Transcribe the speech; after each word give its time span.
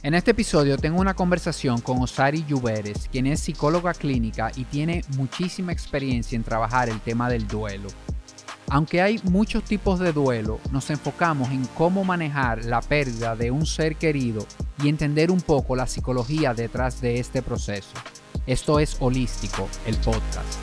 En 0.00 0.14
este 0.14 0.30
episodio 0.30 0.78
tengo 0.78 1.00
una 1.00 1.14
conversación 1.14 1.80
con 1.80 2.00
Osari 2.00 2.44
Lluveres, 2.44 3.08
quien 3.10 3.26
es 3.26 3.40
psicóloga 3.40 3.92
clínica 3.94 4.52
y 4.54 4.62
tiene 4.62 5.02
muchísima 5.16 5.72
experiencia 5.72 6.36
en 6.36 6.44
trabajar 6.44 6.88
el 6.88 7.00
tema 7.00 7.28
del 7.28 7.48
duelo. 7.48 7.88
Aunque 8.68 9.02
hay 9.02 9.20
muchos 9.24 9.64
tipos 9.64 9.98
de 9.98 10.12
duelo, 10.12 10.60
nos 10.70 10.88
enfocamos 10.90 11.50
en 11.50 11.64
cómo 11.74 12.04
manejar 12.04 12.64
la 12.64 12.80
pérdida 12.80 13.34
de 13.34 13.50
un 13.50 13.66
ser 13.66 13.96
querido 13.96 14.46
y 14.80 14.88
entender 14.88 15.32
un 15.32 15.40
poco 15.40 15.74
la 15.74 15.88
psicología 15.88 16.54
detrás 16.54 17.00
de 17.00 17.18
este 17.18 17.42
proceso. 17.42 17.90
Esto 18.46 18.78
es 18.78 18.96
Holístico, 19.00 19.68
el 19.84 19.96
podcast. 19.96 20.60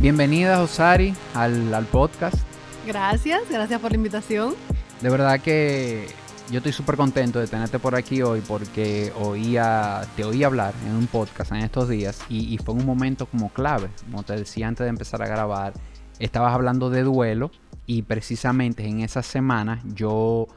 Bienvenida, 0.00 0.60
Osari, 0.60 1.14
al, 1.34 1.72
al 1.72 1.84
podcast. 1.84 2.49
Gracias, 2.86 3.48
gracias 3.50 3.80
por 3.80 3.90
la 3.90 3.96
invitación. 3.96 4.54
De 5.00 5.10
verdad 5.10 5.40
que 5.40 6.06
yo 6.50 6.58
estoy 6.58 6.72
súper 6.72 6.96
contento 6.96 7.38
de 7.38 7.46
tenerte 7.46 7.78
por 7.78 7.94
aquí 7.94 8.22
hoy 8.22 8.40
porque 8.40 9.12
oía, 9.20 10.02
te 10.16 10.24
oí 10.24 10.42
hablar 10.42 10.74
en 10.86 10.96
un 10.96 11.06
podcast 11.06 11.52
en 11.52 11.58
estos 11.58 11.88
días 11.88 12.20
y, 12.28 12.58
fue 12.58 12.74
un 12.74 12.84
momento 12.84 13.26
como 13.26 13.50
clave. 13.50 13.88
Como 14.04 14.22
te 14.22 14.34
decía 14.34 14.66
antes 14.66 14.84
de 14.84 14.90
empezar 14.90 15.22
a 15.22 15.26
grabar, 15.26 15.74
estabas 16.18 16.52
hablando 16.54 16.90
de 16.90 17.02
duelo 17.02 17.50
y 17.86 18.02
precisamente 18.02 18.86
en 18.86 19.00
esa 19.00 19.22
semana 19.22 19.82
yo 19.94 20.48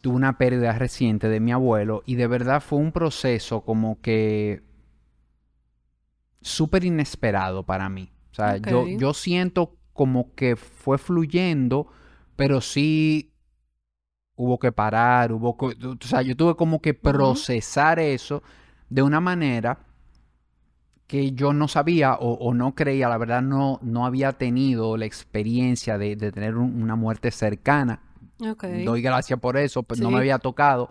tuve 0.00 0.16
una 0.16 0.38
pérdida 0.38 0.72
reciente 0.72 1.28
de 1.28 1.40
mi 1.40 1.52
abuelo 1.52 2.02
y 2.06 2.14
de 2.16 2.26
verdad 2.26 2.62
fue 2.62 2.78
un 2.78 2.92
proceso 2.92 3.60
como 3.60 4.00
que 4.00 4.62
súper 6.40 6.84
inesperado 6.84 7.64
para 7.64 7.88
mí. 7.88 8.10
O 8.32 8.34
sea, 8.34 8.56
yo, 8.56 8.86
yo 8.88 9.12
siento 9.12 9.76
como 9.92 10.34
que 10.34 10.56
fue 10.56 10.98
fluyendo, 10.98 11.86
pero 12.36 12.60
sí 12.60 13.32
hubo 14.36 14.58
que 14.58 14.72
parar, 14.72 15.32
hubo 15.32 15.56
que, 15.56 15.86
o 15.86 15.96
sea, 16.00 16.22
yo 16.22 16.36
tuve 16.36 16.56
como 16.56 16.80
que 16.80 16.94
procesar 16.94 17.98
eso 17.98 18.42
de 18.88 19.02
una 19.02 19.20
manera 19.20 19.78
que 21.06 21.32
yo 21.32 21.52
no 21.52 21.66
sabía 21.66 22.14
o, 22.14 22.54
no 22.54 22.74
creía, 22.76 23.08
la 23.08 23.18
verdad 23.18 23.42
no, 23.42 23.80
no 23.82 24.06
había 24.06 24.32
tenido 24.32 24.96
la 24.96 25.06
experiencia 25.06 25.98
de, 25.98 26.14
tener 26.16 26.56
una 26.56 26.94
muerte 26.94 27.32
cercana. 27.32 28.00
Doy 28.84 29.02
gracias 29.02 29.38
por 29.40 29.56
eso, 29.56 29.82
pues 29.82 30.00
no 30.00 30.10
me 30.10 30.18
había 30.18 30.38
tocado. 30.38 30.88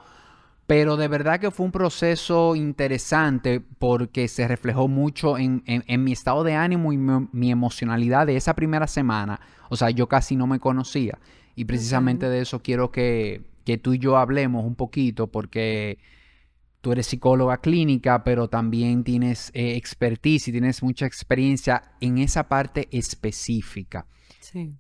Pero 0.70 0.98
de 0.98 1.08
verdad 1.08 1.40
que 1.40 1.50
fue 1.50 1.66
un 1.66 1.72
proceso 1.72 2.56
interesante 2.56 3.60
porque 3.60 4.28
se 4.28 4.48
reflejó 4.48 4.88
mucho 4.88 5.36
en, 5.40 5.64
mi 6.04 6.12
estado 6.12 6.44
de 6.44 6.54
ánimo 6.54 6.94
y 6.94 6.98
mi, 6.98 7.50
emocionalidad 7.50 8.28
de 8.28 8.38
esa 8.38 8.54
primera 8.54 8.86
semana. 8.86 9.42
O 9.70 9.76
sea, 9.76 9.90
yo 9.90 10.08
casi 10.08 10.36
no 10.36 10.46
me 10.46 10.60
conocía. 10.60 11.18
Y 11.56 11.66
precisamente 11.66 12.30
de 12.30 12.42
eso 12.42 12.62
quiero 12.62 12.92
que, 12.92 13.50
tú 13.82 13.96
y 13.96 13.98
yo 13.98 14.16
hablemos 14.16 14.64
un 14.64 14.76
poquito 14.76 15.26
porque 15.26 15.98
tú 16.82 16.92
eres 16.92 17.08
psicóloga 17.08 17.58
clínica, 17.58 18.24
pero 18.24 18.48
también 18.48 19.04
tienes 19.04 19.50
eh, 19.56 19.76
expertise 19.76 20.50
y 20.50 20.52
tienes 20.52 20.84
mucha 20.84 21.08
experiencia 21.08 21.94
en 22.00 22.20
esa 22.20 22.48
parte 22.48 22.88
específica. 22.92 24.06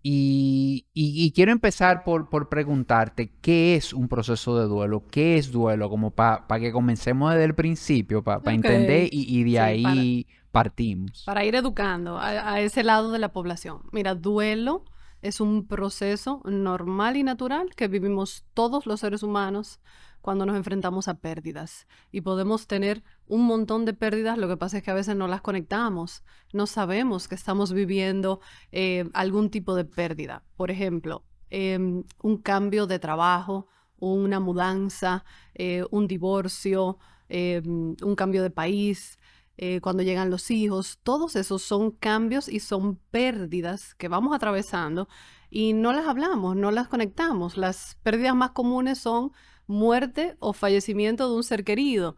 Y, 0.01 1.31
quiero 1.35 1.51
empezar 1.51 2.03
por, 2.03 2.49
preguntarte, 2.49 3.31
¿qué 3.41 3.75
es 3.75 3.93
un 3.93 4.07
proceso 4.07 4.57
de 4.57 4.65
duelo? 4.65 5.05
¿Qué 5.09 5.37
es 5.37 5.51
duelo? 5.51 5.89
Como 5.89 6.11
para 6.11 6.59
que 6.59 6.71
comencemos 6.71 7.31
desde 7.31 7.45
el 7.45 7.55
principio, 7.55 8.23
para 8.23 8.53
entender 8.53 9.09
y, 9.11 9.43
de 9.43 9.59
ahí 9.59 10.27
partimos. 10.51 11.23
Para 11.25 11.45
ir 11.45 11.55
educando 11.55 12.17
a, 12.17 12.53
a 12.53 12.61
ese 12.61 12.83
lado 12.83 13.11
de 13.11 13.19
la 13.19 13.31
población. 13.31 13.81
Mira, 13.91 14.15
duelo 14.15 14.85
es 15.21 15.41
un 15.41 15.67
proceso 15.67 16.41
normal 16.45 17.17
y 17.17 17.23
natural 17.23 17.69
que 17.75 17.87
vivimos 17.87 18.45
todos 18.53 18.85
los 18.85 19.01
seres 19.01 19.23
humanos 19.23 19.79
cuando 20.21 20.45
nos 20.45 20.55
enfrentamos 20.55 21.07
a 21.07 21.15
pérdidas. 21.15 21.87
Y 22.11 22.21
podemos 22.21 22.67
tener 22.67 23.03
un 23.27 23.45
montón 23.45 23.85
de 23.85 23.93
pérdidas, 23.93 24.37
lo 24.37 24.47
que 24.47 24.57
pasa 24.57 24.77
es 24.77 24.83
que 24.83 24.91
a 24.91 24.95
veces 24.95 25.15
no 25.15 25.27
las 25.27 25.41
conectamos, 25.41 26.23
no 26.53 26.67
sabemos 26.67 27.27
que 27.27 27.35
estamos 27.35 27.73
viviendo 27.73 28.39
eh, 28.71 29.09
algún 29.13 29.49
tipo 29.49 29.75
de 29.75 29.85
pérdida. 29.85 30.43
Por 30.55 30.71
ejemplo, 30.71 31.23
em, 31.49 32.03
un 32.21 32.37
cambio 32.37 32.87
de 32.87 32.99
trabajo, 32.99 33.67
una 33.99 34.39
mudanza, 34.39 35.23
eh, 35.55 35.83
un 35.91 36.07
divorcio, 36.07 36.97
em, 37.27 37.95
un 38.01 38.15
cambio 38.15 38.43
de 38.43 38.49
país, 38.49 39.19
eh, 39.61 39.81
cuando 39.81 40.03
llegan 40.03 40.29
los 40.29 40.51
hijos, 40.51 40.99
todos 41.03 41.35
esos 41.35 41.61
son 41.61 41.91
cambios 41.91 42.47
y 42.47 42.61
son 42.61 42.95
pérdidas 43.11 43.93
que 43.95 44.07
vamos 44.07 44.33
atravesando 44.33 45.09
y 45.49 45.73
no 45.73 45.91
las 45.91 46.07
hablamos, 46.07 46.55
no 46.55 46.71
las 46.71 46.87
conectamos. 46.87 47.57
Las 47.57 47.97
pérdidas 48.01 48.35
más 48.35 48.51
comunes 48.51 48.99
son 48.99 49.33
muerte 49.69 50.35
o 50.39 50.51
fallecimiento 50.51 51.29
de 51.29 51.35
un 51.35 51.43
ser 51.43 51.63
querido. 51.63 52.17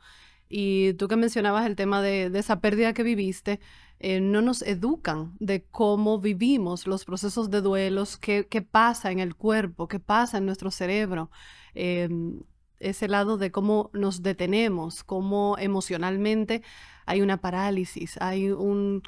Y 0.49 0.93
tú 0.93 1.07
que 1.07 1.15
mencionabas 1.15 1.65
el 1.65 1.75
tema 1.75 2.01
de, 2.01 2.31
esa 2.33 2.59
pérdida 2.61 2.93
que 2.93 3.03
viviste, 3.03 3.59
eh, 3.99 4.19
no 4.19 4.41
nos 4.41 4.61
educan 4.63 5.33
de 5.39 5.63
cómo 5.65 6.19
vivimos 6.19 6.87
los 6.87 7.05
procesos 7.05 7.49
de 7.51 7.61
duelos, 7.61 8.17
qué, 8.17 8.45
pasa 8.71 9.11
en 9.11 9.19
el 9.19 9.35
cuerpo, 9.35 9.87
qué 9.87 9.99
pasa 9.99 10.39
en 10.39 10.45
nuestro 10.45 10.71
cerebro. 10.71 11.29
Em, 11.75 12.41
ese 12.79 13.07
lado 13.07 13.37
de 13.37 13.51
cómo 13.51 13.91
nos 13.93 14.23
detenemos, 14.23 15.03
cómo 15.03 15.57
emocionalmente 15.59 16.63
hay 17.05 17.21
una 17.21 17.37
parálisis, 17.37 18.17
hay 18.21 18.49
un, 18.51 19.03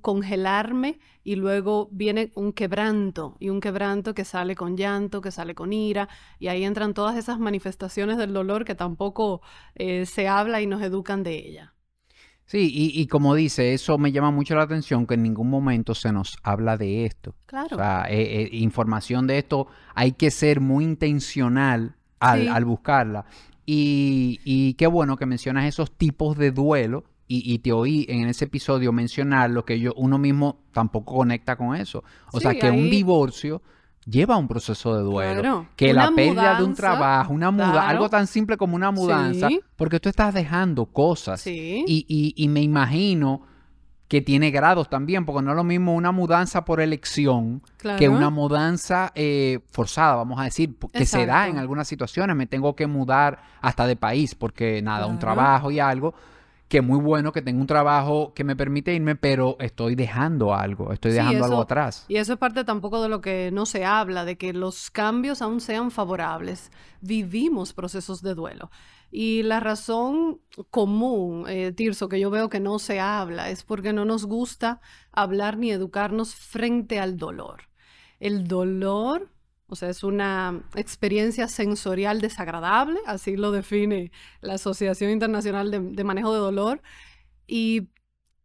congelarme 0.00 0.98
y 1.24 1.36
luego 1.36 1.88
viene 1.92 2.30
un 2.34 2.52
quebranto 2.52 3.36
y 3.40 3.48
un 3.48 3.60
quebranto 3.60 4.14
que 4.14 4.24
sale 4.24 4.54
con 4.54 4.76
llanto, 4.76 5.20
que 5.20 5.30
sale 5.30 5.54
con 5.54 5.72
ira 5.72 6.08
y 6.38 6.48
ahí 6.48 6.64
entran 6.64 6.94
todas 6.94 7.16
esas 7.16 7.38
manifestaciones 7.38 8.18
del 8.18 8.32
dolor 8.32 8.64
que 8.64 8.74
tampoco 8.74 9.40
eh, 9.74 10.06
se 10.06 10.28
habla 10.28 10.60
y 10.60 10.66
nos 10.66 10.82
educan 10.82 11.22
de 11.22 11.36
ella. 11.36 11.74
Sí, 12.44 12.70
y, 12.74 13.06
como 13.06 13.34
dice, 13.34 13.72
eso 13.72 13.96
me 13.96 14.12
llama 14.12 14.30
mucho 14.30 14.54
la 14.54 14.64
atención 14.64 15.06
que 15.06 15.14
en 15.14 15.22
ningún 15.22 15.48
momento 15.48 15.94
se 15.94 16.12
nos 16.12 16.36
habla 16.42 16.76
de 16.76 17.06
esto. 17.06 17.34
Claro. 17.46 17.76
O 17.76 17.78
sea, 17.78 18.04
eh, 18.10 18.42
eh, 18.42 18.48
información 18.52 19.26
de 19.26 19.38
esto 19.38 19.68
hay 19.94 20.12
que 20.12 20.30
ser 20.30 20.60
muy 20.60 20.84
intencional 20.84 21.96
al, 22.18 22.64
buscarla. 22.66 23.24
Y, 23.64 24.40
y, 24.44 24.74
qué 24.74 24.86
bueno 24.86 25.16
que 25.16 25.24
mencionas 25.24 25.64
esos 25.64 25.96
tipos 25.96 26.36
de 26.36 26.50
duelo 26.50 27.04
y, 27.28 27.58
te 27.60 27.72
oí 27.72 28.04
en 28.08 28.28
ese 28.28 28.44
episodio 28.44 28.92
mencionar 28.92 29.48
lo 29.50 29.64
que 29.64 29.80
yo, 29.80 29.94
uno 29.96 30.18
mismo 30.18 30.58
tampoco 30.72 31.16
conecta 31.16 31.56
con 31.56 31.74
eso. 31.74 32.04
O 32.32 32.40
sea, 32.40 32.54
que 32.54 32.70
un 32.70 32.90
divorcio 32.90 33.62
lleva 34.06 34.36
un 34.36 34.48
proceso 34.48 34.96
de 34.96 35.02
duelo. 35.02 35.66
que 35.76 35.92
la 35.92 36.10
pérdida 36.10 36.58
de 36.58 36.64
un 36.64 36.74
trabajo, 36.74 37.32
una 37.32 37.50
muda, 37.50 37.88
algo 37.88 38.08
tan 38.08 38.26
simple 38.26 38.56
como 38.56 38.76
una 38.76 38.90
mudanza, 38.90 39.48
porque 39.76 40.00
tú 40.00 40.08
estás 40.08 40.34
dejando 40.34 40.86
cosas. 40.86 41.46
Y, 41.46 42.34
y, 42.36 42.48
me 42.48 42.60
imagino 42.60 43.42
que 44.08 44.20
tiene 44.20 44.50
grados 44.50 44.90
también, 44.90 45.24
porque 45.24 45.42
no 45.42 45.52
es 45.52 45.56
lo 45.56 45.64
mismo 45.64 45.94
una 45.94 46.12
mudanza 46.12 46.66
por 46.66 46.82
elección 46.82 47.62
que 47.98 48.10
una 48.10 48.28
mudanza 48.28 49.10
eh, 49.14 49.60
forzada, 49.70 50.16
vamos 50.16 50.38
a 50.38 50.44
decir, 50.44 50.76
que 50.92 51.06
se 51.06 51.24
da 51.24 51.48
en 51.48 51.56
algunas 51.56 51.88
situaciones. 51.88 52.36
Me 52.36 52.46
tengo 52.46 52.76
que 52.76 52.86
mudar 52.86 53.42
hasta 53.62 53.86
de 53.86 53.96
país 53.96 54.34
porque 54.34 54.82
nada, 54.82 55.06
un 55.06 55.18
trabajo 55.18 55.70
y 55.70 55.80
algo 55.80 56.14
que 56.72 56.80
muy 56.80 56.98
bueno 57.00 57.32
que 57.32 57.42
tengo 57.42 57.60
un 57.60 57.66
trabajo 57.66 58.32
que 58.32 58.44
me 58.44 58.56
permite 58.56 58.94
irme, 58.94 59.14
pero 59.14 59.58
estoy 59.60 59.94
dejando 59.94 60.54
algo, 60.54 60.90
estoy 60.90 61.12
dejando 61.12 61.44
algo 61.44 61.60
atrás. 61.60 62.06
Y 62.08 62.16
eso 62.16 62.32
es 62.32 62.38
parte 62.38 62.64
tampoco 62.64 63.02
de 63.02 63.10
lo 63.10 63.20
que 63.20 63.50
no 63.52 63.66
se 63.66 63.84
habla, 63.84 64.24
de 64.24 64.38
que 64.38 64.54
los 64.54 64.90
cambios 64.90 65.42
aún 65.42 65.60
sean 65.60 65.90
favorables. 65.90 66.72
Vivimos 67.02 67.74
procesos 67.74 68.22
de 68.22 68.34
duelo. 68.34 68.70
Y 69.10 69.42
la 69.42 69.60
razón 69.60 70.40
común, 70.70 71.44
eh, 71.46 71.72
Tirso, 71.72 72.08
que 72.08 72.18
yo 72.18 72.30
veo 72.30 72.48
que 72.48 72.58
no 72.58 72.78
se 72.78 73.00
habla, 73.00 73.50
es 73.50 73.64
porque 73.64 73.92
no 73.92 74.06
nos 74.06 74.24
gusta 74.24 74.80
hablar 75.12 75.58
ni 75.58 75.72
educarnos 75.72 76.34
frente 76.34 76.98
al 76.98 77.18
dolor. 77.18 77.64
El 78.18 78.48
dolor 78.48 79.28
o 79.72 79.74
sea, 79.74 79.88
es 79.88 80.04
una 80.04 80.62
experiencia 80.74 81.48
sensorial 81.48 82.20
desagradable, 82.20 83.00
así 83.06 83.38
lo 83.38 83.52
define 83.52 84.12
la 84.42 84.54
Asociación 84.54 85.10
Internacional 85.10 85.70
de, 85.70 86.04
Manejo 86.04 86.34
de 86.34 86.40
Dolor. 86.40 86.82
Y 87.46 87.88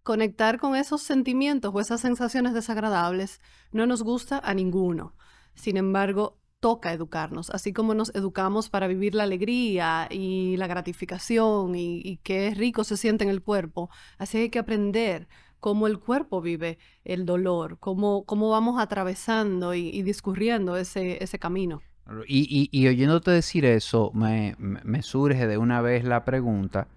conectar 0.03 0.57
con 0.57 0.77
esos 0.77 1.01
sentimientos 1.01 1.75
o 1.75 1.81
esas 1.81 1.99
sensaciones 1.99 2.53
desagradables 2.53 3.41
no 3.73 3.85
nos 3.85 4.03
gusta 4.03 4.39
a 4.39 4.53
ninguno. 4.53 5.17
Sin 5.53 5.75
embargo, 5.75 6.39
toca 6.61 6.93
educarnos, 6.93 7.49
así 7.49 7.73
como 7.73 7.93
nos 7.93 8.15
educamos 8.15 8.69
para 8.69 8.87
vivir 8.87 9.13
la 9.13 9.23
alegría 9.23 10.07
y 10.09 10.55
la 10.55 10.67
gratificación 10.67 11.75
y, 11.75 11.99
y 12.05 12.17
qué 12.23 12.53
rico 12.55 12.85
se 12.85 12.95
siente 12.95 13.25
en 13.25 13.31
el 13.31 13.43
cuerpo. 13.43 13.89
Así 14.17 14.37
hay 14.37 14.49
que 14.49 14.59
aprender 14.59 15.27
cómo 15.59 15.87
el 15.87 15.99
cuerpo 15.99 16.41
vive 16.41 16.77
el 17.03 17.25
dolor, 17.25 17.77
cómo, 17.79 18.23
cómo 18.25 18.49
vamos 18.49 18.79
atravesando 18.79 19.73
y, 19.73 20.01
discurriendo 20.01 20.77
ese, 20.77 21.23
ese 21.23 21.39
camino. 21.39 21.81
Y, 22.27 22.69
y, 22.71 22.87
oyéndote 22.87 23.31
decir 23.31 23.65
eso, 23.65 24.11
me, 24.13 24.55
surge 25.01 25.45
de 25.45 25.57
una 25.57 25.81
vez 25.81 26.05
la 26.05 26.23
pregunta, 26.23 26.87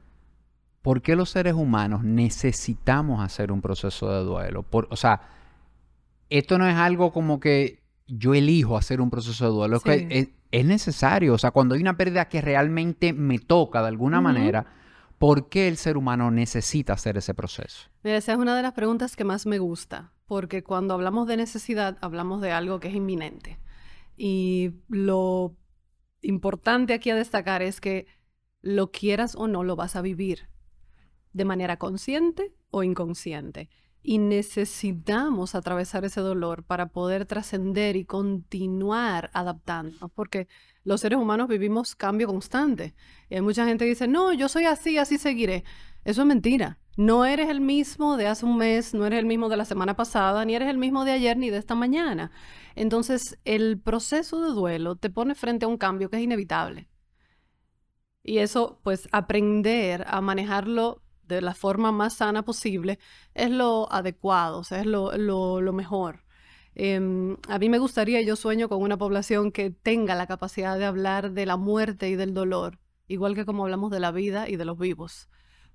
¿por 0.83 1.03
qué 1.03 1.17
los 1.17 1.31
seres 1.31 1.55
humanos 1.55 2.05
necesitamos 2.05 3.21
hacer 3.21 3.51
un 3.51 3.61
proceso 3.61 4.09
de 4.13 4.23
duelo? 4.23 4.63
Por, 4.63 4.87
o 4.91 4.97
sea, 4.97 5.21
esto 6.29 6.59
no 6.59 6.69
es 6.69 6.77
algo 6.77 7.13
como 7.13 7.41
que 7.41 7.81
yo 8.07 8.35
elijo 8.35 8.77
hacer 8.77 9.01
un 9.01 9.11
proceso 9.11 9.47
de 9.47 9.51
duelo. 9.51 9.81
Es, 9.85 10.65
necesario. 10.65 11.35
O 11.35 11.39
sea, 11.39 11.51
cuando 11.51 11.75
hay 11.75 11.81
una 11.81 11.97
pérdida 11.97 12.29
que 12.29 12.41
realmente 12.41 13.13
me 13.13 13.39
toca 13.39 13.83
de 13.83 13.89
alguna 13.89 14.21
manera, 14.21 14.67
¿por 15.21 15.51
qué 15.51 15.69
el 15.69 15.77
ser 15.77 15.99
humano 15.99 16.31
necesita 16.31 16.95
hacer 16.95 17.19
ese 17.19 17.35
proceso? 17.35 17.91
esa 18.03 18.33
es 18.33 18.39
una 18.39 18.57
de 18.57 18.63
las 18.63 18.73
preguntas 18.73 19.17
que 19.17 19.25
más 19.25 19.45
me 19.45 19.59
gusta, 19.59 20.15
porque 20.25 20.63
cuando 20.63 20.95
hablamos 20.95 21.29
de 21.29 21.37
necesidad, 21.37 21.99
hablamos 22.01 22.41
de 22.41 22.53
algo 22.53 22.81
que 22.81 22.89
es 22.89 22.95
inminente. 22.95 23.59
Y 24.17 24.73
lo 24.89 25.55
importante 26.23 26.95
aquí 26.95 27.11
a 27.11 27.17
destacar 27.17 27.61
es 27.61 27.83
que 27.83 28.07
lo 28.63 28.93
quieras 28.93 29.37
o 29.37 29.47
no, 29.47 29.63
lo 29.63 29.77
vas 29.77 29.95
a 29.95 30.01
vivir 30.01 30.49
de 31.35 31.45
manera 31.45 31.77
consciente 31.77 32.55
o 32.71 32.83
inconsciente. 32.83 33.69
Y 34.03 34.19
necesitamos 34.19 35.55
atravesar 35.55 36.05
ese 36.05 36.21
dolor 36.21 36.65
para 36.65 36.87
poder 36.87 37.27
trascender 37.27 37.97
y 37.97 38.05
continuar 38.05 39.31
adaptándonos, 39.35 40.11
porque 40.13 40.49
los 40.85 41.03
seres 41.03 41.19
humanos 41.19 41.49
vivimos 41.49 41.95
cambio 41.95 42.27
constante. 42.27 42.95
Y 43.29 43.35
hay 43.35 43.43
mucha 43.43 43.67
gente 43.67 43.85
que 43.85 43.91
dice, 43.91 44.09
no, 44.09 44.33
yo 44.33 44.49
soy 44.49 44.65
así, 44.65 44.97
así 44.97 45.19
seguiré. 45.19 45.65
Eso 46.05 46.23
es 46.23 46.27
mentira. 46.27 46.79
No 46.97 47.25
eres 47.25 47.49
el 47.49 47.61
mismo 47.61 48.17
de 48.17 48.27
hace 48.27 48.45
un 48.47 48.57
mes, 48.57 48.95
no 48.95 49.07
eres 49.07 49.19
el 49.21 49.27
mismo 49.27 49.49
de 49.49 49.57
la 49.57 49.65
semana 49.65 49.97
pasada, 49.97 50.45
ni 50.45 50.55
eres 50.55 50.69
el 50.69 50.79
mismo 50.79 51.05
de 51.05 51.13
ayer 51.13 51.37
ni 51.37 51.51
de 51.51 51.59
esta 51.59 51.75
mañana. 51.75 52.31
Entonces, 52.75 53.39
el 53.45 53.79
proceso 53.81 54.41
de 54.43 54.51
duelo 54.51 54.97
te 54.97 55.11
pone 55.11 55.35
frente 55.35 55.65
a 55.65 55.69
un 55.69 55.79
cambio 55.79 56.11
que 56.11 56.17
es 56.17 56.23
inevitable. 56.23 56.89
Y 58.23 58.39
eso, 58.39 58.81
pues, 58.83 59.09
aprender 59.13 60.05
a 60.07 60.21
manejarlo 60.21 61.03
de 61.37 61.43
la 61.43 61.55
forma 61.55 61.93
más 61.93 62.15
sana 62.15 62.45
posible 62.45 62.99
es 63.35 63.51
lo 63.51 63.91
adecuado, 63.93 64.63
es 64.63 64.87
lo, 64.87 65.73
mejor. 65.73 66.25
Em, 66.75 67.37
a 67.49 67.59
mí 67.59 67.69
me 67.69 67.79
gustaría, 67.79 68.21
yo 68.23 68.37
sueño 68.37 68.69
con 68.69 68.83
una 68.83 68.97
población 68.99 69.53
que 69.53 69.71
tenga 69.71 70.15
la 70.15 70.27
capacidad 70.27 70.79
de 70.79 70.85
hablar 70.85 71.33
de 71.33 71.47
la 71.47 71.57
muerte 71.57 72.09
y 72.09 72.17
del 72.17 72.35
dolor, 72.35 72.79
igual 73.09 73.35
que 73.35 73.45
como 73.45 73.65
hablamos 73.65 73.91
de 73.91 74.01
la 74.01 74.13
vida 74.13 74.49
y 74.49 74.57
de 74.57 74.65
los 74.65 74.79
vivos, 74.79 75.29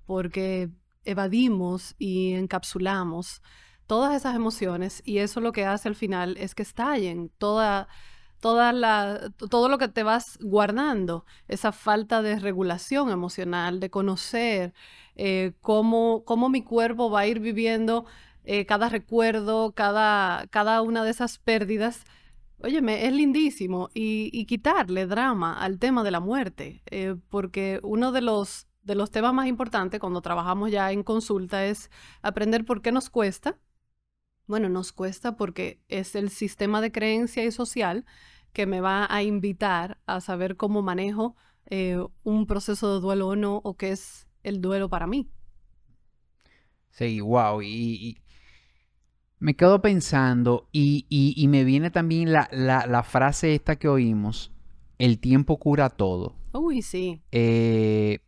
porque 0.06 0.70
evadimos 1.04 1.94
y 1.98 2.32
encapsulamos 2.34 3.42
todas 3.86 4.14
esas 4.14 4.34
emociones 4.34 5.02
y 5.04 5.18
eso 5.18 5.40
lo 5.40 5.52
que 5.52 5.64
hace 5.64 5.88
al 5.88 5.94
final 5.94 6.36
es 6.38 6.54
que 6.54 6.62
estallen 6.62 7.30
toda, 7.38 7.88
toda 8.40 8.72
la, 8.72 9.30
todo 9.50 9.68
lo 9.68 9.78
que 9.78 9.88
te 9.88 10.02
vas 10.02 10.38
guardando, 10.40 11.24
esa 11.48 11.72
falta 11.72 12.22
de 12.22 12.38
regulación 12.38 13.10
emocional, 13.10 13.80
de 13.80 13.90
conocer 13.90 14.74
eh, 15.16 15.54
cómo, 15.60 16.24
mi 16.50 16.62
cuerpo 16.62 17.10
va 17.10 17.20
a 17.20 17.26
ir 17.26 17.40
viviendo 17.40 18.06
eh, 18.44 18.66
cada 18.66 18.88
recuerdo, 18.88 19.72
cada, 19.72 20.46
cada 20.48 20.82
una 20.82 21.04
de 21.04 21.10
esas 21.10 21.38
pérdidas. 21.38 22.04
Óyeme, 22.62 23.06
es 23.06 23.12
lindísimo 23.12 23.90
y, 23.94 24.46
quitarle 24.46 25.06
drama 25.06 25.58
al 25.60 25.78
tema 25.78 26.02
de 26.04 26.10
la 26.10 26.20
muerte, 26.20 26.82
eh, 26.86 27.16
porque 27.28 27.80
uno 27.82 28.12
de 28.12 28.22
los, 28.22 28.66
de 28.82 28.94
los 28.94 29.10
temas 29.10 29.34
más 29.34 29.46
importantes 29.46 30.00
cuando 30.00 30.22
trabajamos 30.22 30.70
ya 30.70 30.92
en 30.92 31.02
consulta 31.02 31.66
es 31.66 31.90
aprender 32.22 32.64
por 32.64 32.82
qué 32.82 32.92
nos 32.92 33.10
cuesta. 33.10 33.58
Bueno, 34.46 34.68
nos 34.68 34.92
cuesta 34.92 35.36
porque 35.36 35.80
es 35.88 36.14
el 36.14 36.30
sistema 36.30 36.80
de 36.80 36.92
creencia 36.92 37.44
y 37.44 37.50
social 37.50 38.04
que 38.52 38.66
me 38.66 38.80
va 38.80 39.06
a 39.10 39.22
invitar 39.22 39.98
a 40.06 40.20
saber 40.20 40.56
cómo 40.56 40.82
manejo 40.82 41.36
un 42.22 42.46
proceso 42.46 42.94
de 42.94 43.00
duelo 43.00 43.28
o 43.28 43.36
no, 43.36 43.60
o 43.64 43.76
qué 43.76 43.90
es 43.90 44.28
el 44.42 44.60
duelo 44.60 44.88
para 44.88 45.06
mí. 45.06 45.28
Sí, 46.90 47.20
wow. 47.20 47.60
Y, 47.62 48.22
me 49.38 49.54
quedo 49.54 49.82
pensando 49.82 50.68
y, 50.72 51.46
me 51.50 51.64
viene 51.64 51.90
también 51.90 52.32
la, 52.32 53.02
frase 53.06 53.54
esta 53.54 53.76
que 53.76 53.88
oímos, 53.88 54.52
el 54.98 55.18
tiempo 55.18 55.58
cura 55.58 55.90
todo. 55.90 56.34
Uy, 56.52 56.80
sí. 56.80 57.20
Eh, 57.32 58.20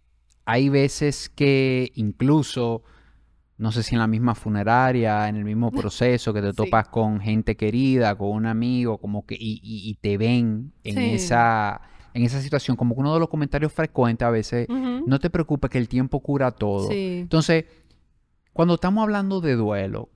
hay 0.44 0.68
veces 0.68 1.30
que 1.30 1.92
incluso, 1.94 2.82
no 3.58 3.72
sé 3.72 3.82
si 3.82 3.94
en 3.94 3.98
la 3.98 4.06
misma 4.06 4.34
funeraria, 4.34 5.28
en 5.28 5.36
el 5.36 5.44
mismo 5.44 5.70
proceso, 5.72 6.32
que 6.32 6.40
te 6.40 6.52
topas 6.52 6.88
con 6.88 7.20
gente 7.20 7.56
querida, 7.56 8.16
con 8.16 8.30
un 8.30 8.46
amigo, 8.46 8.98
como 8.98 9.26
que, 9.26 9.36
y, 9.38 9.94
te 10.00 10.16
ven 10.16 10.72
en 10.84 10.98
esa 10.98 11.80
en 12.14 12.24
esa 12.24 12.40
situación, 12.40 12.76
como 12.76 12.94
uno 12.94 13.14
de 13.14 13.20
los 13.20 13.28
comentarios 13.28 13.72
frecuentes 13.72 14.26
a 14.26 14.30
veces, 14.30 14.68
no 14.68 15.20
te 15.20 15.30
preocupes 15.30 15.70
que 15.70 15.78
el 15.78 15.88
tiempo 15.88 16.20
cura 16.20 16.50
todo. 16.50 16.90
Entonces, 16.90 17.66
cuando 18.52 18.74
estamos 18.74 19.02
hablando 19.02 19.40
de 19.40 19.54
duelo, 19.54 20.08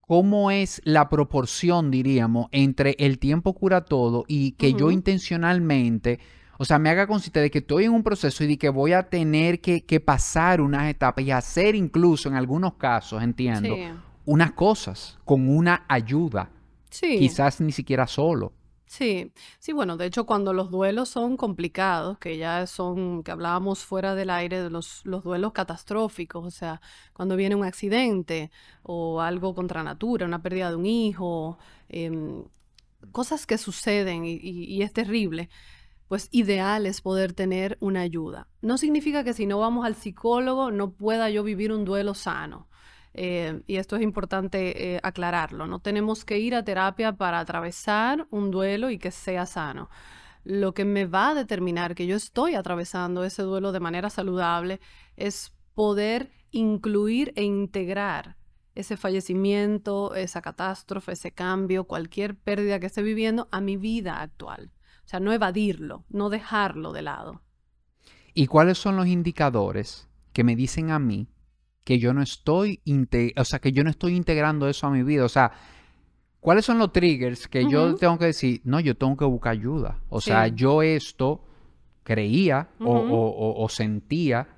¿cómo 0.00 0.50
es 0.50 0.80
la 0.84 1.08
proporción, 1.08 1.90
diríamos, 1.90 2.48
entre 2.50 2.96
el 2.98 3.18
tiempo 3.18 3.54
cura 3.54 3.84
todo 3.84 4.24
y 4.26 4.52
que 4.52 4.72
yo 4.72 4.90
intencionalmente, 4.90 6.18
o 6.60 6.64
sea, 6.64 6.78
me 6.78 6.90
haga 6.90 7.06
consciente 7.06 7.40
de 7.40 7.50
que 7.50 7.58
estoy 7.58 7.84
en 7.84 7.92
un 7.92 8.02
proceso 8.02 8.42
y 8.42 8.48
de 8.48 8.58
que 8.58 8.68
voy 8.68 8.92
a 8.92 9.08
tener 9.08 9.60
que, 9.60 10.00
pasar 10.00 10.60
unas 10.60 10.90
etapas 10.90 11.24
y 11.24 11.30
hacer 11.30 11.76
incluso 11.76 12.28
en 12.28 12.34
algunos 12.34 12.74
casos, 12.74 13.22
entiendo, 13.22 13.76
unas 14.24 14.52
cosas 14.52 15.18
con 15.24 15.48
una 15.48 15.86
ayuda. 15.88 16.50
Quizás 16.90 17.60
ni 17.60 17.70
siquiera 17.70 18.08
solo. 18.08 18.52
Sí, 18.86 19.32
sí, 19.58 19.72
bueno, 19.72 19.98
de 19.98 20.06
hecho 20.06 20.24
cuando 20.24 20.54
los 20.54 20.70
duelos 20.70 21.10
son 21.10 21.36
complicados, 21.36 22.18
que 22.18 22.38
ya 22.38 22.66
son, 22.66 23.22
que 23.22 23.30
hablábamos 23.30 23.84
fuera 23.84 24.14
del 24.14 24.30
aire 24.30 24.62
de 24.62 24.70
los, 24.70 25.04
los 25.04 25.22
duelos 25.22 25.52
catastróficos, 25.52 26.44
o 26.44 26.50
sea, 26.50 26.80
cuando 27.12 27.36
viene 27.36 27.54
un 27.54 27.64
accidente 27.64 28.50
o 28.82 29.20
algo 29.20 29.54
contra 29.54 29.82
natura, 29.82 30.24
una 30.24 30.42
pérdida 30.42 30.70
de 30.70 30.76
un 30.76 30.86
hijo, 30.86 31.58
em, 31.90 32.44
cosas 33.12 33.46
que 33.46 33.58
suceden 33.58 34.24
y, 34.24 34.38
y 34.40 34.82
es 34.82 34.92
terrible, 34.94 35.50
pues 36.08 36.28
ideal 36.32 36.86
es 36.86 37.00
poder 37.00 37.34
tener 37.34 37.76
una 37.80 38.00
ayuda. 38.00 38.48
No 38.62 38.78
significa 38.78 39.24
que 39.24 39.34
si 39.34 39.46
no 39.46 39.58
vamos 39.58 39.86
al 39.86 39.94
psicólogo 39.94 40.70
no 40.70 40.92
pueda 40.92 41.30
yo 41.30 41.44
vivir 41.44 41.70
un 41.70 41.84
duelo 41.84 42.14
sano. 42.14 42.68
Eh, 43.14 43.62
y 43.66 43.76
esto 43.76 43.96
es 43.96 44.02
importante 44.02 44.94
eh, 44.94 45.00
aclararlo. 45.02 45.66
No 45.66 45.80
tenemos 45.80 46.24
que 46.24 46.38
ir 46.38 46.54
a 46.54 46.64
terapia 46.64 47.12
para 47.12 47.40
atravesar 47.40 48.26
un 48.30 48.50
duelo 48.50 48.90
y 48.90 48.98
que 48.98 49.10
sea 49.10 49.44
sano. 49.44 49.90
Lo 50.44 50.72
que 50.72 50.84
me 50.84 51.04
va 51.04 51.30
a 51.30 51.34
determinar 51.34 51.94
que 51.94 52.06
yo 52.06 52.16
estoy 52.16 52.54
atravesando 52.54 53.24
ese 53.24 53.42
duelo 53.42 53.72
de 53.72 53.80
manera 53.80 54.08
saludable 54.08 54.80
es 55.16 55.52
poder 55.74 56.30
incluir 56.52 57.32
e 57.36 57.42
integrar 57.42 58.36
ese 58.74 58.96
fallecimiento, 58.96 60.14
esa 60.14 60.40
catástrofe, 60.40 61.12
ese 61.12 61.32
cambio, 61.32 61.84
cualquier 61.84 62.36
pérdida 62.36 62.78
que 62.78 62.86
esté 62.86 63.02
viviendo 63.02 63.48
a 63.50 63.60
mi 63.60 63.76
vida 63.76 64.22
actual. 64.22 64.70
O 65.08 65.10
sea, 65.10 65.20
no 65.20 65.32
evadirlo, 65.32 66.04
no 66.10 66.28
dejarlo 66.28 66.92
de 66.92 67.00
lado. 67.00 67.40
¿Y 68.34 68.46
cuáles 68.46 68.76
son 68.76 68.96
los 68.96 69.06
indicadores 69.06 70.06
que 70.34 70.44
me 70.44 70.54
dicen 70.54 70.90
a 70.90 70.98
mí 70.98 71.28
que 71.82 71.98
yo 71.98 72.12
no 72.12 72.20
estoy, 72.20 72.82
o 73.34 73.44
sea, 73.44 73.60
que 73.60 73.72
yo 73.72 73.82
no 73.82 73.88
estoy 73.88 74.14
integrando 74.14 74.68
eso 74.68 74.86
a 74.86 74.90
mi 74.90 75.02
vida. 75.02 75.24
O 75.24 75.28
sea, 75.30 75.52
¿cuáles 76.38 76.66
son 76.66 76.76
los 76.76 76.92
triggers 76.92 77.48
que 77.48 77.66
yo 77.66 77.94
tengo 77.94 78.18
que 78.18 78.26
decir? 78.26 78.60
No, 78.64 78.78
yo 78.80 78.94
tengo 78.94 79.16
que 79.16 79.24
buscar 79.24 79.52
ayuda. 79.52 79.98
O 80.10 80.20
sea, 80.20 80.48
yo 80.48 80.82
esto 80.82 81.46
creía 82.02 82.68
o, 82.78 83.66
sentía 83.70 84.48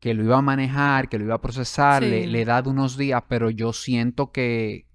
que 0.00 0.12
lo 0.12 0.24
iba 0.24 0.38
a 0.38 0.42
manejar, 0.42 1.08
que 1.08 1.20
lo 1.20 1.26
iba 1.26 1.36
a 1.36 1.40
procesar, 1.40 2.02
le, 2.02 2.40
he 2.40 2.44
dado 2.44 2.70
unos 2.70 2.96
días, 2.96 3.22
pero 3.28 3.50
yo 3.50 3.72
siento 3.72 4.32
que, 4.32 4.88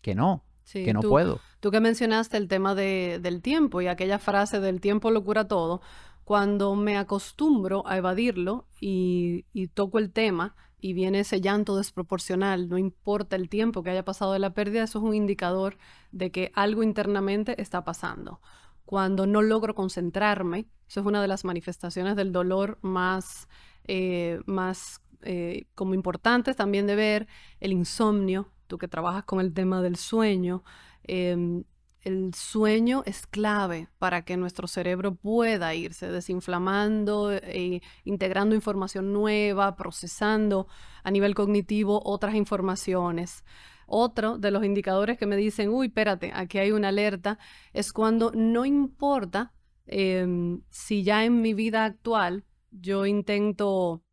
que 0.00 0.14
no, 0.14 0.44
que 0.72 0.94
no 0.94 1.02
puedo. 1.02 1.40
Tú 1.66 1.72
que 1.72 1.80
mencionaste 1.80 2.36
el 2.36 2.46
tema 2.46 2.76
del 2.76 3.42
tiempo 3.42 3.80
y 3.80 3.88
aquella 3.88 4.20
frase 4.20 4.60
del 4.60 4.80
tiempo 4.80 5.10
lo 5.10 5.24
cura 5.24 5.48
todo, 5.48 5.80
cuando 6.22 6.76
me 6.76 6.96
acostumbro 6.96 7.84
a 7.88 7.96
evadirlo 7.96 8.68
y, 8.80 9.46
y 9.52 9.66
toco 9.66 9.98
el 9.98 10.12
tema, 10.12 10.54
y 10.80 10.92
viene 10.92 11.18
ese 11.18 11.40
llanto 11.40 11.76
desproporcional, 11.76 12.68
no 12.68 12.78
importa 12.78 13.34
el 13.34 13.48
tiempo 13.48 13.82
que 13.82 13.90
haya 13.90 14.04
pasado 14.04 14.32
de 14.32 14.38
la 14.38 14.54
pérdida, 14.54 14.84
eso 14.84 15.00
es 15.00 15.04
un 15.04 15.16
indicador 15.16 15.76
de 16.12 16.30
que 16.30 16.52
algo 16.54 16.84
internamente 16.84 17.60
está 17.60 17.82
pasando. 17.82 18.40
Cuando 18.84 19.26
no 19.26 19.42
logro 19.42 19.74
concentrarme, 19.74 20.68
eso 20.86 21.00
es 21.00 21.06
una 21.06 21.20
de 21.20 21.26
las 21.26 21.44
manifestaciones 21.44 22.14
del 22.14 22.30
dolor 22.30 22.78
más, 22.82 23.48
eh, 23.88 24.38
más 24.46 25.02
eh, 25.22 25.66
como 25.74 25.94
importantes 25.94 26.54
también 26.54 26.86
de 26.86 26.94
ver, 26.94 27.26
el 27.58 27.72
insomnio, 27.72 28.52
tú 28.68 28.78
que 28.78 28.86
trabajas 28.86 29.24
con 29.24 29.40
el 29.40 29.52
tema 29.52 29.82
del 29.82 29.96
sueño, 29.96 30.62
em, 31.06 31.64
el 32.06 32.34
sueño 32.34 33.02
es 33.04 33.26
clave 33.26 33.88
para 33.98 34.24
que 34.24 34.36
nuestro 34.36 34.68
cerebro 34.68 35.16
pueda 35.16 35.74
irse 35.74 36.08
desinflamando 36.08 37.32
e 37.32 37.82
integrando 38.04 38.54
información 38.54 39.12
nueva, 39.12 39.74
procesando 39.74 40.68
a 41.02 41.10
nivel 41.10 41.34
cognitivo 41.34 42.00
otras 42.04 42.36
informaciones. 42.36 43.44
Otro 43.88 44.38
de 44.38 44.52
los 44.52 44.64
indicadores 44.64 45.18
que 45.18 45.26
me 45.26 45.36
dicen, 45.36 45.68
uy, 45.68 45.88
espérate, 45.88 46.30
aquí 46.32 46.58
hay 46.58 46.70
una 46.70 46.88
alerta, 46.88 47.38
es 47.72 47.92
cuando 47.92 48.30
no 48.32 48.64
importa 48.64 49.52
em, 49.86 50.62
si 50.70 51.02
ya 51.02 51.24
en 51.24 51.40
mi 51.42 51.54
vida 51.54 51.84
actual 51.84 52.44
yo 52.70 53.04
intento 53.06 54.04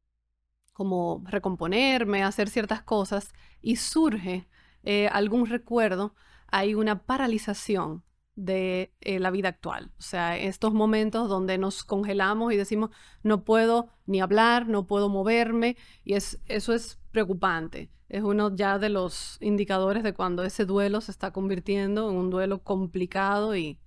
como 0.73 1.23
recomponerme, 1.27 2.23
hacer 2.23 2.50
ciertas 2.50 2.81
cosas 2.81 3.33
y 3.62 3.75
surge 3.75 4.47
eh, 4.83 5.07
algún 5.09 5.45
recuerdo 5.45 6.15
hay 6.53 6.75
una 6.75 7.03
paralización 7.03 8.03
de 8.36 8.93
eh, 9.01 9.19
la 9.19 9.31
vida 9.31 9.50
actual. 9.50 9.91
O 9.98 10.03
sea, 10.03 10.38
estos 10.38 10.72
momentos 10.72 11.27
donde 11.27 11.57
nos 11.57 11.83
congelamos 11.83 12.53
y 12.53 12.57
decimos, 12.57 12.91
no 13.24 13.43
puedo 13.43 13.89
ni 14.05 14.22
hablar, 14.22 14.67
no 14.67 14.86
puedo 14.86 15.10
moverme, 15.10 15.77
y 16.03 16.13
es, 16.13 16.39
eso 16.45 16.74
es 16.74 17.00
preocupante. 17.12 17.89
Es 18.07 18.22
uno 18.22 18.55
ya 18.55 18.77
de 18.77 18.89
los 18.89 19.39
indicadores 19.41 20.03
de 20.03 20.13
cuando 20.13 20.43
ese 20.43 20.65
duelo 20.65 21.01
se 21.01 21.10
está 21.10 21.31
convirtiendo 21.31 22.12
en 22.12 22.17
un 22.17 22.29
duelo 22.29 22.62
complicado 22.63 23.55
y, 23.55 23.79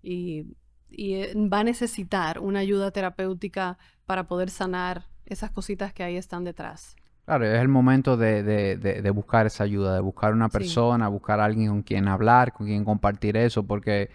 y, 0.00 0.46
eh, 0.90 1.34
va 1.34 1.60
a 1.60 1.64
necesitar 1.64 2.38
una 2.38 2.60
ayuda 2.60 2.92
terapéutica 2.92 3.78
para 4.04 4.28
poder 4.28 4.50
sanar 4.50 5.08
esas 5.24 5.50
cositas 5.50 5.92
que 5.92 6.04
ahí 6.04 6.16
están 6.16 6.44
detrás. 6.44 6.94
Claro, 7.26 7.44
es 7.44 7.60
el 7.60 7.66
momento 7.66 8.16
de, 8.16 8.44
de, 8.44 8.76
de, 8.76 9.10
buscar 9.10 9.46
esa 9.46 9.64
ayuda, 9.64 9.94
de 9.94 10.00
buscar 10.00 10.32
una 10.32 10.48
persona, 10.48 11.08
buscar 11.08 11.40
a 11.40 11.44
alguien 11.44 11.68
con 11.68 11.82
quien 11.82 12.06
hablar, 12.06 12.52
con 12.52 12.68
quien 12.68 12.84
compartir 12.84 13.36
eso, 13.36 13.64
porque 13.66 14.10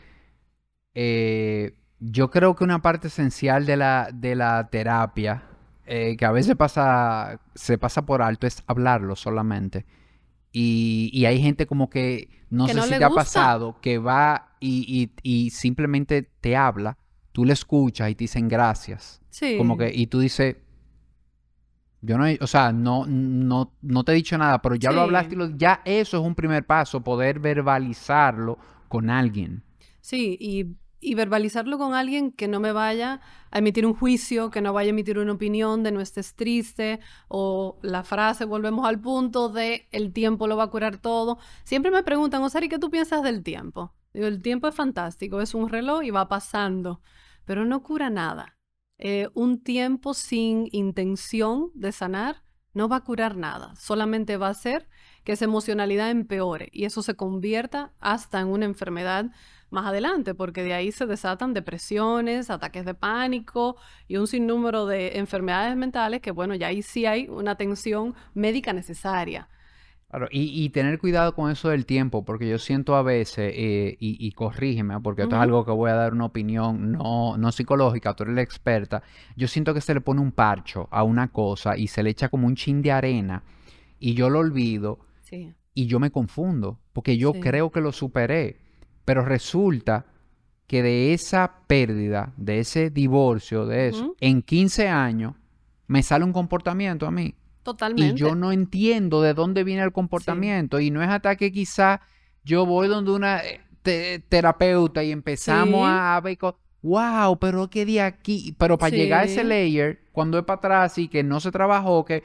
eh, 0.94 1.76
yo 2.00 2.32
creo 2.32 2.56
que 2.56 2.64
una 2.64 2.82
parte 2.82 3.10
esencial 3.10 3.66
de 3.66 3.76
la, 3.76 4.12
de 4.14 4.36
la 4.36 4.70
terapia, 4.70 5.44
eh, 5.86 6.16
que 6.16 6.24
a 6.24 6.32
veces 6.32 6.56
pasa, 6.56 7.42
se 7.54 7.78
pasa 7.78 8.06
por 8.06 8.22
alto, 8.22 8.48
es 8.48 8.64
hablarlo 8.66 9.18
solamente. 9.18 9.86
Y, 10.54 11.10
y 11.12 11.26
hay 11.26 11.42
gente 11.42 11.68
como 11.68 11.90
que, 11.90 12.30
no 12.50 12.66
sé 12.70 12.82
si 12.82 12.98
te 12.98 13.04
ha 13.04 13.10
pasado, 13.10 13.82
que 13.82 13.98
va 13.98 14.56
y, 14.62 14.86
y, 14.88 15.12
y, 15.22 15.50
simplemente 15.50 16.30
te 16.40 16.56
habla, 16.56 16.98
tú 17.34 17.44
le 17.44 17.52
escuchas 17.52 18.10
y 18.10 18.16
te 18.16 18.24
dicen 18.24 18.48
gracias. 18.48 19.22
Sí. 19.32 19.58
Como 19.58 19.78
que, 19.78 19.92
y 19.94 20.08
tú 20.08 20.22
dices, 20.22 20.56
yo 22.02 22.18
no, 22.18 22.26
o 22.40 22.48
sea, 22.48 22.72
no, 22.72 23.06
no, 23.08 23.74
no 23.82 24.04
te 24.04 24.12
he 24.12 24.16
dicho 24.16 24.38
nada, 24.38 24.62
pero 24.62 24.76
ya 24.76 24.92
lo 24.92 25.02
hablaste 25.02 25.36
y 25.36 25.58
ya 25.58 25.82
eso 25.86 26.18
es 26.18 26.24
un 26.24 26.34
primer 26.34 26.66
paso, 26.66 27.04
poder 27.04 27.40
verbalizarlo 27.40 28.58
con 28.88 29.12
alguien. 29.12 29.64
Sí, 30.02 30.36
y, 30.40 30.66
y, 31.00 31.14
verbalizarlo 31.14 31.78
con 31.78 31.94
alguien 31.94 32.32
que 32.32 32.48
no 32.48 32.60
me 32.60 32.72
vaya 32.72 33.22
a 33.52 33.60
emitir 33.60 33.86
un 33.86 33.94
juicio, 33.94 34.50
que 34.50 34.62
no 34.62 34.74
vaya 34.74 34.88
a 34.88 34.90
emitir 34.90 35.20
una 35.20 35.34
opinión 35.34 35.84
de 35.84 35.92
no 35.92 36.02
estés 36.02 36.34
triste, 36.34 37.00
o 37.28 37.78
la 37.84 38.04
frase, 38.04 38.46
volvemos 38.46 38.88
al 38.88 39.00
punto 39.00 39.50
de 39.50 39.88
el 39.92 40.12
tiempo 40.12 40.48
lo 40.48 40.58
va 40.58 40.64
a 40.64 40.72
curar 40.72 40.98
todo. 40.98 41.38
Siempre 41.64 41.92
me 41.92 42.02
preguntan, 42.02 42.42
Osari, 42.42 42.68
¿qué 42.68 42.80
tú 42.80 42.90
piensas 42.90 43.22
del 43.22 43.44
tiempo? 43.44 43.94
Digo, 44.12 44.26
el 44.26 44.42
tiempo 44.42 44.68
es 44.68 44.74
fantástico, 44.74 45.40
es 45.40 45.54
un 45.54 45.70
reloj 45.70 46.04
y 46.04 46.10
va 46.10 46.28
pasando, 46.28 47.00
pero 47.46 47.64
no 47.64 47.84
cura 47.84 48.10
nada. 48.10 48.58
Eh, 49.04 49.30
un 49.34 49.64
tiempo 49.64 50.14
sin 50.14 50.68
intención 50.72 51.72
de 51.74 51.92
sanar 51.92 52.44
no 52.74 52.88
va 52.88 52.98
a 52.98 53.04
curar 53.04 53.36
nada, 53.36 53.76
solamente 53.76 54.38
va 54.38 54.48
a 54.48 54.52
hacer 54.52 54.88
que 55.24 55.32
esa 55.32 55.46
emocionalidad 55.46 56.12
empeore 56.12 56.70
y 56.72 56.86
eso 56.86 57.02
se 57.02 57.16
convierta 57.16 57.94
hasta 58.00 58.40
en 58.40 58.48
una 58.48 58.66
enfermedad 58.66 59.32
más 59.72 59.88
adelante, 59.88 60.36
porque 60.36 60.62
de 60.62 60.76
ahí 60.76 60.92
se 60.92 61.08
desatan 61.08 61.54
depresiones, 61.56 62.52
ataques 62.52 62.86
de 62.86 62.94
pánico 62.94 63.76
y 64.08 64.18
un 64.18 64.28
sinnúmero 64.28 64.86
de 64.86 65.18
enfermedades 65.18 65.76
mentales 65.76 66.22
que, 66.22 66.30
bueno, 66.30 66.54
ya 66.54 66.68
ahí 66.68 66.84
sí 66.84 67.08
hay 67.08 67.28
una 67.28 67.52
atención 67.52 68.14
médica 68.36 68.72
necesaria. 68.72 69.50
Claro, 70.12 70.28
y, 70.30 70.68
tener 70.72 71.00
cuidado 71.00 71.34
con 71.34 71.50
eso 71.50 71.70
del 71.70 71.86
tiempo, 71.86 72.26
porque 72.26 72.46
yo 72.50 72.60
siento 72.60 72.98
a 72.98 73.02
veces, 73.02 73.54
eh, 73.56 73.96
y, 73.98 74.30
corrígeme, 74.34 75.00
porque 75.00 75.22
esto 75.22 75.38
es 75.38 75.42
algo 75.42 75.64
que 75.64 75.72
voy 75.72 75.90
a 75.90 75.94
dar 75.94 76.12
una 76.12 76.26
opinión 76.26 76.92
no, 76.92 77.38
no 77.38 77.52
psicológica, 77.54 78.14
tú 78.14 78.24
eres 78.24 78.36
la 78.36 78.42
experta, 78.42 79.04
yo 79.38 79.48
siento 79.48 79.74
que 79.74 79.80
se 79.80 79.94
le 79.94 80.02
pone 80.02 80.20
un 80.20 80.34
parcho 80.34 80.90
a 80.92 81.04
una 81.04 81.30
cosa 81.30 81.78
y 81.78 81.88
se 81.88 82.04
le 82.04 82.10
echa 82.10 82.28
como 82.28 82.46
un 82.46 82.58
chin 82.58 82.82
de 82.82 82.92
arena 82.92 83.44
y 84.00 84.14
yo 84.14 84.30
lo 84.30 84.40
olvido 84.40 85.00
y 85.74 85.86
yo 85.86 85.98
me 86.02 86.12
confundo, 86.12 86.78
porque 86.92 87.16
yo 87.16 87.32
creo 87.32 87.72
que 87.72 87.80
lo 87.80 87.94
superé, 87.94 88.60
pero 89.06 89.24
resulta 89.24 90.08
que 90.68 90.84
de 90.84 91.14
esa 91.14 91.60
pérdida, 91.68 92.34
de 92.36 92.60
ese 92.60 92.90
divorcio, 92.90 93.66
de 93.66 93.88
eso, 93.88 94.18
en 94.20 94.42
15 94.42 94.90
años, 94.90 95.36
me 95.88 96.04
sale 96.04 96.26
un 96.26 96.34
comportamiento 96.34 97.08
a 97.08 97.12
mí 97.12 97.34
Totalmente. 97.64 98.16
Y 98.16 98.18
yo 98.18 98.36
no 98.36 98.52
entiendo 98.52 99.22
de 99.22 99.34
dónde 99.34 99.64
viene 99.64 99.84
el 99.84 99.92
comportamiento. 99.92 100.80
Y 100.80 100.92
no 100.92 101.02
es 101.02 101.10
hasta 101.10 101.36
que 101.36 101.52
quizá 101.52 102.02
yo 102.44 102.66
voy 102.66 102.88
donde 102.88 103.12
una 103.12 103.42
eh, 103.84 104.24
terapeuta 104.28 105.04
y 105.04 105.12
empezamos 105.12 105.88
a, 105.88 106.20
ver, 106.22 106.38
wow, 106.82 107.38
pero 107.40 107.70
qué 107.70 107.86
de 107.86 108.02
aquí. 108.02 108.56
Pero 108.58 108.78
para 108.78 108.96
llegar 108.96 109.22
a 109.22 109.26
ese 109.26 109.44
layer, 109.44 110.02
cuando 110.12 110.38
es 110.40 110.46
para 110.46 110.58
atrás 110.58 110.98
y 110.98 111.08
que 111.08 111.24
no 111.24 111.40
se 111.40 111.52
trabajó, 111.52 112.04
que 112.06 112.24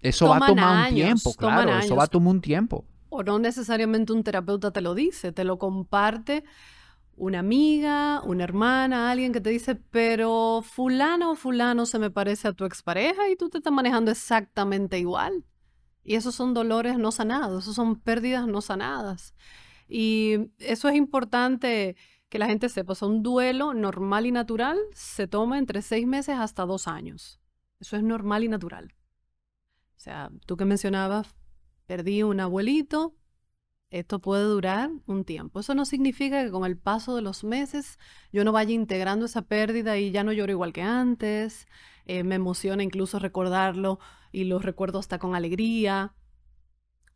eso 0.00 0.28
va 0.28 0.36
a 0.36 0.46
tomar 0.46 0.88
un 0.88 0.94
tiempo, 0.94 1.34
claro, 1.34 1.78
eso 1.78 1.96
va 1.96 2.04
a 2.04 2.08
tomar 2.08 2.34
un 2.34 2.40
tiempo. 2.40 2.84
O 3.10 3.22
no 3.22 3.38
necesariamente 3.38 4.12
un 4.12 4.22
terapeuta 4.22 4.70
te 4.70 4.82
lo 4.82 4.94
dice, 4.94 5.32
te 5.32 5.44
lo 5.44 5.58
comparte 5.58 6.44
una 7.18 7.40
amiga, 7.40 8.22
una 8.22 8.44
hermana, 8.44 9.10
alguien 9.10 9.32
que 9.32 9.40
te 9.40 9.50
dice, 9.50 9.74
pero 9.74 10.62
fulano 10.64 11.32
o 11.32 11.36
fulano 11.36 11.84
se 11.84 11.98
me 11.98 12.10
parece 12.10 12.48
a 12.48 12.52
tu 12.52 12.64
expareja 12.64 13.28
y 13.28 13.36
tú 13.36 13.50
te 13.50 13.58
estás 13.58 13.72
manejando 13.72 14.10
exactamente 14.10 14.98
igual. 14.98 15.44
Y 16.04 16.14
esos 16.14 16.34
son 16.34 16.54
dolores 16.54 16.96
no 16.98 17.12
sanados, 17.12 17.64
esos 17.64 17.74
son 17.74 17.96
pérdidas 18.00 18.46
no 18.46 18.62
sanadas. 18.62 19.34
Y 19.88 20.50
eso 20.58 20.88
es 20.88 20.96
importante 20.96 21.96
que 22.28 22.38
la 22.38 22.46
gente 22.46 22.68
sepa. 22.68 22.94
O 22.98 23.06
un 23.06 23.22
duelo 23.22 23.74
normal 23.74 24.26
y 24.26 24.32
natural 24.32 24.78
se 24.92 25.26
toma 25.26 25.58
entre 25.58 25.82
seis 25.82 26.06
meses 26.06 26.36
hasta 26.38 26.66
dos 26.66 26.88
años. 26.88 27.40
Eso 27.80 27.96
es 27.96 28.02
normal 28.02 28.44
y 28.44 28.48
natural. 28.48 28.94
O 29.96 30.00
sea, 30.00 30.30
tú 30.46 30.56
que 30.56 30.64
mencionabas, 30.64 31.34
perdí 31.86 32.22
un 32.22 32.40
abuelito, 32.40 33.14
esto 33.90 34.20
puede 34.20 34.44
durar 34.44 34.90
un 35.06 35.24
tiempo. 35.24 35.60
Eso 35.60 35.74
no 35.74 35.84
significa 35.84 36.44
que 36.44 36.50
con 36.50 36.64
el 36.64 36.76
paso 36.76 37.16
de 37.16 37.22
los 37.22 37.44
meses 37.44 37.98
yo 38.32 38.44
no 38.44 38.52
vaya 38.52 38.72
integrando 38.72 39.26
esa 39.26 39.42
pérdida 39.42 39.96
y 39.98 40.10
ya 40.10 40.24
no 40.24 40.32
lloro 40.32 40.52
igual 40.52 40.72
que 40.72 40.82
antes. 40.82 41.66
Eh, 42.04 42.24
me 42.24 42.34
emociona 42.36 42.82
incluso 42.82 43.18
recordarlo 43.18 43.98
y 44.32 44.44
lo 44.44 44.58
recuerdo 44.58 44.98
hasta 44.98 45.18
con 45.18 45.34
alegría. 45.34 46.14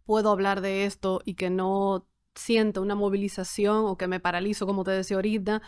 Puedo 0.05 0.31
hablar 0.31 0.61
de 0.61 0.85
esto 0.87 1.21
y 1.25 1.35
que 1.35 1.50
no 1.50 2.09
sienta 2.35 2.81
una 2.81 2.95
movilización 2.95 3.85
o 3.87 3.97
que 3.99 4.09
me 4.09 4.21
paralizo, 4.21 4.67
como 4.67 4.85
te 4.85 4.93
decía 4.93 5.17
ahorita. 5.17 5.62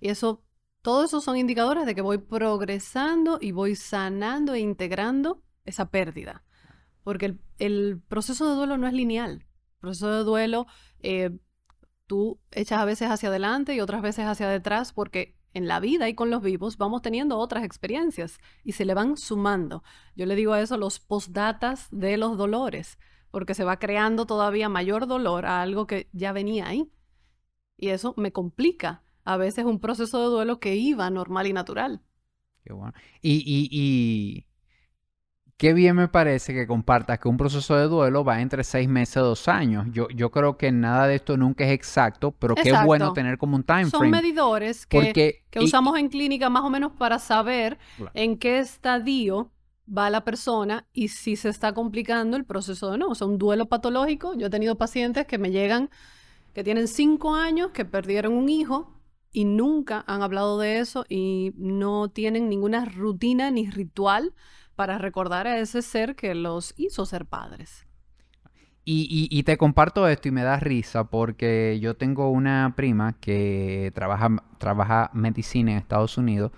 Y 0.00 0.08
eso, 0.08 0.42
todo 0.82 1.04
eso 1.04 1.20
son 1.20 1.36
indicadores 1.36 1.86
de 1.86 1.94
que 1.94 2.02
voy 2.02 2.18
progresando 2.18 3.38
y 3.40 3.52
voy 3.52 3.76
sanando 3.76 4.54
e 4.54 4.60
integrando 4.60 5.42
esa 5.64 5.90
pérdida. 5.90 6.44
Porque 7.04 7.26
el, 7.26 7.40
el 7.58 8.02
proceso 8.08 8.48
de 8.48 8.56
duelo 8.56 8.78
no 8.78 8.86
es 8.88 8.94
lineal 8.94 9.45
proceso 9.86 10.10
de 10.10 10.24
duelo, 10.24 10.66
eh, 11.00 11.30
tú 12.06 12.40
echas 12.50 12.80
a 12.80 12.84
veces 12.84 13.08
hacia 13.08 13.28
adelante 13.28 13.74
y 13.74 13.80
otras 13.80 14.02
veces 14.02 14.26
hacia 14.26 14.48
detrás 14.48 14.92
porque 14.92 15.36
en 15.54 15.68
la 15.68 15.80
vida 15.80 16.08
y 16.08 16.14
con 16.14 16.30
los 16.30 16.42
vivos 16.42 16.76
vamos 16.76 17.02
teniendo 17.02 17.38
otras 17.38 17.64
experiencias 17.64 18.38
y 18.62 18.72
se 18.72 18.84
le 18.84 18.94
van 18.94 19.16
sumando. 19.16 19.82
Yo 20.14 20.26
le 20.26 20.34
digo 20.34 20.52
a 20.52 20.60
eso 20.60 20.76
los 20.76 21.00
postdatas 21.00 21.88
de 21.90 22.16
los 22.16 22.36
dolores, 22.36 22.98
porque 23.30 23.54
se 23.54 23.64
va 23.64 23.78
creando 23.78 24.26
todavía 24.26 24.68
mayor 24.68 25.06
dolor 25.06 25.46
a 25.46 25.62
algo 25.62 25.86
que 25.86 26.08
ya 26.12 26.32
venía 26.32 26.68
ahí. 26.68 26.90
Y 27.78 27.88
eso 27.88 28.14
me 28.16 28.32
complica 28.32 29.02
a 29.24 29.36
veces 29.36 29.64
un 29.64 29.80
proceso 29.80 30.20
de 30.20 30.26
duelo 30.26 30.60
que 30.60 30.76
iba 30.76 31.08
normal 31.10 31.46
y 31.46 31.52
natural. 31.52 32.02
Qué 32.64 32.72
bueno. 32.72 32.94
y 33.22 34.46
Qué 35.58 35.72
bien 35.72 35.96
me 35.96 36.08
parece 36.08 36.52
que 36.52 36.66
compartas 36.66 37.18
que 37.18 37.28
un 37.28 37.38
proceso 37.38 37.76
de 37.76 37.84
duelo 37.84 38.24
va 38.24 38.42
entre 38.42 38.62
seis 38.62 38.88
meses 38.88 39.16
y 39.16 39.20
dos 39.20 39.48
años. 39.48 39.86
Yo, 39.90 40.06
yo 40.10 40.30
creo 40.30 40.58
que 40.58 40.70
nada 40.70 41.06
de 41.06 41.14
esto 41.14 41.38
nunca 41.38 41.64
es 41.64 41.72
exacto, 41.72 42.32
pero 42.32 42.54
qué 42.54 42.74
bueno 42.84 43.14
tener 43.14 43.38
como 43.38 43.56
un 43.56 43.62
time 43.62 43.86
frame. 43.86 43.90
Son 43.90 44.10
medidores 44.10 44.84
que, 44.84 45.42
que 45.48 45.60
usamos 45.60 45.98
en 45.98 46.10
clínica 46.10 46.50
más 46.50 46.62
o 46.62 46.68
menos 46.68 46.92
para 46.92 47.18
saber 47.18 47.78
en 48.12 48.36
qué 48.36 48.58
estadio 48.58 49.50
va 49.86 50.10
la 50.10 50.24
persona 50.24 50.86
y 50.92 51.08
si 51.08 51.36
se 51.36 51.48
está 51.48 51.72
complicando 51.72 52.36
el 52.36 52.44
proceso 52.44 52.90
de 52.90 52.98
no. 52.98 53.08
O 53.08 53.14
sea, 53.14 53.26
un 53.26 53.38
duelo 53.38 53.66
patológico. 53.66 54.34
Yo 54.34 54.48
he 54.48 54.50
tenido 54.50 54.76
pacientes 54.76 55.26
que 55.26 55.38
me 55.38 55.50
llegan 55.50 55.88
que 56.52 56.64
tienen 56.64 56.86
cinco 56.86 57.34
años, 57.34 57.70
que 57.70 57.86
perdieron 57.86 58.34
un 58.34 58.50
hijo 58.50 58.92
y 59.32 59.44
nunca 59.44 60.04
han 60.06 60.22
hablado 60.22 60.58
de 60.58 60.80
eso 60.80 61.06
y 61.08 61.52
no 61.56 62.08
tienen 62.08 62.48
ninguna 62.48 62.84
rutina 62.84 63.50
ni 63.50 63.70
ritual 63.70 64.34
para 64.76 64.98
recordar 64.98 65.46
a 65.46 65.58
ese 65.58 65.82
ser 65.82 66.14
que 66.14 66.34
los 66.34 66.74
hizo 66.76 67.06
ser 67.06 67.26
padres. 67.26 67.86
Y, 68.88 69.42
te 69.42 69.56
comparto 69.56 70.06
esto 70.06 70.28
y 70.28 70.30
me 70.30 70.44
da 70.44 70.60
risa 70.60 71.02
porque 71.02 71.80
yo 71.80 71.96
tengo 71.96 72.30
una 72.30 72.74
prima 72.76 73.14
que 73.14 73.90
trabaja, 73.96 74.30
trabaja 74.58 75.10
medicina 75.12 75.72
en 75.72 75.78
Estados 75.78 76.18
Unidos 76.18 76.52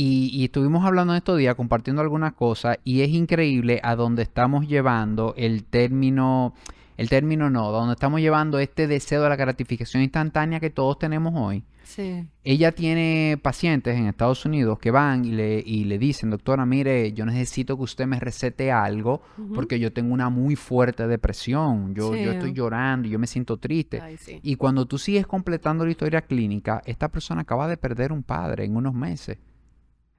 y, 0.00 0.44
estuvimos 0.44 0.84
hablando 0.84 1.12
estos 1.16 1.36
días, 1.36 1.56
compartiendo 1.56 2.00
algunas 2.00 2.34
cosas 2.34 2.78
y 2.84 3.00
es 3.00 3.08
increíble 3.08 3.80
a 3.82 3.96
dónde 3.96 4.22
estamos 4.22 4.68
llevando 4.68 5.34
el 5.36 5.64
término 5.64 6.54
el 6.96 7.08
término 7.08 7.50
no, 7.50 7.72
donde 7.72 7.94
estamos 7.94 8.20
llevando 8.20 8.60
este 8.60 8.86
deseo 8.86 9.22
de 9.22 9.28
la 9.28 9.34
gratificación 9.34 10.04
instantánea 10.04 10.60
que 10.60 10.70
todos 10.70 11.00
tenemos 11.00 11.32
hoy. 11.36 11.64
Sí. 11.88 12.28
Ella 12.44 12.72
tiene 12.72 13.40
pacientes 13.42 13.96
en 13.96 14.08
Estados 14.08 14.44
Unidos 14.44 14.78
que 14.78 14.90
van 14.90 15.24
y 15.24 15.32
le, 15.32 15.62
y 15.64 15.84
le 15.84 15.98
dicen, 15.98 16.28
doctora, 16.28 16.66
mire, 16.66 17.14
yo 17.14 17.24
necesito 17.24 17.78
que 17.78 17.82
usted 17.84 18.06
me 18.06 18.20
recete 18.20 18.70
algo 18.70 19.22
porque 19.54 19.80
yo 19.80 19.90
tengo 19.90 20.12
una 20.12 20.28
muy 20.28 20.54
fuerte 20.54 21.06
depresión, 21.06 21.94
yo, 21.94 22.14
yo 22.14 22.32
estoy 22.32 22.52
llorando, 22.52 23.08
yo 23.08 23.18
me 23.18 23.26
siento 23.26 23.56
triste. 23.56 24.02
Y 24.42 24.56
cuando 24.56 24.84
tú 24.84 24.98
sigues 24.98 25.26
completando 25.26 25.86
la 25.86 25.90
historia 25.90 26.20
clínica, 26.20 26.82
esta 26.84 27.08
persona 27.08 27.40
acaba 27.40 27.66
de 27.66 27.78
perder 27.78 28.12
un 28.12 28.22
padre 28.22 28.66
en 28.66 28.76
unos 28.76 28.92
meses. 28.92 29.38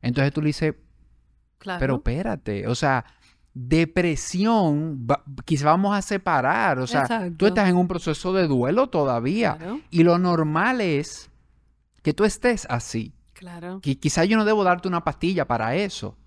Entonces 0.02 0.34
tú 0.34 0.42
le 0.42 0.48
dices, 0.48 0.74
pero 1.78 1.98
espérate, 1.98 2.66
o 2.66 2.74
sea, 2.74 3.06
depresión, 3.54 5.06
quizá 5.46 5.66
vamos 5.66 5.96
a 5.96 6.02
separar, 6.02 6.80
o 6.80 6.88
sea, 6.88 7.30
tú 7.38 7.46
estás 7.46 7.70
en 7.70 7.76
un 7.76 7.88
proceso 7.88 8.34
de 8.34 8.48
duelo 8.48 8.88
todavía 8.88 9.56
y 9.92 10.02
lo 10.02 10.18
normal 10.18 10.82
es 10.82 11.29
que 12.10 12.14
tú 12.16 12.24
estés 12.24 12.66
así. 12.72 13.14
Claro. 13.34 13.82
Que 13.82 14.00
quizá 14.00 14.26
yo 14.26 14.36
no 14.36 14.44
debo 14.44 14.64
darte 14.64 14.88
una 14.88 15.04
pastilla 15.04 15.46
para 15.46 15.76
eso. 15.76 16.18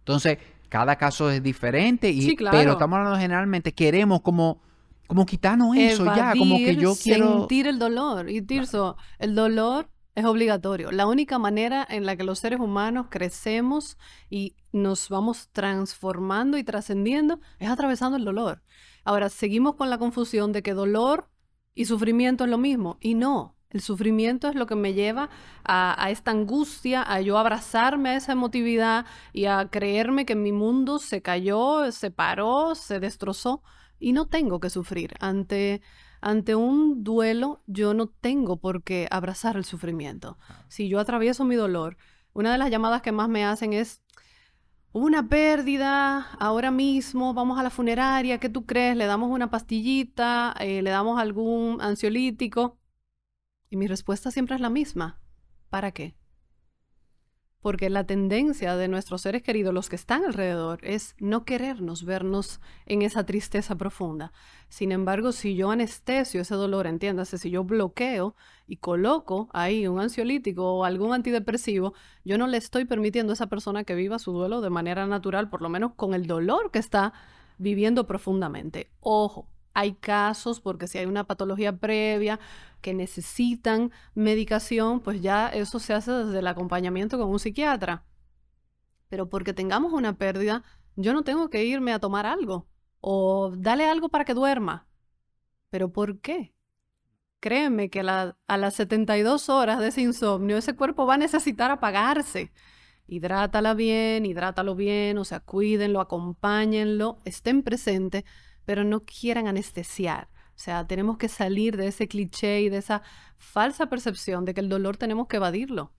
Entonces, 0.00 0.38
cada 0.68 0.96
caso 0.96 1.30
es 1.30 1.40
diferente, 1.40 2.10
y, 2.10 2.34
pero 2.34 2.72
estamos 2.72 2.96
hablando 2.98 3.20
generalmente, 3.20 3.72
queremos 3.72 4.22
como, 4.22 4.60
como 5.06 5.24
quitarnos 5.24 5.76
eso 5.76 6.04
ya, 6.06 6.34
como 6.36 6.56
que 6.56 6.74
yo 6.74 6.96
quiero... 7.00 7.38
Sentir 7.38 7.68
el 7.68 7.78
dolor. 7.78 8.28
Y 8.28 8.42
Tirso, 8.42 8.96
el 9.20 9.36
dolor 9.36 9.88
es 10.16 10.24
obligatorio. 10.24 10.90
La 10.90 11.06
única 11.06 11.38
manera 11.38 11.86
en 11.88 12.04
la 12.04 12.16
que 12.16 12.24
los 12.24 12.40
seres 12.40 12.58
humanos 12.58 13.06
crecemos 13.08 13.96
y 14.28 14.56
nos 14.72 15.08
vamos 15.08 15.50
transformando 15.52 16.58
y 16.58 16.64
trascendiendo 16.64 17.38
es 17.60 17.70
atravesando 17.70 18.16
el 18.16 18.24
dolor. 18.24 18.64
Ahora, 19.04 19.28
seguimos 19.28 19.76
con 19.76 19.88
la 19.88 19.98
confusión 19.98 20.50
de 20.50 20.64
que 20.64 20.74
dolor 20.74 21.30
y 21.76 21.84
sufrimiento 21.84 22.42
es 22.42 22.50
lo 22.50 22.58
mismo. 22.58 22.98
Y 23.00 23.14
no, 23.14 23.54
el 23.70 23.80
sufrimiento 23.80 24.48
es 24.48 24.54
lo 24.54 24.66
que 24.66 24.74
me 24.74 24.94
lleva 24.94 25.28
a, 25.64 26.10
esta 26.10 26.30
angustia, 26.30 27.02
a 27.02 27.20
yo 27.20 27.38
abrazarme 27.38 28.10
a 28.10 28.16
esa 28.16 28.32
emotividad 28.32 29.06
y 29.32 29.44
a 29.44 29.68
creerme 29.70 30.24
que 30.24 30.34
mi 30.34 30.52
mundo 30.52 30.98
se 30.98 31.20
cayó, 31.22 31.90
se 31.92 32.10
paró, 32.10 32.74
se 32.74 33.00
destrozó. 33.00 33.62
Y 34.00 34.12
no 34.12 34.26
tengo 34.26 34.60
que 34.60 34.70
sufrir 34.70 35.14
ante 35.20 35.82
ante 36.20 36.56
un 36.56 37.04
duelo 37.04 37.62
yo 37.66 37.94
no 37.94 38.08
tengo 38.08 38.56
por 38.56 38.82
qué 38.82 39.06
abrazar 39.10 39.56
el 39.56 39.64
sufrimiento. 39.64 40.36
Si 40.68 40.88
yo 40.88 40.98
atravieso 40.98 41.44
mi 41.44 41.54
dolor, 41.54 41.96
una 42.32 42.52
de 42.52 42.58
las 42.58 42.70
llamadas 42.70 43.02
que 43.02 43.12
más 43.12 43.28
me 43.28 43.44
hacen 43.44 43.72
es, 43.72 44.02
una 44.92 45.28
pérdida, 45.28 46.28
ahora 46.40 46.70
mismo 46.70 47.34
vamos 47.34 47.58
a 47.58 47.62
la 47.62 47.70
funeraria, 47.70 48.38
¿qué 48.38 48.48
tú 48.48 48.64
crees? 48.66 48.96
Le 48.96 49.06
damos 49.06 49.30
una 49.30 49.50
pastillita, 49.50 50.54
eh, 50.58 50.82
le 50.82 50.90
damos 50.90 51.20
algún 51.20 51.80
ansiolítico. 51.80 52.78
Y 53.70 53.76
mi 53.76 53.86
respuesta 53.86 54.30
siempre 54.30 54.54
es 54.54 54.60
la 54.60 54.70
misma. 54.70 55.20
¿Para 55.70 55.92
qué? 55.92 56.16
porque 57.60 57.90
la 57.90 58.04
tendencia 58.04 58.76
de 58.76 58.88
nuestros 58.88 59.22
seres 59.22 59.42
queridos, 59.42 59.74
los 59.74 59.88
que 59.88 59.96
están 59.96 60.24
alrededor, 60.24 60.78
es 60.82 61.16
no 61.18 61.44
querernos 61.44 62.04
vernos 62.04 62.60
en 62.86 63.02
esa 63.02 63.26
tristeza 63.26 63.76
profunda. 63.76 64.32
Sin 64.68 64.92
embargo, 64.92 65.32
si 65.32 65.56
yo 65.56 65.70
anestesio 65.70 66.40
ese 66.40 66.54
dolor, 66.54 66.86
entiéndase, 66.86 67.36
si 67.36 67.50
yo 67.50 67.64
bloqueo 67.64 68.36
y 68.66 68.76
coloco 68.76 69.48
ahí 69.52 69.86
un 69.88 70.00
ansiolítico 70.00 70.76
o 70.76 70.84
algún 70.84 71.12
antidepresivo, 71.12 71.94
yo 72.24 72.38
no 72.38 72.46
le 72.46 72.58
estoy 72.58 72.84
permitiendo 72.84 73.32
a 73.32 73.34
esa 73.34 73.48
persona 73.48 73.84
que 73.84 73.94
viva 73.94 74.18
su 74.18 74.32
duelo 74.32 74.60
de 74.60 74.70
manera 74.70 75.06
natural, 75.06 75.50
por 75.50 75.60
lo 75.60 75.68
menos 75.68 75.92
con 75.94 76.14
el 76.14 76.26
dolor 76.26 76.70
que 76.70 76.78
está 76.78 77.12
viviendo 77.58 78.06
profundamente. 78.06 78.92
Ojo, 79.00 79.48
hay 79.78 79.94
casos, 79.94 80.60
porque 80.60 80.88
si 80.88 80.98
hay 80.98 81.06
una 81.06 81.22
patología 81.22 81.76
previa 81.76 82.40
que 82.80 82.94
necesitan 82.94 83.92
medicación, 84.16 84.98
pues 84.98 85.22
ya 85.22 85.48
eso 85.50 85.78
se 85.78 85.94
hace 85.94 86.10
desde 86.10 86.40
el 86.40 86.48
acompañamiento 86.48 87.16
con 87.16 87.28
un 87.30 87.38
psiquiatra. 87.38 88.04
Pero 89.08 89.28
porque 89.28 89.52
tengamos 89.52 89.92
una 89.92 90.18
pérdida, 90.18 90.64
yo 90.96 91.12
no 91.12 91.22
tengo 91.22 91.48
que 91.48 91.64
irme 91.64 91.92
a 91.92 92.00
tomar 92.00 92.26
algo 92.26 92.66
o 93.00 93.52
dale 93.56 93.88
algo 93.88 94.08
para 94.08 94.24
que 94.24 94.34
duerma. 94.34 94.88
¿Pero 95.70 95.92
por 95.92 96.18
qué? 96.18 96.56
Créeme 97.38 97.88
que 97.88 98.00
a 98.00 98.56
las 98.56 98.74
72 98.74 99.48
horas 99.48 99.78
de 99.78 99.88
ese 99.88 100.00
insomnio, 100.00 100.56
ese 100.56 100.74
cuerpo 100.74 101.06
va 101.06 101.14
a 101.14 101.18
necesitar 101.18 101.70
apagarse. 101.70 102.52
Hidrátala 103.06 103.74
bien, 103.74 104.26
hidrátalo 104.26 104.74
bien, 104.74 105.18
o 105.18 105.24
sea, 105.24 105.38
cuídenlo, 105.38 106.00
acompáñenlo, 106.00 107.20
estén 107.24 107.62
presentes 107.62 108.24
pero 108.68 108.84
no 108.84 109.00
quieran 109.06 109.46
anestesiar. 109.46 110.28
O 110.48 110.58
sea, 110.58 110.86
tenemos 110.86 111.16
que 111.16 111.30
salir 111.30 111.78
de 111.78 111.86
ese 111.86 112.06
cliché 112.06 112.60
y 112.60 112.68
de 112.68 112.76
esa 112.76 113.00
falsa 113.38 113.86
percepción 113.88 114.44
de 114.44 114.52
que 114.52 114.60
el 114.60 114.68
dolor 114.68 114.98
tenemos 114.98 115.26
que 115.26 115.38
evadirlo. 115.38 115.94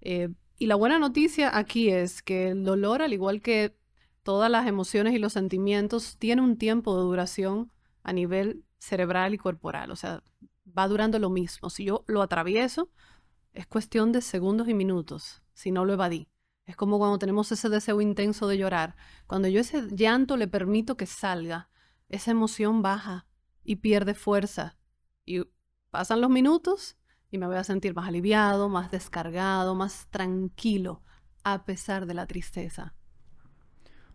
Eh, 0.00 0.28
y 0.56 0.66
la 0.66 0.76
buena 0.76 1.00
noticia 1.00 1.58
aquí 1.58 1.90
es 1.90 2.22
que 2.22 2.50
el 2.50 2.62
dolor, 2.62 3.02
al 3.02 3.12
igual 3.12 3.42
que 3.42 3.76
todas 4.22 4.48
las 4.48 4.68
emociones 4.68 5.12
y 5.12 5.18
los 5.18 5.32
sentimientos, 5.32 6.16
tiene 6.16 6.40
un 6.40 6.56
tiempo 6.56 6.96
de 6.96 7.02
duración 7.02 7.72
a 8.04 8.12
nivel 8.12 8.62
cerebral 8.78 9.34
y 9.34 9.38
corporal. 9.38 9.90
O 9.90 9.96
sea, 9.96 10.22
va 10.66 10.86
durando 10.86 11.18
lo 11.18 11.30
mismo. 11.30 11.68
Si 11.68 11.84
yo 11.84 12.04
lo 12.06 12.22
atravieso, 12.22 12.92
es 13.54 13.66
cuestión 13.66 14.12
de 14.12 14.20
segundos 14.20 14.68
y 14.68 14.74
minutos, 14.74 15.42
si 15.52 15.72
no 15.72 15.84
lo 15.84 15.94
evadí. 15.94 16.28
Es 16.64 16.76
como 16.76 16.98
cuando 16.98 17.18
tenemos 17.18 17.50
ese 17.50 17.68
deseo 17.68 18.00
intenso 18.00 18.46
de 18.46 18.56
llorar. 18.56 18.94
Cuando 19.26 19.48
yo 19.48 19.58
ese 19.58 19.88
llanto 19.90 20.36
le 20.36 20.46
permito 20.46 20.96
que 20.96 21.06
salga, 21.06 21.70
esa 22.08 22.30
emoción 22.30 22.82
baja 22.82 23.26
y 23.62 23.76
pierde 23.76 24.14
fuerza. 24.14 24.76
Y 25.24 25.42
pasan 25.90 26.20
los 26.20 26.30
minutos 26.30 26.96
y 27.30 27.38
me 27.38 27.46
voy 27.46 27.56
a 27.56 27.64
sentir 27.64 27.94
más 27.94 28.08
aliviado, 28.08 28.68
más 28.68 28.90
descargado, 28.90 29.74
más 29.74 30.08
tranquilo, 30.10 31.02
a 31.42 31.64
pesar 31.64 32.06
de 32.06 32.14
la 32.14 32.26
tristeza. 32.26 32.94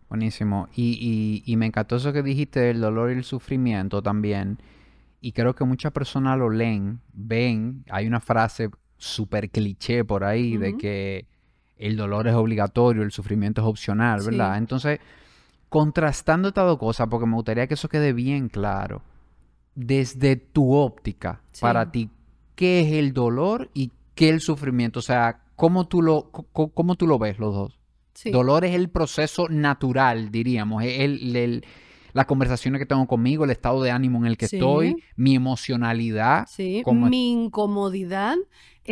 Buenísimo. 0.08 0.68
Y, 0.74 1.42
y, 1.44 1.56
me 1.56 1.66
encantó 1.66 1.96
eso 1.96 2.12
que 2.12 2.22
dijiste 2.22 2.60
del 2.60 2.80
dolor 2.80 3.10
y 3.10 3.14
el 3.14 3.24
sufrimiento 3.24 4.02
también. 4.02 4.58
Y 5.20 5.32
creo 5.32 5.54
que 5.54 5.64
muchas 5.64 5.92
personas 5.92 6.36
lo 6.38 6.50
leen, 6.50 7.00
ven, 7.12 7.84
hay 7.90 8.06
una 8.06 8.20
frase 8.20 8.70
súper 8.96 9.50
cliché 9.50 10.04
por 10.04 10.24
ahí 10.24 10.56
de 10.56 10.76
que 10.76 11.26
el 11.76 11.96
dolor 11.96 12.26
es 12.26 12.34
obligatorio, 12.34 13.02
el 13.02 13.12
sufrimiento 13.12 13.60
es 13.60 13.66
opcional, 13.66 14.20
¿verdad? 14.22 14.58
Entonces, 14.58 14.98
contrastando 15.70 16.48
estas 16.48 16.66
dos 16.66 16.78
cosas, 16.78 17.06
porque 17.08 17.26
me 17.26 17.36
gustaría 17.36 17.66
que 17.66 17.74
eso 17.74 17.88
quede 17.88 18.12
bien 18.12 18.48
claro, 18.48 19.02
desde 19.74 20.36
tu 20.36 20.74
óptica, 20.74 21.40
para 21.60 21.90
ti, 21.90 22.10
¿qué 22.56 22.80
es 22.80 22.92
el 22.92 23.14
dolor 23.14 23.70
y 23.72 23.92
qué 24.14 24.28
es 24.28 24.34
el 24.34 24.40
sufrimiento? 24.40 24.98
O 24.98 25.02
sea, 25.02 25.44
¿cómo 25.56 25.86
tú 25.86 26.02
lo, 26.02 26.30
cómo, 26.30 26.96
tú 26.96 27.06
lo 27.06 27.18
ves 27.18 27.38
los 27.38 27.54
dos? 27.54 27.78
Dolor 28.32 28.64
es 28.64 28.74
el 28.74 28.90
proceso 28.90 29.48
natural, 29.48 30.30
diríamos, 30.30 30.82
el, 30.82 31.36
el, 31.36 31.64
las 32.12 32.26
conversaciones 32.26 32.80
que 32.80 32.86
tengo 32.86 33.06
conmigo, 33.06 33.44
el 33.44 33.50
estado 33.50 33.80
de 33.80 33.92
ánimo 33.92 34.18
en 34.18 34.26
el 34.26 34.36
que 34.36 34.46
estoy, 34.46 34.96
mi 35.14 35.36
emocionalidad. 35.36 36.46
Sí, 36.48 36.82
mi 36.84 37.30
incomodidad 37.30 38.36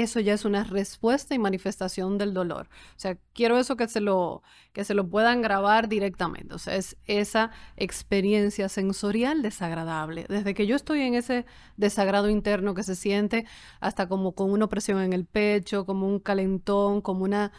eso 0.03 0.21
ya 0.21 0.35
es 0.35 0.45
una 0.45 0.65
respuesta 0.65 1.35
y 1.35 1.39
manifestación 1.39 2.19
del 2.19 2.35
dolor. 2.35 2.69
O 2.97 2.99
sea, 2.99 3.17
quiero 3.33 3.59
eso 3.59 3.77
que 3.77 3.89
se 3.89 4.01
lo, 4.01 4.43
que 4.73 4.85
se 4.85 4.95
lo 4.95 5.09
puedan 5.09 5.43
grabar 5.43 5.89
directamente. 5.89 6.55
O 6.55 6.59
sea, 6.59 6.77
es 6.77 6.97
esa 7.07 7.51
experiencia 7.77 8.69
sensorial 8.69 9.43
desagradable. 9.43 10.27
Desde 10.29 10.55
que 10.55 10.67
yo 10.67 10.77
estoy 10.77 11.03
en 11.03 11.15
ese 11.15 11.47
desagrado 11.77 12.31
interno 12.31 12.75
que 12.75 12.83
se 12.83 12.95
siente 12.95 13.47
hasta 13.81 14.09
como 14.09 14.35
con 14.35 14.51
una 14.51 14.67
opresión 14.67 15.01
en 15.01 15.13
el 15.13 15.25
pecho, 15.25 15.87
como 15.87 16.07
un 16.07 16.21
calentón, 16.21 17.01
como, 17.01 17.25
una, 17.25 17.53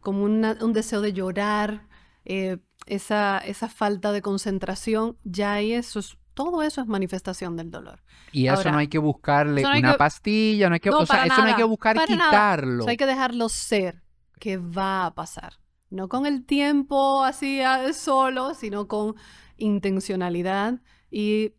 como 0.00 0.24
un 0.24 0.72
deseo 0.72 1.00
de 1.00 1.12
llorar, 1.12 1.86
eh, 2.24 2.58
esa, 2.86 3.38
esa 3.38 3.68
falta 3.68 4.12
de 4.12 4.22
concentración, 4.22 5.16
ya 5.24 5.54
ahí 5.54 5.72
eso 5.72 6.00
es 6.00 6.18
todo 6.34 6.62
eso 6.62 6.80
es 6.80 6.86
manifestación 6.86 7.56
del 7.56 7.70
dolor. 7.70 8.02
Y 8.32 8.48
eso 8.48 8.70
no 8.70 8.78
hay 8.78 8.88
que 8.88 8.98
buscarle 8.98 9.64
una 9.64 9.96
pastilla, 9.96 10.68
no 10.68 10.74
hay 10.74 10.80
que, 10.80 10.90
o 10.90 11.06
sea, 11.06 11.26
eso 11.26 11.38
no 11.42 11.48
hay 11.48 11.54
que 11.54 11.64
buscar 11.64 12.04
quitarlo. 12.04 12.86
hay 12.88 12.96
que 12.96 13.06
dejarlo 13.06 13.48
ser, 13.48 14.02
que 14.38 14.56
va 14.56 15.06
a 15.06 15.14
pasar. 15.14 15.54
No 15.90 16.08
con 16.08 16.24
el 16.24 16.46
tiempo 16.46 17.22
así 17.22 17.60
solo, 17.92 18.54
sino 18.54 18.88
con 18.88 19.14
intencionalidad 19.58 20.80
y, 21.10 21.52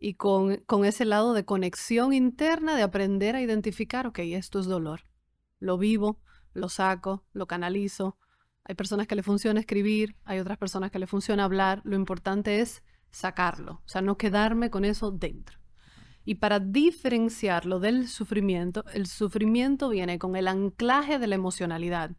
y 0.00 0.14
con, 0.14 0.56
con 0.66 0.84
ese 0.84 1.04
lado 1.04 1.32
de 1.32 1.44
conexión 1.44 2.12
interna, 2.12 2.74
de 2.74 2.82
aprender 2.82 3.36
a 3.36 3.40
identificar, 3.40 4.06
ok, 4.08 4.18
esto 4.20 4.58
es 4.58 4.66
dolor. 4.66 5.02
Lo 5.60 5.78
vivo, 5.78 6.20
lo 6.54 6.68
saco, 6.68 7.24
lo 7.32 7.46
canalizo. 7.46 8.16
Hay 8.64 8.74
personas 8.74 9.06
que 9.06 9.14
le 9.14 9.22
funciona 9.22 9.60
escribir, 9.60 10.16
hay 10.24 10.40
otras 10.40 10.58
personas 10.58 10.90
que 10.90 10.98
le 10.98 11.06
funciona 11.06 11.44
hablar. 11.44 11.80
Lo 11.84 11.94
importante 11.94 12.60
es 12.60 12.82
sacarlo, 13.10 13.82
o 13.84 13.88
sea, 13.88 14.02
no 14.02 14.16
quedarme 14.16 14.70
con 14.70 14.84
eso 14.84 15.10
dentro. 15.10 15.58
Y 16.24 16.36
para 16.36 16.60
diferenciarlo 16.60 17.80
del 17.80 18.06
sufrimiento, 18.08 18.84
el 18.92 19.06
sufrimiento 19.06 19.88
viene 19.88 20.18
con 20.18 20.36
el 20.36 20.46
anclaje 20.46 21.18
de 21.18 21.26
la 21.26 21.34
emocionalidad. 21.36 22.10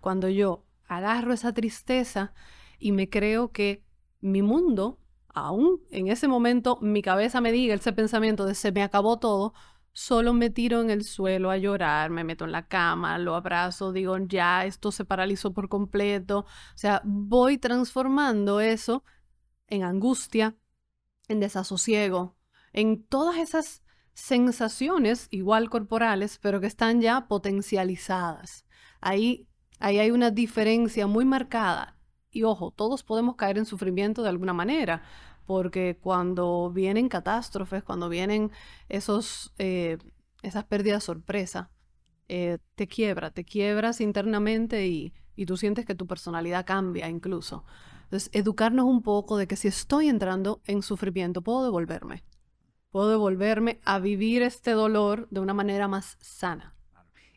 Cuando 0.00 0.28
yo 0.28 0.64
agarro 0.86 1.34
esa 1.34 1.52
tristeza 1.52 2.32
y 2.78 2.92
me 2.92 3.10
creo 3.10 3.52
que 3.52 3.84
mi 4.20 4.40
mundo 4.40 4.98
aún 5.34 5.82
en 5.90 6.08
ese 6.08 6.28
momento 6.28 6.78
mi 6.80 7.02
cabeza 7.02 7.40
me 7.40 7.52
diga 7.52 7.74
ese 7.74 7.92
pensamiento 7.92 8.46
de 8.46 8.54
se 8.54 8.72
me 8.72 8.82
acabó 8.82 9.18
todo, 9.18 9.52
solo 9.92 10.32
me 10.32 10.50
tiro 10.50 10.80
en 10.80 10.90
el 10.90 11.04
suelo 11.04 11.50
a 11.50 11.56
llorar, 11.56 12.10
me 12.10 12.24
meto 12.24 12.44
en 12.44 12.52
la 12.52 12.68
cama, 12.68 13.18
lo 13.18 13.34
abrazo, 13.34 13.92
digo, 13.92 14.16
ya, 14.18 14.64
esto 14.64 14.92
se 14.92 15.04
paralizó 15.04 15.52
por 15.52 15.68
completo. 15.68 16.40
O 16.40 16.46
sea, 16.76 17.02
voy 17.04 17.58
transformando 17.58 18.60
eso 18.60 19.04
en 19.68 19.82
angustia, 19.84 20.56
en 21.28 21.40
desasosiego, 21.40 22.36
en 22.72 23.04
todas 23.04 23.36
esas 23.36 23.82
sensaciones 24.14 25.28
igual 25.30 25.70
corporales, 25.70 26.38
pero 26.42 26.60
que 26.60 26.66
están 26.66 27.00
ya 27.00 27.28
potencializadas. 27.28 28.66
Ahí, 29.00 29.48
ahí 29.78 29.98
hay 29.98 30.10
una 30.10 30.30
diferencia 30.30 31.06
muy 31.06 31.24
marcada. 31.24 31.96
Y 32.30 32.42
ojo, 32.42 32.72
todos 32.72 33.04
podemos 33.04 33.36
caer 33.36 33.58
en 33.58 33.64
sufrimiento 33.64 34.22
de 34.22 34.28
alguna 34.28 34.52
manera 34.52 35.02
porque 35.48 35.96
cuando 35.98 36.70
vienen 36.70 37.08
catástrofes, 37.08 37.82
cuando 37.82 38.10
vienen 38.10 38.50
esos, 38.90 39.54
eh, 39.56 39.96
esas 40.42 40.64
pérdidas 40.64 41.04
sorpresa, 41.04 41.70
eh, 42.28 42.58
te 42.74 42.86
quiebra, 42.86 43.30
te 43.30 43.44
quiebras 43.44 44.02
internamente 44.02 44.86
y, 44.86 45.14
y 45.36 45.46
tú 45.46 45.56
sientes 45.56 45.86
que 45.86 45.94
tu 45.94 46.06
personalidad 46.06 46.66
cambia 46.66 47.08
incluso. 47.08 47.64
Entonces, 48.08 48.30
educarnos 48.32 48.86
un 48.86 49.02
poco 49.02 49.36
de 49.36 49.46
que 49.46 49.56
si 49.56 49.68
estoy 49.68 50.08
entrando 50.08 50.62
en 50.64 50.80
sufrimiento, 50.80 51.42
puedo 51.42 51.62
devolverme. 51.62 52.24
Puedo 52.90 53.10
devolverme 53.10 53.80
a 53.84 53.98
vivir 53.98 54.40
este 54.40 54.70
dolor 54.70 55.28
de 55.30 55.40
una 55.40 55.52
manera 55.52 55.88
más 55.88 56.16
sana. 56.18 56.74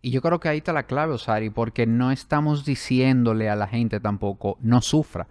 Y 0.01 0.11
yo 0.11 0.21
creo 0.21 0.39
que 0.39 0.47
ahí 0.47 0.59
está 0.59 0.71
la 0.71 0.83
clave, 0.83 1.11
Osari, 1.11 1.49
porque 1.49 1.85
no 1.85 2.09
estamos 2.09 2.63
diciéndole 2.63 3.49
a 3.49 3.57
la 3.57 3.67
gente 3.67 3.99
tampoco, 3.99 4.57
no 4.61 4.81
sufra. 4.81 5.27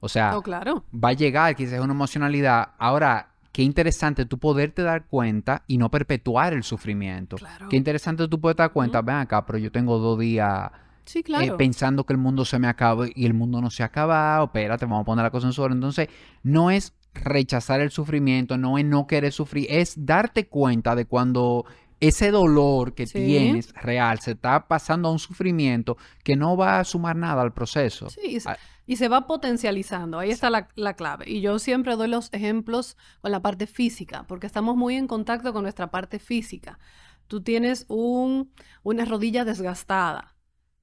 O 0.00 0.08
sea, 0.08 0.36
claro. 0.42 0.84
va 0.92 1.10
a 1.10 1.12
llegar 1.12 1.54
quizás 1.54 1.78
una 1.78 1.92
emocionalidad. 1.92 2.70
Ahora, 2.76 3.36
qué 3.52 3.62
interesante 3.62 4.26
tú 4.26 4.38
poderte 4.38 4.82
dar 4.82 5.06
cuenta 5.06 5.62
y 5.68 5.78
no 5.78 5.88
perpetuar 5.88 6.52
el 6.52 6.64
sufrimiento. 6.64 7.36
Claro. 7.36 7.68
Qué 7.68 7.76
interesante 7.76 8.26
tú 8.26 8.40
poderte 8.40 8.64
dar 8.64 8.72
cuenta, 8.72 9.02
ven 9.02 9.14
acá, 9.18 9.46
pero 9.46 9.56
yo 9.58 9.70
tengo 9.70 9.98
dos 9.98 10.18
días 10.18 10.72
eh, 11.06 11.52
pensando 11.56 12.04
que 12.04 12.12
el 12.12 12.18
mundo 12.18 12.44
se 12.44 12.58
me 12.58 12.68
acaba 12.68 13.06
y 13.14 13.26
el 13.26 13.34
mundo 13.34 13.60
no 13.60 13.70
se 13.70 13.82
ha 13.82 13.86
acabado. 13.86 14.46
Espérate, 14.46 14.86
vamos 14.86 15.02
a 15.02 15.04
poner 15.04 15.22
la 15.22 15.30
cosa 15.30 15.46
en 15.46 15.52
su 15.52 15.64
Entonces, 15.64 16.08
no 16.42 16.70
es 16.70 16.92
rechazar 17.14 17.80
el 17.80 17.90
sufrimiento, 17.90 18.58
no 18.58 18.78
es 18.78 18.84
no 18.84 19.06
querer 19.06 19.32
sufrir, 19.32 19.66
es 19.70 19.94
darte 20.04 20.48
cuenta 20.48 20.94
de 20.96 21.06
cuando 21.06 21.64
ese 22.00 22.30
dolor 22.30 22.94
que 22.94 23.06
tienes 23.06 23.72
real 23.74 24.18
se 24.20 24.32
está 24.32 24.66
pasando 24.66 25.08
a 25.08 25.12
un 25.12 25.18
sufrimiento 25.18 25.96
que 26.22 26.36
no 26.36 26.56
va 26.56 26.80
a 26.80 26.84
sumar 26.84 27.16
nada 27.16 27.40
al 27.40 27.52
proceso. 27.52 28.10
Sí, 28.10 28.38
ah, 28.44 28.56
y 28.86 28.96
se 28.96 29.08
va 29.08 29.26
potencializando. 29.26 30.18
Ahí 30.18 30.30
está 30.30 30.50
la, 30.50 30.94
clave. 30.94 31.24
Y 31.28 31.40
yo 31.40 31.58
siempre 31.58 31.96
doy 31.96 32.08
los 32.08 32.32
ejemplos 32.32 32.96
con 33.22 33.32
la 33.32 33.40
parte 33.40 33.66
física, 33.66 34.24
porque 34.28 34.46
estamos 34.46 34.76
muy 34.76 34.96
en 34.96 35.06
contacto 35.06 35.52
con 35.52 35.62
nuestra 35.62 35.90
parte 35.90 36.18
física. 36.18 36.78
Tú 37.26 37.42
tienes 37.42 37.86
un, 37.88 38.50
una 38.82 39.06
rodilla 39.06 39.46
desgastada 39.46 40.33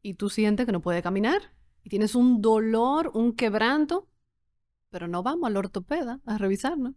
y 0.02 0.16
tú 0.16 0.30
sientes 0.30 0.66
que 0.66 0.72
no 0.72 0.82
puede 0.82 1.02
caminar 1.02 1.54
y 1.84 1.90
tienes 1.90 2.16
un 2.16 2.42
dolor, 2.42 3.12
un 3.14 3.34
quebranto, 3.34 4.08
pero 4.90 5.08
no 5.08 5.24
vamos 5.24 5.48
al 5.48 5.58
ortopeda 5.58 6.20
a 6.26 6.38
revisarlo. 6.38 6.94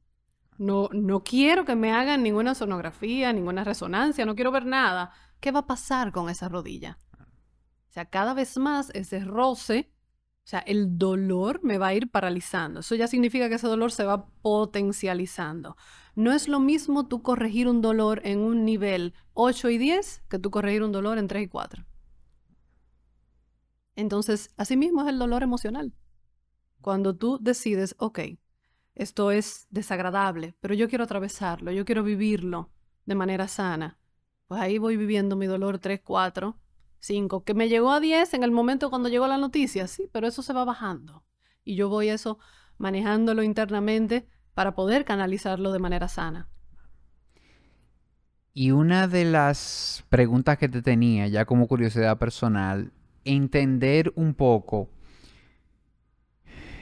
No, 0.59 0.88
no 0.93 1.25
quiero 1.25 1.64
que 1.64 1.77
me 1.77 1.93
hagan 1.93 2.23
ninguna 2.23 2.55
sonografía, 2.55 3.33
ninguna 3.33 3.64
resonancia, 3.64 4.25
no 4.25 4.35
quiero 4.35 4.53
ver 4.53 4.67
nada. 4.67 5.12
¿Qué 5.40 5.51
va 5.51 5.61
a 5.61 5.67
pasar 5.67 6.12
con 6.12 6.29
esa 6.31 6.49
rodilla? 6.49 6.99
O 7.19 7.93
sea, 7.95 8.05
cada 8.07 8.35
vez 8.35 8.57
más 8.57 8.90
ese 8.90 9.21
roce 9.21 9.95
o 10.45 10.47
sea, 10.47 10.59
el 10.61 10.99
dolor 10.99 11.61
me 11.62 11.79
va 11.79 11.87
a 11.88 11.95
ir 11.95 12.11
paralizando. 12.11 12.81
Eso 12.81 12.95
ya 12.95 13.09
significa 13.09 13.49
que 13.49 13.55
ese 13.55 13.67
dolor 13.67 13.93
se 13.93 14.05
va 14.05 14.27
potencializando. 14.43 15.75
No 16.14 16.33
es 16.33 16.49
lo 16.49 16.61
mismo 16.61 17.09
tú 17.09 17.23
corregir 17.23 17.67
un 17.67 17.81
dolor 17.81 18.21
en 18.25 18.40
un 18.40 18.67
nivel 18.67 19.14
8 19.33 19.71
y 19.71 19.79
10 19.79 20.25
que 20.29 20.38
tú 20.38 20.51
corregir 20.51 20.83
un 20.83 20.93
dolor 20.93 21.17
en 21.17 21.29
3 21.29 21.45
y 21.45 21.49
4. 21.49 21.87
Entonces, 23.96 24.50
así 24.57 24.76
mismo 24.76 25.02
es 25.02 25.09
el 25.09 25.18
dolor 25.18 25.42
emocional. 25.42 25.94
Cuando 26.80 27.16
tú 27.16 27.38
decides, 27.40 27.94
ok, 27.98 28.20
esto 28.94 29.30
es 29.30 29.66
desagradable, 29.70 30.54
pero 30.61 30.74
yo 30.74 30.88
quiero 30.88 31.04
atravesarlo, 31.04 31.72
yo 31.72 31.85
quiero 31.85 32.02
vivirlo 32.02 32.70
de 33.07 33.14
manera 33.14 33.48
sana, 33.48 33.98
pues 34.46 34.61
ahí 34.61 34.78
voy 34.78 34.96
viviendo 34.96 35.37
mi 35.37 35.46
dolor 35.46 35.78
3, 35.78 36.00
4 36.04 36.59
5, 37.04 37.44
que 37.44 37.54
me 37.54 37.68
llegó 37.68 37.92
a 37.92 38.00
10 38.00 38.33
en 38.35 38.44
el 38.44 38.50
momento 38.50 38.88
cuando 38.88 39.11
llegó 39.11 39.26
la 39.26 39.37
noticia, 39.37 39.87
sí, 39.87 40.09
pero 40.11 40.26
eso 40.26 40.42
se 40.42 40.54
va 40.54 40.64
bajando. 40.64 41.22
Y 41.62 41.76
yo 41.76 41.88
voy 41.88 42.09
eso 42.09 42.38
manejándolo 42.78 43.42
internamente 43.42 44.26
para 44.54 44.74
poder 44.74 45.04
canalizarlo 45.04 45.70
de 45.72 45.78
manera 45.78 46.09
sana. 46.09 46.48
Y 48.54 48.70
una 48.70 49.07
de 49.07 49.24
las 49.24 50.04
preguntas 50.09 50.57
que 50.57 50.68
te 50.68 50.80
tenía, 50.80 51.26
ya 51.26 51.44
como 51.44 51.66
curiosidad 51.66 52.18
personal, 52.18 52.92
entender 53.25 54.13
un 54.17 54.35
poco, 54.35 54.89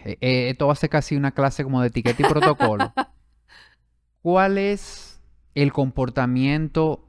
eh, 0.05 0.17
eh, 0.21 0.51
esto 0.51 0.67
va 0.67 0.73
a 0.73 0.77
ser 0.77 0.91
casi 0.91 1.17
una 1.17 1.33
clase 1.33 1.65
como 1.65 1.81
de 1.81 1.89
etiqueta 1.89 2.23
y 2.23 2.31
protocolo, 2.31 2.93
¿cuál 4.23 4.59
es 4.59 5.21
el 5.55 5.73
comportamiento 5.73 7.05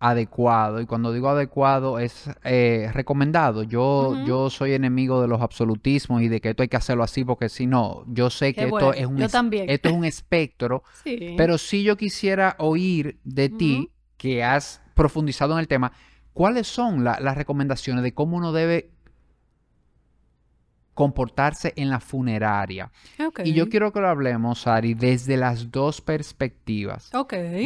adecuado. 0.00 0.80
Y 0.80 0.86
cuando 0.86 1.12
digo 1.12 1.28
adecuado 1.28 1.98
es 1.98 2.30
eh, 2.42 2.90
recomendado. 2.92 3.62
Yo, 3.62 4.24
yo 4.26 4.48
soy 4.48 4.72
enemigo 4.72 5.20
de 5.20 5.28
los 5.28 5.42
absolutismos 5.42 6.22
y 6.22 6.28
de 6.28 6.40
que 6.40 6.50
esto 6.50 6.62
hay 6.62 6.68
que 6.68 6.78
hacerlo 6.78 7.04
así 7.04 7.22
porque 7.22 7.50
si 7.50 7.66
no, 7.66 8.04
yo 8.08 8.30
sé 8.30 8.54
que 8.54 8.64
esto, 8.64 8.94
es 8.94 9.06
un 9.06 9.20
esto 9.20 9.88
es 9.88 9.94
un 9.94 10.04
espectro. 10.06 10.82
Pero 11.36 11.58
si 11.58 11.84
yo 11.84 11.96
quisiera 11.96 12.56
oír 12.58 13.20
de 13.24 13.50
ti 13.50 13.90
que 14.16 14.42
has 14.42 14.82
profundizado 14.94 15.52
en 15.52 15.60
el 15.60 15.68
tema, 15.68 15.92
¿cuáles 16.32 16.66
son 16.66 17.04
las 17.04 17.36
recomendaciones 17.36 18.02
de 18.02 18.14
cómo 18.14 18.36
uno 18.36 18.52
debe 18.52 18.90
comportarse 20.94 21.72
en 21.76 21.90
la 21.90 22.00
funeraria? 22.00 22.90
Y 23.44 23.52
yo 23.52 23.68
quiero 23.68 23.92
que 23.92 24.00
lo 24.00 24.08
hablemos, 24.08 24.66
Ari, 24.66 24.94
desde 24.94 25.36
las 25.36 25.70
dos 25.70 26.00
perspectivas. 26.00 27.10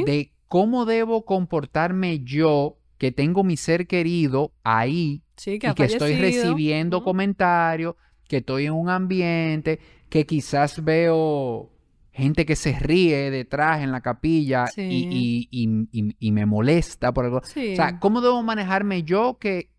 De 0.05 0.33
cómo 0.49 0.85
debo 0.85 1.25
comportarme 1.25 2.21
yo 2.21 2.79
que 2.99 3.11
tengo 3.13 3.43
mi 3.43 3.57
ser 3.57 3.87
querido 3.87 4.53
ahí 4.63 5.23
y 5.45 5.59
que 5.59 5.85
estoy 5.85 6.15
recibiendo 6.17 7.03
comentarios, 7.03 7.97
que 8.29 8.39
estoy 8.39 8.67
en 8.67 8.73
un 8.73 8.89
ambiente, 8.89 9.81
que 10.09 10.27
quizás 10.27 10.83
veo 10.85 11.74
gente 12.15 12.47
que 12.47 12.55
se 12.55 12.79
ríe 12.79 13.31
detrás 13.31 13.83
en 13.83 13.91
la 13.91 14.01
capilla 14.01 14.67
y, 14.77 16.31
me 16.33 16.47
molesta 16.47 17.13
por 17.13 17.25
algo. 17.25 17.39
O 17.39 17.43
sea, 17.45 17.99
¿cómo 17.99 18.21
debo 18.21 18.43
manejarme 18.43 19.03
yo 19.03 19.39
que, 19.39 19.71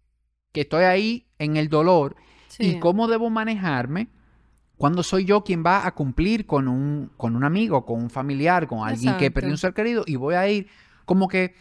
que 0.52 0.62
estoy 0.62 0.84
ahí 0.84 1.28
en 1.40 1.56
el 1.56 1.70
dolor? 1.70 2.18
¿Y 2.60 2.80
cómo 2.80 3.08
debo 3.08 3.30
manejarme 3.30 4.10
cuando 4.78 5.04
soy 5.04 5.24
yo 5.24 5.44
quien 5.44 5.64
va 5.66 5.88
a 5.88 5.96
cumplir 5.96 6.46
con 6.46 6.68
un, 6.68 7.12
con 7.16 7.36
un 7.36 7.46
amigo, 7.46 7.86
con 7.86 8.02
un 8.04 8.10
familiar, 8.10 8.68
con 8.68 8.88
alguien 8.88 9.16
que 9.18 9.32
perdió 9.32 9.52
un 9.52 9.58
ser 9.58 9.74
querido 9.74 10.04
y 10.06 10.18
voy 10.18 10.36
a 10.36 10.48
ir 10.50 10.68
como 11.06 11.30
que 11.30 11.56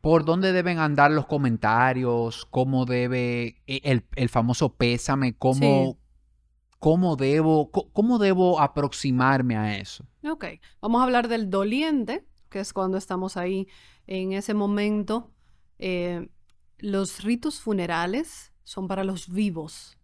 por 0.00 0.24
dónde 0.24 0.52
deben 0.52 0.78
andar 0.78 1.10
los 1.12 1.26
comentarios, 1.26 2.46
cómo 2.50 2.84
debe 2.84 3.62
e, 3.66 4.02
el, 4.14 4.28
famoso 4.28 4.74
pésame, 4.74 5.36
cómo, 5.36 5.98
cómo, 6.86 7.16
debo, 7.16 7.72
cómo 7.72 8.20
debo 8.20 8.60
aproximarme 8.60 9.56
a 9.56 9.76
eso. 9.76 10.06
Ok, 10.22 10.44
vamos 10.80 11.00
a 11.00 11.02
hablar 11.02 11.26
del 11.26 11.50
doliente, 11.50 12.24
que 12.48 12.60
es 12.60 12.72
cuando 12.72 12.96
estamos 12.96 13.36
ahí 13.36 13.66
en 14.06 14.32
ese 14.32 14.54
momento. 14.54 15.32
Eh, 15.80 16.30
los 16.78 17.24
ritos 17.24 17.58
funerales 17.58 18.52
son 18.62 18.86
para 18.86 19.02
los 19.02 19.28
vivos, 19.28 19.98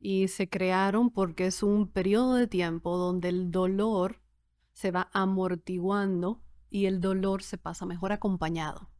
y 0.00 0.26
se 0.26 0.48
crearon 0.48 1.10
porque 1.10 1.46
es 1.46 1.62
un 1.62 1.86
periodo 1.86 2.34
de 2.34 2.48
tiempo 2.48 2.96
donde 2.96 3.28
el 3.28 3.52
dolor 3.52 4.20
se 4.72 4.90
va 4.90 5.10
amortiguando 5.12 6.42
y 6.70 6.86
el 6.86 7.00
dolor 7.00 7.44
se 7.44 7.56
pasa 7.56 7.86
mejor 7.86 8.10
acompañado. 8.10 8.90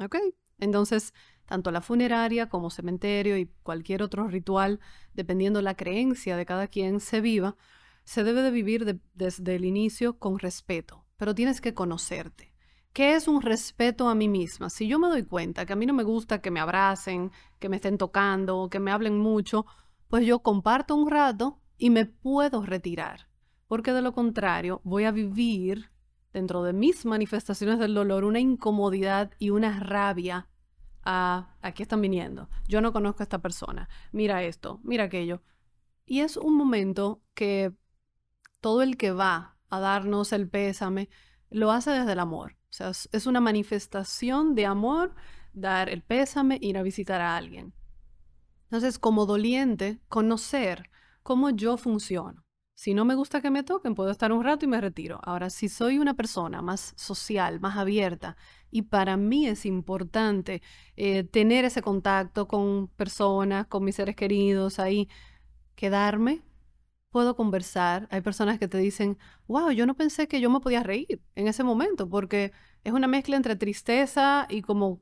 ¿Ok? 0.00 0.16
Entonces, 0.58 1.14
tanto 1.48 1.70
la 1.70 1.80
funeraria 1.80 2.50
como 2.50 2.68
cementerio 2.68 3.38
y 3.38 3.50
cualquier 3.62 4.02
otro 4.02 4.28
ritual, 4.28 4.80
dependiendo 5.14 5.62
la 5.62 5.74
creencia 5.74 6.36
de 6.36 6.44
cada 6.44 6.66
quien 6.66 7.00
se 7.00 7.22
viva, 7.22 7.56
se 8.04 8.22
debe 8.22 8.42
de 8.42 8.50
vivir 8.50 9.00
desde 9.14 9.56
el 9.56 9.64
inicio 9.64 10.18
con 10.18 10.38
respeto, 10.38 11.06
pero 11.16 11.34
tienes 11.34 11.62
que 11.62 11.72
conocerte. 11.72 12.52
¿Qué 12.92 13.14
es 13.14 13.28
un 13.28 13.40
respeto 13.40 14.10
a 14.10 14.14
mí 14.14 14.28
misma? 14.28 14.68
Si 14.68 14.88
yo 14.88 14.98
me 14.98 15.08
doy 15.08 15.24
cuenta 15.24 15.64
que 15.64 15.72
a 15.72 15.76
mí 15.76 15.86
no 15.86 15.94
me 15.94 16.02
gusta 16.02 16.42
que 16.42 16.50
me 16.50 16.60
abracen, 16.60 17.32
que 17.58 17.70
me 17.70 17.76
estén 17.76 17.96
tocando, 17.96 18.68
que 18.70 18.78
me 18.78 18.90
hablen 18.90 19.18
mucho, 19.18 19.64
pues 20.08 20.26
yo 20.26 20.40
comparto 20.40 20.96
un 20.96 21.10
rato 21.10 21.62
y 21.78 21.88
me 21.88 22.04
puedo 22.04 22.62
retirar, 22.62 23.30
porque 23.68 23.92
de 23.92 24.02
lo 24.02 24.12
contrario 24.12 24.82
voy 24.84 25.04
a 25.04 25.12
vivir 25.12 25.90
dentro 26.34 26.62
de 26.62 26.74
mis 26.74 27.06
manifestaciones 27.06 27.78
del 27.78 27.94
dolor 27.94 28.24
una 28.24 28.38
incomodidad 28.38 29.30
y 29.38 29.48
una 29.48 29.80
rabia 29.80 30.48
aquí 31.08 31.82
están 31.82 32.00
viniendo. 32.00 32.48
Yo 32.66 32.80
no 32.80 32.92
conozco 32.92 33.22
a 33.22 33.24
esta 33.24 33.38
persona. 33.38 33.88
Mira 34.12 34.42
esto, 34.42 34.80
mira 34.82 35.04
aquello. 35.04 35.42
Y 36.04 36.20
es 36.20 36.36
un 36.36 36.56
momento 36.56 37.22
que 37.34 37.72
todo 38.60 38.82
el 38.82 38.96
que 38.96 39.12
va 39.12 39.56
a 39.70 39.80
darnos 39.80 40.32
el 40.32 40.48
pésame 40.48 41.08
lo 41.50 41.70
hace 41.72 41.90
desde 41.90 42.12
el 42.12 42.18
amor. 42.18 42.56
O 42.70 42.72
sea, 42.72 42.90
es 42.90 43.26
una 43.26 43.40
manifestación 43.40 44.54
de 44.54 44.66
amor 44.66 45.14
dar 45.52 45.88
el 45.88 46.02
pésame, 46.02 46.58
ir 46.60 46.76
a 46.76 46.82
visitar 46.82 47.20
a 47.20 47.36
alguien. 47.36 47.72
Entonces, 48.64 48.98
como 48.98 49.24
doliente, 49.24 50.00
conocer 50.08 50.90
cómo 51.22 51.50
yo 51.50 51.78
funciono. 51.78 52.44
Si 52.78 52.94
no 52.94 53.04
me 53.04 53.16
gusta 53.16 53.40
que 53.40 53.50
me 53.50 53.64
toquen, 53.64 53.96
puedo 53.96 54.12
estar 54.12 54.30
un 54.30 54.44
rato 54.44 54.64
y 54.64 54.68
me 54.68 54.80
retiro. 54.80 55.18
Ahora, 55.24 55.50
si 55.50 55.68
soy 55.68 55.98
una 55.98 56.14
persona 56.14 56.62
más 56.62 56.92
social, 56.96 57.58
más 57.58 57.76
abierta, 57.76 58.36
y 58.70 58.82
para 58.82 59.16
mí 59.16 59.48
es 59.48 59.66
importante 59.66 60.62
eh, 60.96 61.24
tener 61.24 61.64
ese 61.64 61.82
contacto 61.82 62.46
con 62.46 62.86
personas, 62.86 63.66
con 63.66 63.82
mis 63.82 63.96
seres 63.96 64.14
queridos, 64.14 64.78
ahí, 64.78 65.08
quedarme, 65.74 66.42
puedo 67.10 67.36
conversar. 67.36 68.08
Hay 68.12 68.20
personas 68.20 68.60
que 68.60 68.68
te 68.68 68.78
dicen, 68.78 69.18
wow, 69.48 69.72
yo 69.72 69.86
no 69.86 69.96
pensé 69.96 70.28
que 70.28 70.40
yo 70.40 70.50
me 70.50 70.60
podía 70.60 70.84
reír 70.84 71.20
en 71.34 71.48
ese 71.48 71.64
momento, 71.64 72.08
porque 72.08 72.52
es 72.84 72.92
una 72.92 73.08
mezcla 73.08 73.36
entre 73.36 73.56
tristeza 73.56 74.46
y 74.48 74.62
como 74.62 75.00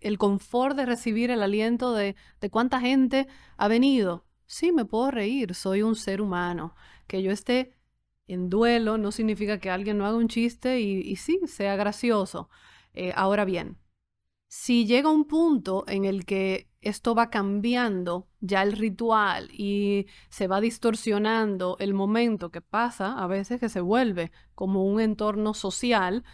el 0.00 0.18
confort 0.18 0.76
de 0.76 0.86
recibir 0.86 1.30
el 1.32 1.42
aliento 1.42 1.92
de, 1.92 2.16
de 2.40 2.50
cuánta 2.50 2.80
gente 2.80 3.26
ha 3.56 3.68
venido. 3.68 4.26
Sí, 4.46 4.70
me 4.72 4.84
puedo 4.84 5.10
reír, 5.10 5.54
soy 5.56 5.82
un 5.82 5.96
ser 5.96 6.20
humano. 6.22 6.74
Que 7.06 7.22
yo 7.22 7.30
esté 7.30 7.72
en 8.26 8.48
duelo 8.50 8.98
no 8.98 9.12
significa 9.12 9.58
que 9.58 9.70
alguien 9.70 9.98
no 9.98 10.06
haga 10.06 10.16
un 10.16 10.28
chiste 10.28 10.80
y, 10.80 11.16
sí, 11.16 11.40
sea 11.46 11.76
gracioso. 11.76 12.50
Eh, 12.94 13.12
ahora 13.14 13.44
bien, 13.44 13.78
si 14.48 14.86
llega 14.86 15.10
un 15.10 15.26
punto 15.26 15.84
en 15.88 16.04
el 16.04 16.24
que 16.24 16.68
esto 16.80 17.14
va 17.14 17.30
cambiando 17.30 18.28
ya 18.40 18.62
el 18.62 18.72
ritual 18.72 19.50
y 19.52 20.06
se 20.30 20.46
va 20.46 20.60
distorsionando 20.60 21.76
el 21.80 21.94
momento 21.94 22.50
que 22.50 22.60
pasa, 22.60 23.18
a 23.18 23.26
veces 23.26 23.60
que 23.60 23.68
se 23.68 23.80
vuelve 23.80 24.30
como 24.54 24.84
un 24.84 25.00
entorno 25.00 25.52
social, 25.54 26.24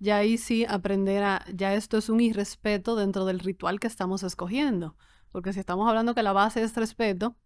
ya 0.00 0.16
ahí 0.18 0.36
sí 0.38 0.64
aprender 0.68 1.22
a, 1.22 1.44
ya 1.54 1.74
esto 1.74 1.98
es 1.98 2.08
un 2.08 2.20
irrespeto 2.20 2.96
dentro 2.96 3.24
del 3.24 3.38
ritual 3.38 3.78
que 3.80 3.86
estamos 3.86 4.22
escogiendo. 4.22 4.96
Porque 5.30 5.52
si 5.52 5.60
estamos 5.60 5.88
hablando 5.88 6.14
que 6.14 6.22
la 6.22 6.32
base 6.32 6.62
es 6.62 6.74
respeto, 6.76 7.36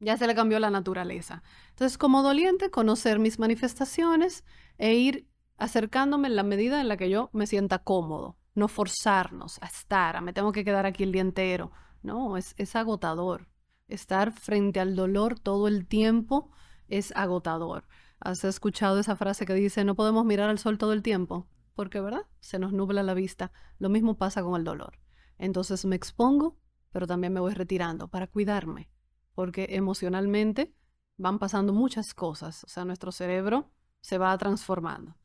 ya 0.00 0.16
se 0.16 0.26
le 0.26 0.34
cambió 0.34 0.58
la 0.58 0.70
naturaleza. 0.70 1.42
Entonces, 1.70 1.98
como 1.98 2.22
doliente, 2.22 2.70
conocer 2.70 3.18
mis 3.18 3.38
manifestaciones 3.38 4.44
e 4.78 4.94
ir 4.94 5.28
acercándome 5.56 6.28
en 6.28 6.36
la 6.36 6.42
medida 6.42 6.80
en 6.80 6.88
la 6.88 6.96
que 6.96 7.10
yo 7.10 7.30
me 7.32 7.46
sienta 7.46 7.78
cómodo. 7.78 8.36
No 8.54 8.66
forzarnos 8.66 9.58
a 9.62 9.66
estar, 9.66 10.16
a 10.16 10.20
me 10.20 10.32
tengo 10.32 10.52
que 10.52 10.64
quedar 10.64 10.86
aquí 10.86 11.04
el 11.04 11.12
día 11.12 11.22
entero. 11.22 11.70
No, 12.02 12.36
es, 12.36 12.54
es 12.56 12.74
agotador. 12.74 13.48
Estar 13.86 14.32
frente 14.32 14.80
al 14.80 14.96
dolor 14.96 15.38
todo 15.38 15.68
el 15.68 15.86
tiempo 15.86 16.50
es 16.88 17.12
agotador. 17.14 17.86
¿Has 18.18 18.42
escuchado 18.44 18.98
esa 18.98 19.16
frase 19.16 19.46
que 19.46 19.54
dice, 19.54 19.84
no 19.84 19.94
podemos 19.94 20.24
mirar 20.24 20.50
al 20.50 20.58
sol 20.58 20.78
todo 20.78 20.92
el 20.92 21.02
tiempo? 21.02 21.46
porque, 21.80 21.98
¿verdad? 21.98 22.26
Se 22.40 22.58
nos 22.58 22.74
nubla 22.74 23.02
la 23.02 23.14
vista. 23.14 23.52
Lo 23.78 23.88
mismo 23.88 24.18
pasa 24.18 24.42
con 24.42 24.54
el 24.54 24.64
dolor. 24.64 24.98
Entonces 25.38 25.86
me 25.86 25.96
expongo, 25.96 26.58
pero 26.92 27.06
también 27.06 27.32
me 27.32 27.40
voy 27.40 27.54
retirando 27.54 28.08
para 28.08 28.26
cuidarme, 28.26 28.90
porque 29.40 29.68
emocionalmente 29.70 30.74
van 31.16 31.38
pasando 31.38 31.72
muchas 31.72 32.12
cosas, 32.12 32.62
o 32.64 32.68
sea, 32.68 32.84
nuestro 32.84 33.10
cerebro 33.10 33.70
se 34.02 34.18
va 34.18 34.36
transformando. 34.36 35.16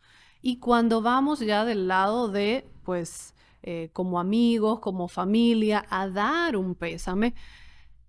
Y 0.41 0.59
cuando 0.59 1.01
vamos 1.01 1.41
ya 1.41 1.65
del 1.65 1.89
lado 1.89 2.29
de, 2.29 2.65
pues, 2.83 3.35
eh, 3.61 3.89
como 3.91 4.17
amigos, 4.19 4.79
como 4.79 5.09
familia, 5.09 5.85
a 5.89 6.07
dar 6.07 6.55
un 6.55 6.75
pésame, 6.75 7.35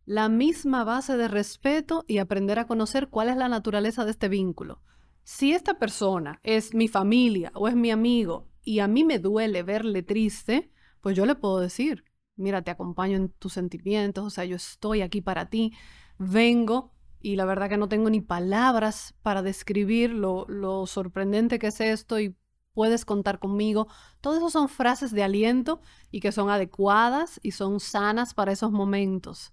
la 0.05 0.29
misma 0.29 0.85
base 0.85 1.17
de 1.17 1.27
respeto 1.27 2.05
y 2.07 2.19
aprender 2.19 2.61
a 2.61 2.69
conocer 2.69 3.09
cuál 3.09 3.29
es 3.29 3.37
la 3.37 3.49
naturaleza 3.49 4.05
de 4.05 4.13
este 4.13 4.29
vínculo 4.29 4.81
si 5.27 5.53
esta 5.53 5.75
persona 5.75 6.39
es 6.45 6.73
mi 6.73 6.87
familia 6.87 7.51
o 7.55 7.67
es 7.67 7.75
mi 7.75 7.91
amigo 7.91 8.47
y 8.63 8.79
a 8.79 8.87
mí 8.87 9.03
me 9.03 9.19
duele 9.19 9.65
verle 9.65 10.05
triste, 10.05 10.71
pues 11.01 11.17
yo 11.17 11.27
le 11.27 11.35
puedo 11.35 11.59
decir, 11.59 12.05
mira, 12.37 12.63
te 12.63 12.71
acompaño 12.71 13.17
en 13.17 13.31
tus 13.31 13.55
sentimientos, 13.55 14.25
o 14.25 14.31
sea, 14.31 14.45
yo 14.45 14.57
estoy 14.57 15.03
aquí 15.03 15.21
para 15.21 15.49
ti, 15.49 15.73
vengo 16.19 16.93
y 17.21 17.37
la 17.37 17.45
verdad 17.45 17.69
que 17.69 17.77
no 17.77 17.89
tengo 17.89 18.11
ni 18.11 18.21
palabras 18.21 19.15
para 19.23 19.43
describir 19.43 20.11
lo, 20.11 20.47
lo 20.49 20.87
sorprendente 20.87 21.59
que 21.59 21.69
es 21.69 21.81
esto 21.81 22.21
y 22.21 22.37
puedes 22.73 23.05
contar 23.05 23.39
conmigo. 23.39 23.89
Todo 24.21 24.37
eso 24.37 24.51
son 24.51 24.69
frases 24.69 25.11
de 25.11 25.23
aliento 25.25 25.81
y 26.11 26.21
que 26.21 26.31
son 26.31 26.51
adecuadas 26.51 27.41
y 27.43 27.53
son 27.53 27.81
sanas 27.81 28.35
para 28.35 28.53
esos 28.53 28.71
momentos. 28.71 29.53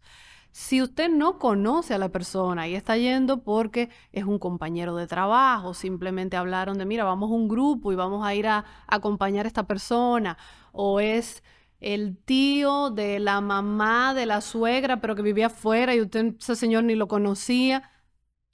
Si 0.53 0.83
usted 0.83 1.09
no 1.09 1.39
conoce 1.39 1.95
a 1.95 1.97
la 1.97 2.09
persona 2.09 2.67
y 2.67 2.75
está 2.75 2.95
yendo 2.95 3.43
porque 3.43 3.89
es 4.11 4.25
un 4.25 4.37
compañero 4.37 4.95
de 4.95 5.07
trabajo, 5.07 5.73
simplemente 5.73 6.37
hablaron 6.37 6.77
de, 6.77 6.85
mira, 6.85 7.05
vamos 7.05 7.31
a 7.31 7.33
un 7.33 7.47
grupo 7.47 7.91
y 7.91 7.95
vamos 7.95 8.23
a 8.23 8.35
ir 8.35 8.45
a, 8.45 8.63
acompañar 8.85 9.45
a 9.45 9.47
esta 9.47 9.65
persona, 9.65 10.37
o 10.71 10.99
es 10.99 11.43
el 11.83 12.17
tío 12.17 12.89
de 12.89 13.19
la 13.19 13.41
mamá 13.41 14.13
de 14.13 14.25
la 14.25 14.41
suegra, 14.41 15.01
pero 15.01 15.15
que 15.15 15.21
vivía 15.21 15.47
afuera 15.47 15.93
y 15.93 16.01
usted, 16.01 16.35
ese 16.39 16.55
señor, 16.55 16.85
ni 16.85 16.95
lo 16.95 17.07
conocía, 17.07 17.91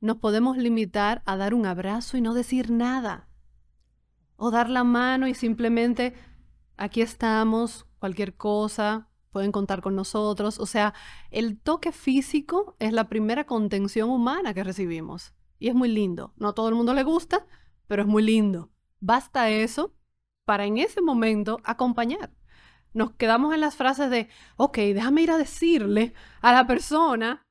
nos 0.02 0.18
podemos 0.18 0.58
limitar 0.58 1.22
a 1.26 1.38
dar 1.38 1.54
un 1.54 1.66
abrazo 1.66 2.18
y 2.18 2.22
no 2.22 2.34
decir 2.34 2.72
nada. 2.72 3.30
O 4.36 4.52
dar 4.52 4.70
la 4.70 4.84
mano 4.84 5.28
y 5.28 5.34
simplemente, 5.34 6.14
aquí 6.78 7.02
estamos, 7.02 7.86
cualquier 8.00 8.36
cosa, 8.36 9.10
pueden 9.32 9.52
contar 9.52 9.82
con 9.82 9.96
nosotros. 9.96 10.60
O 10.60 10.66
sea, 10.66 10.94
el 11.30 11.60
toque 11.60 11.92
físico 11.92 12.76
es 12.80 12.94
la 12.94 13.10
primera 13.10 13.46
contención 13.46 14.10
humana 14.10 14.54
que 14.54 14.64
recibimos. 14.64 15.34
Y 15.60 15.68
es 15.68 15.76
muy 15.76 15.90
lindo. 15.90 16.34
No 16.38 16.50
a 16.50 16.54
todo 16.54 16.70
el 16.70 16.76
mundo 16.76 16.94
le 16.94 17.04
gusta, 17.04 17.46
pero 17.88 18.02
es 18.02 18.08
muy 18.08 18.24
lindo. 18.24 18.72
Basta 19.00 19.50
eso 19.50 19.94
para 20.46 20.66
en 20.66 20.78
ese 20.78 21.02
momento 21.02 21.60
acompañar. 21.64 22.32
Nos 22.94 23.12
quedamos 23.12 23.54
en 23.54 23.62
las 23.62 23.76
frases 23.76 24.10
de, 24.10 24.30
ok, 24.58 24.78
déjame 24.78 25.22
ir 25.22 25.32
a 25.32 25.38
decirle 25.38 26.14
a 26.42 26.54
la 26.54 26.68
persona, 26.68 27.44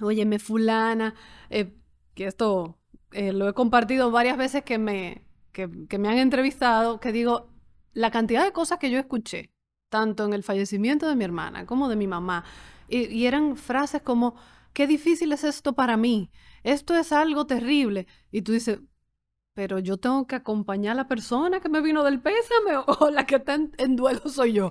óyeme 0.00 0.38
fulana, 0.38 1.14
eh, 1.50 1.74
que 2.14 2.26
esto 2.26 2.78
eh, 3.12 3.32
lo 3.32 3.48
he 3.48 3.54
compartido 3.54 4.10
varias 4.10 4.36
veces 4.36 4.62
que 4.64 4.78
me, 4.78 5.26
que 5.52 5.68
me 5.68 6.08
han 6.08 6.18
entrevistado, 6.18 7.00
que 7.00 7.12
digo, 7.12 7.50
la 7.92 8.10
cantidad 8.10 8.44
de 8.44 8.52
cosas 8.52 8.78
que 8.78 8.90
yo 8.90 8.98
escuché 8.98 9.56
tanto 9.88 10.24
en 10.24 10.32
el 10.32 10.42
fallecimiento 10.42 11.08
de 11.08 11.16
mi 11.16 11.24
hermana 11.24 11.66
como 11.66 11.88
de 11.88 11.96
mi 11.96 12.06
mamá. 12.06 12.44
Y, 12.88 13.26
eran 13.26 13.56
frases 13.56 14.02
como, 14.02 14.36
qué 14.72 14.86
difícil 14.86 15.32
es 15.32 15.44
esto 15.44 15.74
para 15.74 15.96
mí, 15.96 16.30
esto 16.62 16.94
es 16.94 17.12
algo 17.12 17.46
terrible. 17.46 18.06
Y 18.30 18.42
tú 18.42 18.52
dices, 18.52 18.80
pero 19.56 19.78
yo 19.78 19.96
tengo 19.96 20.26
que 20.26 20.36
acompañar 20.36 20.92
a 20.92 20.96
la 20.96 21.08
persona 21.08 21.60
que 21.60 21.70
me 21.70 21.80
vino 21.80 22.04
del 22.04 22.20
pésame 22.20 22.76
o, 22.86 23.10
la 23.10 23.24
que 23.24 23.36
está 23.36 23.54
en, 23.54 23.96
duelo 23.96 24.28
soy 24.28 24.52
yo. 24.52 24.70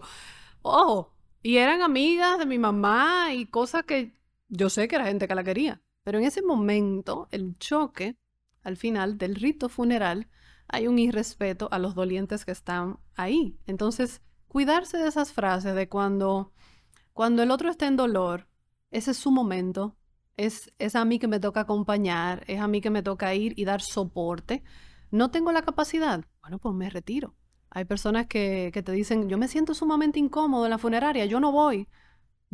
Ojo, 0.62 1.12
y 1.42 1.58
eran 1.58 1.82
amigas 1.82 2.38
de 2.38 2.46
mi 2.46 2.60
mamá 2.60 3.34
y 3.34 3.48
cosas 3.48 3.84
que 3.84 4.14
yo 4.48 4.70
sé 4.70 4.88
que 4.88 4.96
era 4.96 5.08
gente 5.08 5.28
que 5.28 5.34
la 5.34 5.44
quería. 5.44 5.82
Pero 6.04 6.20
en 6.20 6.26
ese 6.26 6.44
momento, 6.44 7.28
el 7.32 7.58
choque, 7.58 8.16
al 8.62 8.78
final 8.78 9.18
del 9.18 9.34
rito 9.34 9.70
funeral, 9.70 10.30
hay 10.68 10.88
un 10.88 11.00
irrespeto 11.00 11.68
a 11.72 11.80
los 11.80 11.96
dolientes 11.96 12.46
que 12.46 12.52
están 12.52 13.00
ahí. 13.16 13.58
Entonces, 13.66 14.22
cuidarse 14.48 15.00
de 15.00 15.08
esas 15.08 15.34
frases 15.34 15.74
de 15.74 15.90
cuando, 15.90 16.54
cuando 17.12 17.42
el 17.42 17.50
otro 17.50 17.72
está 17.72 17.88
en 17.88 17.96
dolor, 17.96 18.48
ese 18.92 19.12
es 19.12 19.18
su 19.18 19.32
momento, 19.32 19.98
es, 20.38 20.72
a 20.96 21.06
mí 21.06 21.20
que 21.20 21.28
me 21.28 21.40
toca 21.40 21.62
acompañar, 21.62 22.44
es 22.48 22.60
a 22.60 22.68
mí 22.68 22.82
que 22.82 22.90
me 22.90 23.04
toca 23.04 23.34
ir 23.36 23.54
y 23.58 23.66
dar 23.66 23.82
soporte. 23.82 24.64
No 25.12 25.32
tengo 25.32 25.52
la 25.52 25.62
capacidad, 25.64 26.24
bueno, 26.42 26.60
pues 26.60 26.76
me 26.76 26.90
retiro. 26.90 27.36
Hay 27.70 27.86
personas 27.86 28.28
que, 28.28 28.72
que 28.74 28.84
te 28.84 28.92
dicen, 28.92 29.30
yo 29.30 29.38
me 29.38 29.48
siento 29.48 29.74
sumamente 29.74 30.20
incómodo 30.20 30.66
en 30.66 30.72
la 30.72 30.78
funeraria, 30.78 31.26
yo 31.26 31.40
no 31.40 31.52
voy 31.52 31.88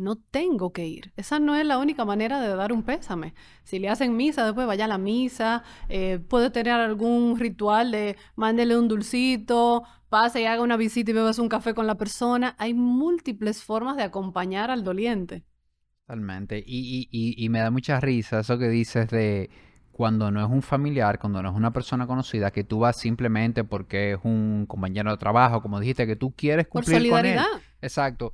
no 0.02 0.16
tengo 0.16 0.72
que 0.72 0.86
ir. 0.86 1.12
Esa 1.16 1.38
no 1.38 1.54
es 1.56 1.66
la 1.66 1.78
única 1.78 2.04
manera 2.04 2.40
de 2.40 2.54
dar 2.54 2.72
un 2.72 2.82
pésame. 2.82 3.34
Si 3.64 3.78
le 3.78 3.88
hacen 3.88 4.16
misa, 4.16 4.44
después 4.44 4.66
vaya 4.66 4.84
a 4.86 4.88
la 4.88 4.98
misa, 4.98 5.62
eh, 5.88 6.18
puede 6.18 6.50
tener 6.50 6.74
algún 6.74 7.38
ritual 7.38 7.90
de 7.92 8.16
mándele 8.36 8.76
un 8.76 8.88
dulcito, 8.88 9.84
pase 10.08 10.42
y 10.42 10.44
haga 10.46 10.62
una 10.62 10.76
visita 10.76 11.10
y 11.10 11.14
bebas 11.14 11.38
un 11.38 11.48
café 11.48 11.74
con 11.74 11.86
la 11.86 11.96
persona. 11.96 12.54
Hay 12.58 12.74
múltiples 12.74 13.62
formas 13.62 13.96
de 13.96 14.02
acompañar 14.04 14.70
al 14.70 14.84
doliente. 14.84 15.44
Totalmente. 16.06 16.62
Y, 16.66 17.08
y, 17.10 17.34
y 17.42 17.48
me 17.48 17.60
da 17.60 17.70
mucha 17.70 18.00
risa 18.00 18.40
eso 18.40 18.58
que 18.58 18.68
dices 18.68 19.08
de 19.08 19.50
cuando 19.92 20.30
no 20.30 20.44
es 20.44 20.50
un 20.50 20.62
familiar, 20.62 21.18
cuando 21.18 21.42
no 21.42 21.50
es 21.50 21.54
una 21.54 21.72
persona 21.72 22.06
conocida, 22.06 22.50
que 22.50 22.64
tú 22.64 22.80
vas 22.80 22.96
simplemente 22.96 23.64
porque 23.64 24.12
es 24.12 24.18
un 24.22 24.66
compañero 24.66 25.10
de 25.10 25.16
trabajo, 25.16 25.62
como 25.62 25.80
dijiste, 25.80 26.06
que 26.06 26.16
tú 26.16 26.32
quieres 26.36 26.66
cumplir 26.66 26.96
Por 26.96 27.00
solidaridad. 27.00 27.44
con 27.44 27.58
él. 27.58 27.62
Exacto 27.82 28.32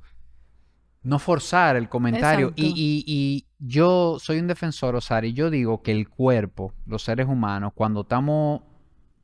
no 1.03 1.19
forzar 1.19 1.75
el 1.75 1.89
comentario. 1.89 2.53
Y, 2.55 2.73
y, 3.05 3.45
yo 3.59 4.17
soy 4.19 4.39
un 4.39 4.47
defensor, 4.47 4.95
Osari, 4.95 5.29
y 5.29 5.33
yo 5.33 5.49
digo 5.49 5.81
que 5.81 5.91
el 5.91 6.07
cuerpo, 6.07 6.73
los 6.85 7.03
seres 7.03 7.27
humanos, 7.27 7.73
cuando 7.75 8.01
estamos 8.01 8.61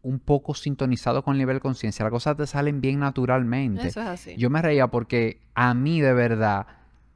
un 0.01 0.19
poco 0.19 0.53
sintonizados 0.53 1.23
con 1.23 1.34
el 1.34 1.39
nivel 1.39 1.58
de 1.58 1.62
conciencia, 1.62 2.03
las 2.03 2.12
cosas 2.12 2.38
te 2.38 2.45
salen 2.45 2.81
bien 2.81 2.99
naturalmente. 2.99 3.88
Eso 3.88 4.01
es 4.01 4.08
así. 4.08 4.36
Yo 4.38 4.49
me 4.49 4.62
reía 4.62 4.88
porque 4.88 5.41
a 5.55 5.73
mí 5.73 6.01
de 6.01 6.13
verdad 6.13 6.67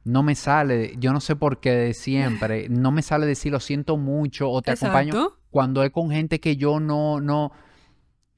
no 0.04 0.22
me 0.22 0.34
sale, 0.34 0.94
yo 0.98 1.12
no 1.12 1.20
sé 1.20 1.36
por 1.36 1.60
qué 1.60 1.70
de 1.72 1.94
siempre, 1.94 2.68
no 2.68 2.90
me 2.90 3.02
sale 3.02 3.26
decir 3.26 3.52
lo 3.52 3.60
siento 3.60 3.96
mucho 3.96 4.50
o 4.50 4.62
te 4.62 4.72
acompaño. 4.72 5.32
cuando 5.50 5.82
es 5.82 5.90
con 5.90 6.10
gente 6.10 6.40
que 6.40 6.56
yo 6.56 6.80
no, 6.80 7.20
no, 7.20 7.52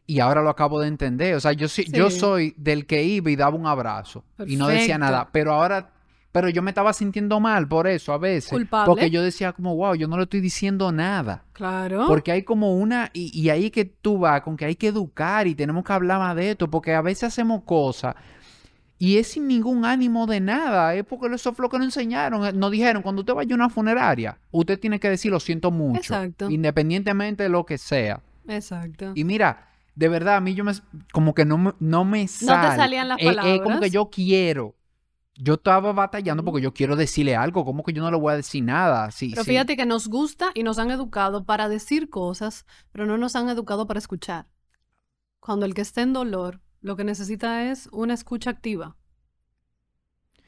y 0.06 0.20
ahora 0.20 0.42
lo 0.42 0.50
acabo 0.50 0.80
de 0.80 0.88
entender. 0.88 1.34
O 1.34 1.40
sea, 1.40 1.52
yo, 1.52 1.68
sí. 1.68 1.84
yo 1.90 2.10
soy 2.10 2.54
del 2.56 2.86
que 2.86 3.04
iba 3.04 3.30
y 3.30 3.36
daba 3.36 3.56
un 3.56 3.66
abrazo 3.66 4.24
y 4.46 4.56
no 4.56 4.68
decía 4.68 4.98
nada, 4.98 5.30
pero 5.32 5.52
ahora 5.52 5.92
pero 6.32 6.48
yo 6.48 6.62
me 6.62 6.70
estaba 6.70 6.94
sintiendo 6.94 7.38
mal 7.40 7.68
por 7.68 7.86
eso 7.86 8.10
a 8.14 8.18
veces. 8.18 8.50
Culpable. 8.50 8.86
Porque 8.86 9.10
yo 9.10 9.22
decía 9.22 9.52
como, 9.52 9.76
wow, 9.76 9.94
yo 9.94 10.08
no 10.08 10.16
le 10.16 10.22
estoy 10.22 10.40
diciendo 10.40 10.90
nada. 10.90 11.44
Claro. 11.52 12.06
Porque 12.08 12.32
hay 12.32 12.42
como 12.42 12.74
una, 12.74 13.10
y, 13.12 13.38
y 13.38 13.50
ahí 13.50 13.70
que 13.70 13.84
tú 13.84 14.18
vas, 14.18 14.40
con 14.40 14.56
que 14.56 14.64
hay 14.64 14.74
que 14.74 14.88
educar 14.88 15.46
y 15.46 15.54
tenemos 15.54 15.84
que 15.84 15.92
hablar 15.92 16.18
más 16.18 16.34
de 16.34 16.52
esto, 16.52 16.70
porque 16.70 16.94
a 16.94 17.02
veces 17.02 17.24
hacemos 17.24 17.64
cosas 17.64 18.14
y 19.04 19.18
es 19.18 19.32
sin 19.32 19.48
ningún 19.48 19.84
ánimo 19.84 20.28
de 20.28 20.38
nada, 20.38 20.94
es 20.94 21.04
porque 21.04 21.26
eso 21.34 21.52
fue 21.52 21.64
lo 21.64 21.68
que 21.68 21.76
nos 21.76 21.86
enseñaron. 21.86 22.46
Eh, 22.46 22.52
nos 22.52 22.70
dijeron, 22.70 23.02
cuando 23.02 23.22
usted 23.22 23.34
vaya 23.34 23.52
a 23.52 23.56
una 23.56 23.68
funeraria, 23.68 24.38
usted 24.52 24.78
tiene 24.78 25.00
que 25.00 25.10
decir 25.10 25.32
lo 25.32 25.40
siento 25.40 25.72
mucho. 25.72 25.98
Exacto. 25.98 26.48
Independientemente 26.48 27.42
de 27.42 27.48
lo 27.48 27.66
que 27.66 27.78
sea. 27.78 28.22
Exacto. 28.46 29.10
Y 29.16 29.24
mira, 29.24 29.70
de 29.96 30.08
verdad, 30.08 30.36
a 30.36 30.40
mí 30.40 30.54
yo 30.54 30.62
me, 30.62 30.72
como 31.12 31.34
que 31.34 31.44
no, 31.44 31.58
me, 31.58 31.72
no 31.80 32.04
me 32.04 32.28
sale. 32.28 32.62
No 32.62 32.70
te 32.70 32.76
salían 32.76 33.08
las 33.08 33.18
palabras. 33.18 33.46
Es, 33.56 33.60
como 33.62 33.80
que 33.80 33.90
yo 33.90 34.08
quiero 34.08 34.76
yo 35.34 35.54
estaba 35.54 35.92
batallando 35.92 36.44
porque 36.44 36.60
yo 36.60 36.72
quiero 36.72 36.94
decirle 36.94 37.34
algo, 37.34 37.64
como 37.64 37.82
que 37.82 37.92
yo 37.92 38.02
no 38.02 38.10
le 38.12 38.18
voy 38.18 38.34
a 38.34 38.36
decir 38.36 38.62
nada. 38.62 39.10
Sí, 39.10 39.30
pero 39.30 39.42
fíjate 39.42 39.76
que 39.76 39.84
nos 39.84 40.06
gusta 40.06 40.52
y 40.54 40.62
nos 40.62 40.78
han 40.78 40.92
educado 40.92 41.44
para 41.44 41.68
decir 41.68 42.08
cosas, 42.08 42.66
pero 42.92 43.06
no 43.06 43.18
nos 43.18 43.34
han 43.34 43.48
educado 43.48 43.88
para 43.88 43.98
escuchar. 43.98 44.46
Cuando 45.40 45.66
el 45.66 45.74
que 45.74 45.80
está 45.80 46.02
en 46.02 46.12
dolor, 46.12 46.60
lo 46.82 46.96
que 46.96 47.04
necesita 47.04 47.70
es 47.70 47.88
una 47.92 48.14
escucha 48.14 48.50
activa. 48.50 48.96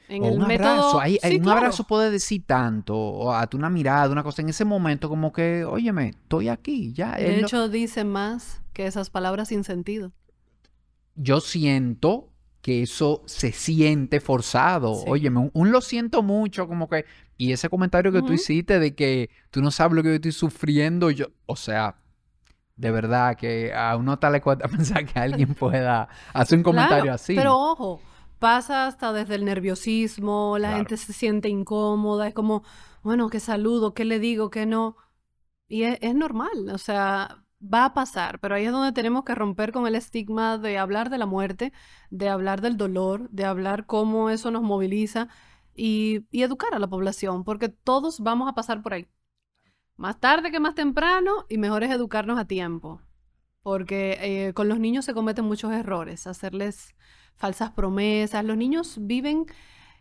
En 0.09 0.23
el 0.25 0.35
un 0.35 0.43
abrazo, 0.43 0.99
un 0.99 1.49
abrazo 1.49 1.85
puede 1.85 2.11
decir 2.11 2.45
tanto, 2.47 2.95
o 2.95 3.33
a 3.33 3.49
una 3.55 3.71
mirada, 3.71 4.13
una 4.13 4.23
cosa 4.23 4.43
en 4.43 4.51
ese 4.51 4.67
momento 4.67 5.09
como 5.09 5.33
que, 5.33 5.65
óyeme, 5.65 6.11
estoy 6.11 6.49
aquí, 6.49 6.93
ya. 6.93 7.13
De 7.13 7.41
hecho, 7.41 7.71
dice 7.71 8.05
más 8.05 8.61
que 8.75 8.87
esas 8.87 9.09
palabras 9.09 9.49
sin 9.49 9.65
sentido. 9.65 10.13
Yo 11.15 11.41
siento 11.41 12.29
que 12.61 12.83
eso 12.83 13.23
se 13.27 13.53
siente 13.53 14.21
forzado. 14.21 14.93
Oye, 15.07 15.31
un, 15.31 15.71
lo 15.71 15.81
siento 15.81 16.23
mucho, 16.23 16.67
como 16.67 16.89
que... 16.89 17.07
Y 17.37 17.53
ese 17.53 17.69
comentario 17.69 18.13
que 18.13 18.23
tú 18.23 18.33
hiciste 18.33 18.79
de 18.79 18.95
que 18.95 19.31
tú 19.51 19.61
no 19.61 19.71
sabes 19.71 19.97
lo 19.97 20.03
que 20.03 20.11
yo 20.11 20.15
estoy 20.15 20.33
sufriendo, 20.33 21.11
yo, 21.11 21.27
o 21.47 21.57
sea, 21.57 21.97
de 22.77 22.91
verdad 22.91 23.37
que 23.37 23.73
a 23.73 23.97
uno 23.97 24.19
tal 24.19 24.33
le 24.33 24.41
cuesta 24.41 24.69
pensar 24.69 25.07
que 25.07 25.19
alguien 25.19 25.55
pueda 25.55 26.09
hacer 26.33 26.59
un 26.59 26.65
comentario 26.65 27.13
así. 27.13 27.35
Pero 27.35 27.59
ojo, 27.59 28.01
pasa 28.39 28.87
hasta 28.87 29.13
desde 29.13 29.37
el 29.37 29.45
nerviosismo, 29.45 30.59
la 30.59 30.77
gente 30.77 30.97
se 30.97 31.13
siente 31.13 31.49
incómoda, 31.49 32.29
es 32.29 32.35
como, 32.35 32.63
bueno, 33.03 33.29
¿qué 33.29 33.41
saludo? 33.41 33.95
¿Qué 33.95 34.05
le 34.05 34.19
digo? 34.19 34.51
¿Qué 34.51 34.67
no? 34.67 34.97
Y 35.69 35.85
es 35.85 36.15
normal, 36.15 36.69
o 36.73 36.79
sea, 36.79 37.45
va 37.63 37.87
a 37.87 37.95
pasar, 37.95 38.39
pero 38.41 38.55
ahí 38.55 38.67
es 38.67 38.73
donde 38.73 38.93
tenemos 38.93 39.25
que 39.25 39.35
romper 39.35 39.73
con 39.73 39.87
el 39.87 39.95
estigma 39.95 40.59
de 40.59 40.79
hablar 40.79 41.11
de 41.11 41.19
la 41.19 41.27
muerte, 41.27 41.73
de 42.11 42.29
hablar 42.29 42.61
del 42.61 42.77
dolor, 42.77 43.31
de 43.31 43.45
hablar 43.45 43.87
cómo 43.87 44.31
eso 44.31 44.51
nos 44.51 44.63
moviliza 44.63 45.29
y, 45.75 46.27
educar 46.33 46.75
a 46.75 46.79
la 46.79 46.89
población, 46.89 47.45
porque 47.45 47.69
todos 47.69 48.21
vamos 48.21 48.49
a 48.49 48.55
pasar 48.55 48.83
por 48.83 48.95
ahí. 48.95 49.09
Más 49.97 50.19
tarde 50.21 50.51
que 50.51 50.61
más 50.61 50.75
temprano 50.75 51.47
y 51.49 51.59
mejor 51.59 51.85
es 51.85 51.91
educarnos 51.91 52.39
a 52.39 52.47
tiempo, 52.47 53.01
porque 53.63 54.19
eh, 54.21 54.53
con 54.53 54.69
los 54.69 54.81
niños 54.81 55.05
se 55.05 55.15
cometen 55.15 55.45
muchos 55.45 55.73
errores, 55.73 56.27
hacerles 56.27 56.95
falsas 57.37 57.71
promesas. 57.73 58.45
Los 58.45 58.57
niños 58.57 58.99
viven 59.01 59.47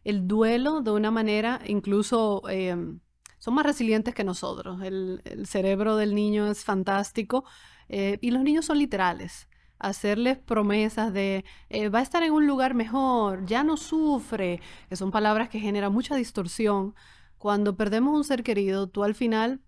el 0.04 0.28
duelo 0.28 0.82
de 0.82 0.92
una 0.92 1.12
manera 1.12 1.62
incluso... 1.66 2.48
Em, 2.50 3.00
son 3.44 3.56
más 3.56 3.66
resilientes 3.66 4.16
que 4.16 4.24
nosotros. 4.24 4.82
El, 4.84 5.22
cerebro 5.48 5.98
del 5.98 6.16
niño 6.16 6.48
es 6.48 6.64
fantástico 6.64 7.44
eh, 7.90 8.18
y 8.22 8.32
los 8.32 8.42
niños 8.42 8.64
son 8.64 8.78
literales. 8.78 9.50
Hacerles 9.80 10.38
promesas 10.38 11.12
de 11.12 11.44
eh, 11.70 11.90
va 11.90 12.00
a 12.00 12.04
estar 12.04 12.24
en 12.24 12.32
un 12.32 12.48
lugar 12.48 12.74
mejor, 12.74 13.46
ya 13.46 13.66
no 13.66 13.76
sufre, 13.76 14.62
que 14.88 14.96
son 14.96 15.12
palabras 15.12 15.50
que 15.50 15.60
generan 15.60 15.92
mucha 15.92 16.16
distorsión. 16.16 16.96
Cuando 17.38 17.76
perdemos 17.76 18.16
un 18.16 18.24
ser 18.24 18.44
querido, 18.44 18.88
tú 18.88 19.04
al 19.04 19.14
final, 19.14 19.62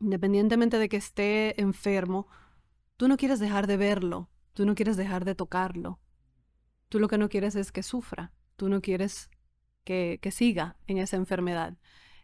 independientemente 0.00 0.78
de 0.78 0.88
que 0.88 0.96
esté 0.96 1.60
enfermo, 1.60 2.28
tú 2.96 3.08
no 3.08 3.16
quieres 3.16 3.40
dejar 3.40 3.66
de 3.66 3.76
verlo, 3.76 4.30
tú 4.54 4.66
no 4.66 4.74
quieres 4.74 4.96
dejar 4.96 5.24
de 5.24 5.34
tocarlo. 5.34 6.00
Tú 6.88 7.00
lo 7.00 7.08
que 7.08 7.18
no 7.18 7.28
quieres 7.28 7.56
es 7.56 7.72
que 7.72 7.82
sufra, 7.82 8.32
tú 8.56 8.68
no 8.68 8.80
quieres 8.80 9.30
que, 9.84 10.18
que 10.22 10.30
siga 10.30 10.76
en 10.86 10.98
esa 10.98 11.16
enfermedad 11.16 11.76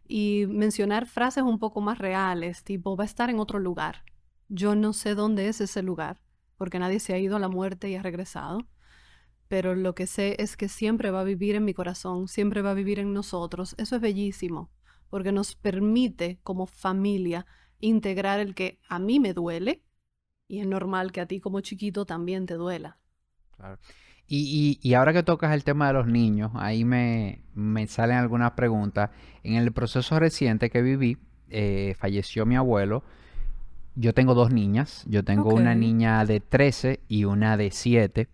y 0.07 0.45
mencionar 0.49 1.07
frases 1.07 1.45
un 1.45 1.59
poco 1.59 1.81
más 1.81 1.99
reales, 1.99 2.65
tipo, 2.65 2.97
va 2.97 3.05
a 3.05 3.07
estar 3.07 3.31
en 3.31 3.41
otro 3.41 3.59
lugar. 3.59 4.05
Yo 4.49 4.75
no 4.75 4.93
sé 4.93 5.15
dónde 5.15 5.49
es 5.49 5.61
ese 5.61 5.83
lugar, 5.83 6.21
porque 6.57 6.79
nadie 6.79 7.01
se 7.01 7.15
ha 7.15 7.19
ido 7.19 7.37
a 7.37 7.41
la 7.41 7.49
muerte 7.49 7.89
y 7.89 7.97
ha 7.97 8.03
regresado, 8.03 8.67
pero 9.49 9.75
lo 9.75 9.95
que 9.95 10.07
sé 10.07 10.37
es 10.39 10.57
que 10.57 10.69
siempre 10.69 11.11
va 11.11 11.21
a 11.21 11.25
vivir 11.25 11.57
en 11.57 11.65
mi 11.65 11.75
corazón, 11.75 12.29
siempre 12.29 12.63
va 12.63 12.71
a 12.71 12.75
vivir 12.75 12.99
en 12.99 13.13
nosotros. 13.13 13.75
Eso 13.79 13.97
es 13.97 14.03
bellísimo, 14.03 14.71
porque 15.11 15.33
nos 15.33 15.57
permite 15.57 16.41
como 16.43 16.67
familia 16.67 17.47
integrar 17.83 18.41
el 18.41 18.55
que 18.55 18.79
a 18.89 18.99
mí 18.99 19.21
me 19.21 19.35
duele 19.35 19.83
y 20.49 20.61
es 20.61 20.67
normal 20.67 21.13
que 21.13 21.21
a 21.21 21.27
ti 21.27 21.41
como 21.41 21.61
chiquito 21.61 22.07
también 22.07 22.47
te 22.47 22.55
duela. 22.55 22.97
Claro. 23.57 23.79
Y, 24.35 24.95
ahora 24.95 25.13
que 25.13 25.23
tocas 25.23 25.53
el 25.53 25.63
tema 25.63 25.89
de 25.89 25.93
los 25.93 26.07
niños, 26.07 26.53
ahí 26.55 26.87
me, 26.87 27.43
salen 27.87 28.17
algunas 28.17 28.53
preguntas. 28.53 29.11
En 29.43 29.57
el 29.57 29.73
proceso 29.73 30.19
reciente 30.19 30.71
que 30.71 30.81
viví, 30.81 31.19
eh, 31.51 31.95
falleció 31.99 32.47
mi 32.47 32.57
abuelo. 32.57 33.03
Yo 33.95 34.15
tengo 34.15 34.33
dos 34.33 34.51
niñas. 34.51 35.05
Yo 35.07 35.23
tengo 35.23 35.51
una 35.51 35.75
niña 35.75 36.25
de 36.25 36.41
13 36.41 37.01
y 37.09 37.25
una 37.25 37.59
de 37.59 37.71
7. 37.73 38.29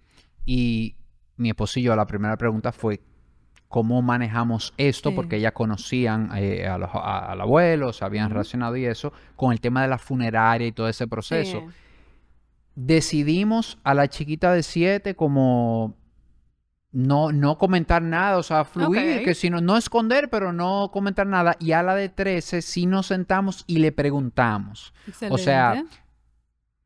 Y 0.45 0.95
mi 1.37 1.49
esposo 1.49 1.81
y 1.81 1.83
yo, 1.83 1.97
la 1.97 2.07
primera 2.07 2.37
pregunta 2.37 2.71
fue, 2.71 3.01
¿cómo 3.69 4.03
manejamos 4.03 4.75
esto? 4.77 5.15
Porque 5.15 5.41
ya 5.41 5.53
conocían 5.53 6.31
eh, 6.37 6.67
al 6.67 7.41
abuelo, 7.41 7.93
se 7.93 8.05
habían 8.05 8.31
relacionado 8.31 8.77
y 8.77 8.87
eso, 8.87 9.13
con 9.37 9.53
el 9.53 9.61
tema 9.61 9.83
de 9.83 9.89
la 9.89 9.99
funeraria 9.99 10.67
y 10.67 10.73
todo 10.73 10.89
ese 10.89 11.07
proceso 11.07 11.65
decidimos 12.79 13.77
a 13.83 13.93
la 13.93 14.07
chiquita 14.07 14.53
de 14.53 14.63
7 14.63 15.17
como 15.17 15.97
no, 16.93 17.33
no 17.33 17.59
comentar 17.59 18.03
nada, 18.03 18.39
o 18.39 18.43
sea, 18.43 18.65
fluir, 18.65 19.25
que 19.25 19.35
si 19.35 19.51
no, 19.51 19.61
no 19.61 19.77
esconder, 19.77 20.31
pero 20.31 20.53
no 20.53 20.91
comentar 20.93 21.27
nada. 21.27 21.57
Y 21.59 21.73
a 21.73 21.83
la 21.83 21.97
de 21.97 22.09
13 22.09 22.63
sí 22.63 22.87
nos 22.87 23.07
sentamos 23.07 23.65
y 23.67 23.79
le 23.79 23.91
preguntamos. 23.91 24.95
O 25.29 25.39
sea, 25.39 25.85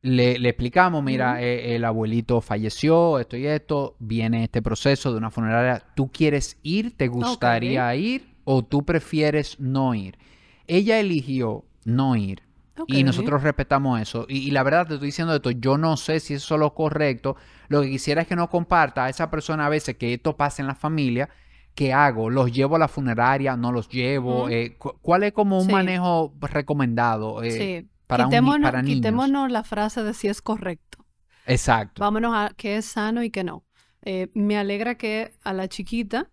le, 0.03 0.33
explicamos, 0.49 1.03
mira, 1.03 1.41
eh, 1.41 1.77
el 1.77 1.85
abuelito 1.85 2.41
falleció, 2.41 3.21
esto 3.21 3.37
y 3.37 3.47
esto, 3.47 3.97
viene 4.01 4.45
este 4.45 4.61
proceso 4.61 5.13
de 5.13 5.19
una 5.19 5.31
funeraria, 5.31 5.85
¿tú 5.95 6.11
quieres 6.11 6.59
ir? 6.63 6.97
¿Te 6.97 7.09
gustaría 7.09 7.95
ir? 7.95 8.35
¿O 8.45 8.65
tú 8.65 8.85
prefieres 8.85 9.61
no 9.61 9.95
ir? 9.95 10.19
Ella 10.67 10.99
eligió 10.99 11.65
no 11.85 12.17
ir. 12.17 12.43
Y 12.89 13.05
nosotros 13.05 13.43
respetamos 13.43 14.01
eso. 14.01 14.27
Y, 14.29 14.51
la 14.51 14.63
verdad 14.63 14.89
te 14.89 14.95
estoy 14.95 15.09
diciendo 15.09 15.35
esto, 15.35 15.51
yo 15.51 15.79
no 15.79 15.97
sé 15.97 16.19
si 16.19 16.35
eso 16.35 16.55
es 16.55 16.59
lo 16.59 16.75
correcto. 16.75 17.37
Lo 17.69 17.83
que 17.83 17.91
quisiera 17.91 18.23
es 18.23 18.29
que 18.29 18.35
no 18.35 18.51
comparta 18.51 19.05
a 19.05 19.09
esa 19.09 19.31
persona 19.31 19.67
a 19.67 19.69
veces 19.69 19.97
que 19.97 20.15
esto 20.15 20.37
pasa 20.37 20.63
en 20.63 20.67
la 20.67 20.75
familia. 20.75 21.29
¿Qué 21.75 21.93
hago? 21.93 22.29
¿Los 22.29 22.53
llevo 22.53 22.77
a 22.77 22.79
la 22.79 22.89
funeraria? 22.89 23.57
¿No 23.57 23.73
los 23.73 23.89
llevo? 23.89 24.49
Eh, 24.49 24.77
¿Cuál 24.79 25.23
es 25.23 25.33
como 25.33 25.61
un 25.61 25.71
manejo 25.71 26.35
recomendado 26.41 27.43
eh, 27.43 27.87
para, 28.13 28.25
quitémonos, 28.25 28.57
un, 28.57 28.63
para 28.63 28.83
niños? 28.83 28.97
Quitémonos 28.97 29.51
la 29.51 29.65
frase 29.65 30.03
de 30.03 30.15
si 30.15 30.29
es 30.29 30.43
correcto. 30.43 31.05
Exacto. 31.47 32.01
Vámonos 32.01 32.35
a 32.35 32.53
qué 32.57 32.77
es 32.77 32.85
sano 32.85 33.23
y 33.23 33.31
qué 33.31 33.45
no. 33.45 33.65
Eh, 34.03 34.31
me 34.35 34.57
alegra 34.59 34.97
que 34.97 35.33
a 35.43 35.53
la 35.53 35.69
chiquita, 35.69 36.31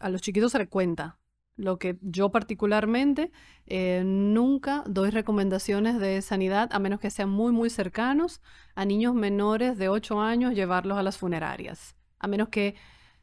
a 0.00 0.08
los 0.08 0.22
chiquitos 0.22 0.52
se 0.52 0.58
le 0.58 0.68
cuenta 0.68 1.18
lo 1.58 1.78
que 1.78 1.98
yo 2.00 2.30
particularmente 2.30 3.32
eh, 3.66 4.02
nunca 4.06 4.84
doy 4.86 5.10
recomendaciones 5.10 5.98
de 5.98 6.22
sanidad 6.22 6.70
a 6.72 6.78
menos 6.78 7.00
que 7.00 7.10
sean 7.10 7.28
muy, 7.28 7.52
muy 7.52 7.68
cercanos 7.68 8.40
a 8.76 8.84
niños 8.84 9.14
menores 9.14 9.76
de 9.76 9.88
8 9.88 10.20
años, 10.20 10.54
llevarlos 10.54 10.96
a 10.96 11.02
las 11.02 11.18
funerarias. 11.18 11.96
A 12.20 12.28
menos 12.28 12.48
que 12.48 12.76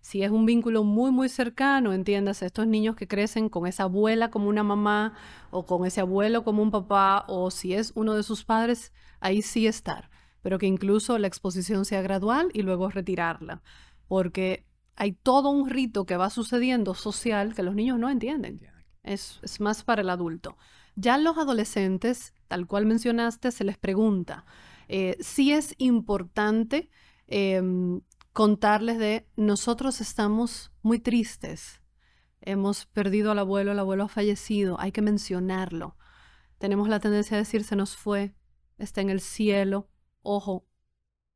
si 0.06 0.22
es 0.22 0.30
un 0.30 0.46
vínculo 0.46 0.84
muy, 0.84 1.10
muy 1.10 1.30
cercano, 1.30 1.91
entiendas, 1.91 2.44
estos 2.44 2.68
niños 2.68 2.96
que 2.96 3.08
crecen 3.08 3.50
con 3.50 3.65
esa 3.65 3.84
abuela 3.84 4.30
como 4.30 4.50
una 4.50 4.62
mamá 4.62 5.15
o 5.50 5.65
con 5.65 5.84
ese 5.84 6.00
abuelo 6.00 6.44
como 6.44 6.62
un 6.62 6.70
papá 6.70 7.26
o 7.28 7.50
si 7.50 7.74
es 7.74 7.91
uno 7.96 8.13
de 8.13 8.22
sus 8.22 8.46
padres, 8.46 8.94
ahí 9.20 9.41
sí 9.41 9.66
estar. 9.66 10.12
Pero 10.43 10.60
que 10.60 10.68
incluso 10.68 11.18
la 11.18 11.26
exposición 11.26 11.86
sea 11.86 12.03
gradual 12.03 12.51
y 12.53 12.62
luego 12.62 12.91
retirarla. 12.91 13.64
Porque 14.08 14.68
hay 14.95 15.14
todo 15.14 15.49
un 15.49 15.72
rito 15.72 16.06
que 16.06 16.18
va 16.18 16.30
sucediendo 16.30 16.93
social 16.93 17.56
que 17.56 17.64
los 17.64 17.74
niños 17.74 17.97
no 17.97 18.08
entienden. 18.12 18.62
Es, 19.01 19.41
más 19.60 19.84
para 19.84 20.03
el 20.03 20.12
adulto. 20.12 20.56
Ya 20.95 21.18
los 21.18 21.36
adolescentes, 21.39 22.36
tal 22.47 22.68
cual 22.68 22.86
mencionaste, 22.86 23.49
se 23.49 23.64
les 23.64 23.80
pregunta 23.80 24.45
eh, 24.88 25.18
si 25.20 25.51
es 25.51 25.74
importante 25.80 26.91
em, 27.26 28.01
contarles 28.36 29.00
de 29.00 29.30
nosotros 29.38 30.02
estamos 30.02 30.70
muy 30.82 31.00
tristes, 31.00 31.82
hemos 32.42 32.86
perdido 32.86 33.32
al 33.32 33.40
abuelo, 33.40 33.72
el 33.72 33.80
abuelo 33.80 34.04
ha 34.04 34.08
fallecido, 34.10 34.78
hay 34.78 34.92
que 34.92 35.02
mencionarlo. 35.02 35.96
tenemos 36.58 36.90
la 36.90 37.00
tendencia 37.00 37.38
a 37.38 37.40
decir 37.40 37.64
se 37.64 37.78
nos 37.78 37.96
fue, 37.96 38.36
está 38.78 39.00
en 39.00 39.10
el 39.10 39.22
cielo. 39.22 39.90
Ojo, 40.22 40.68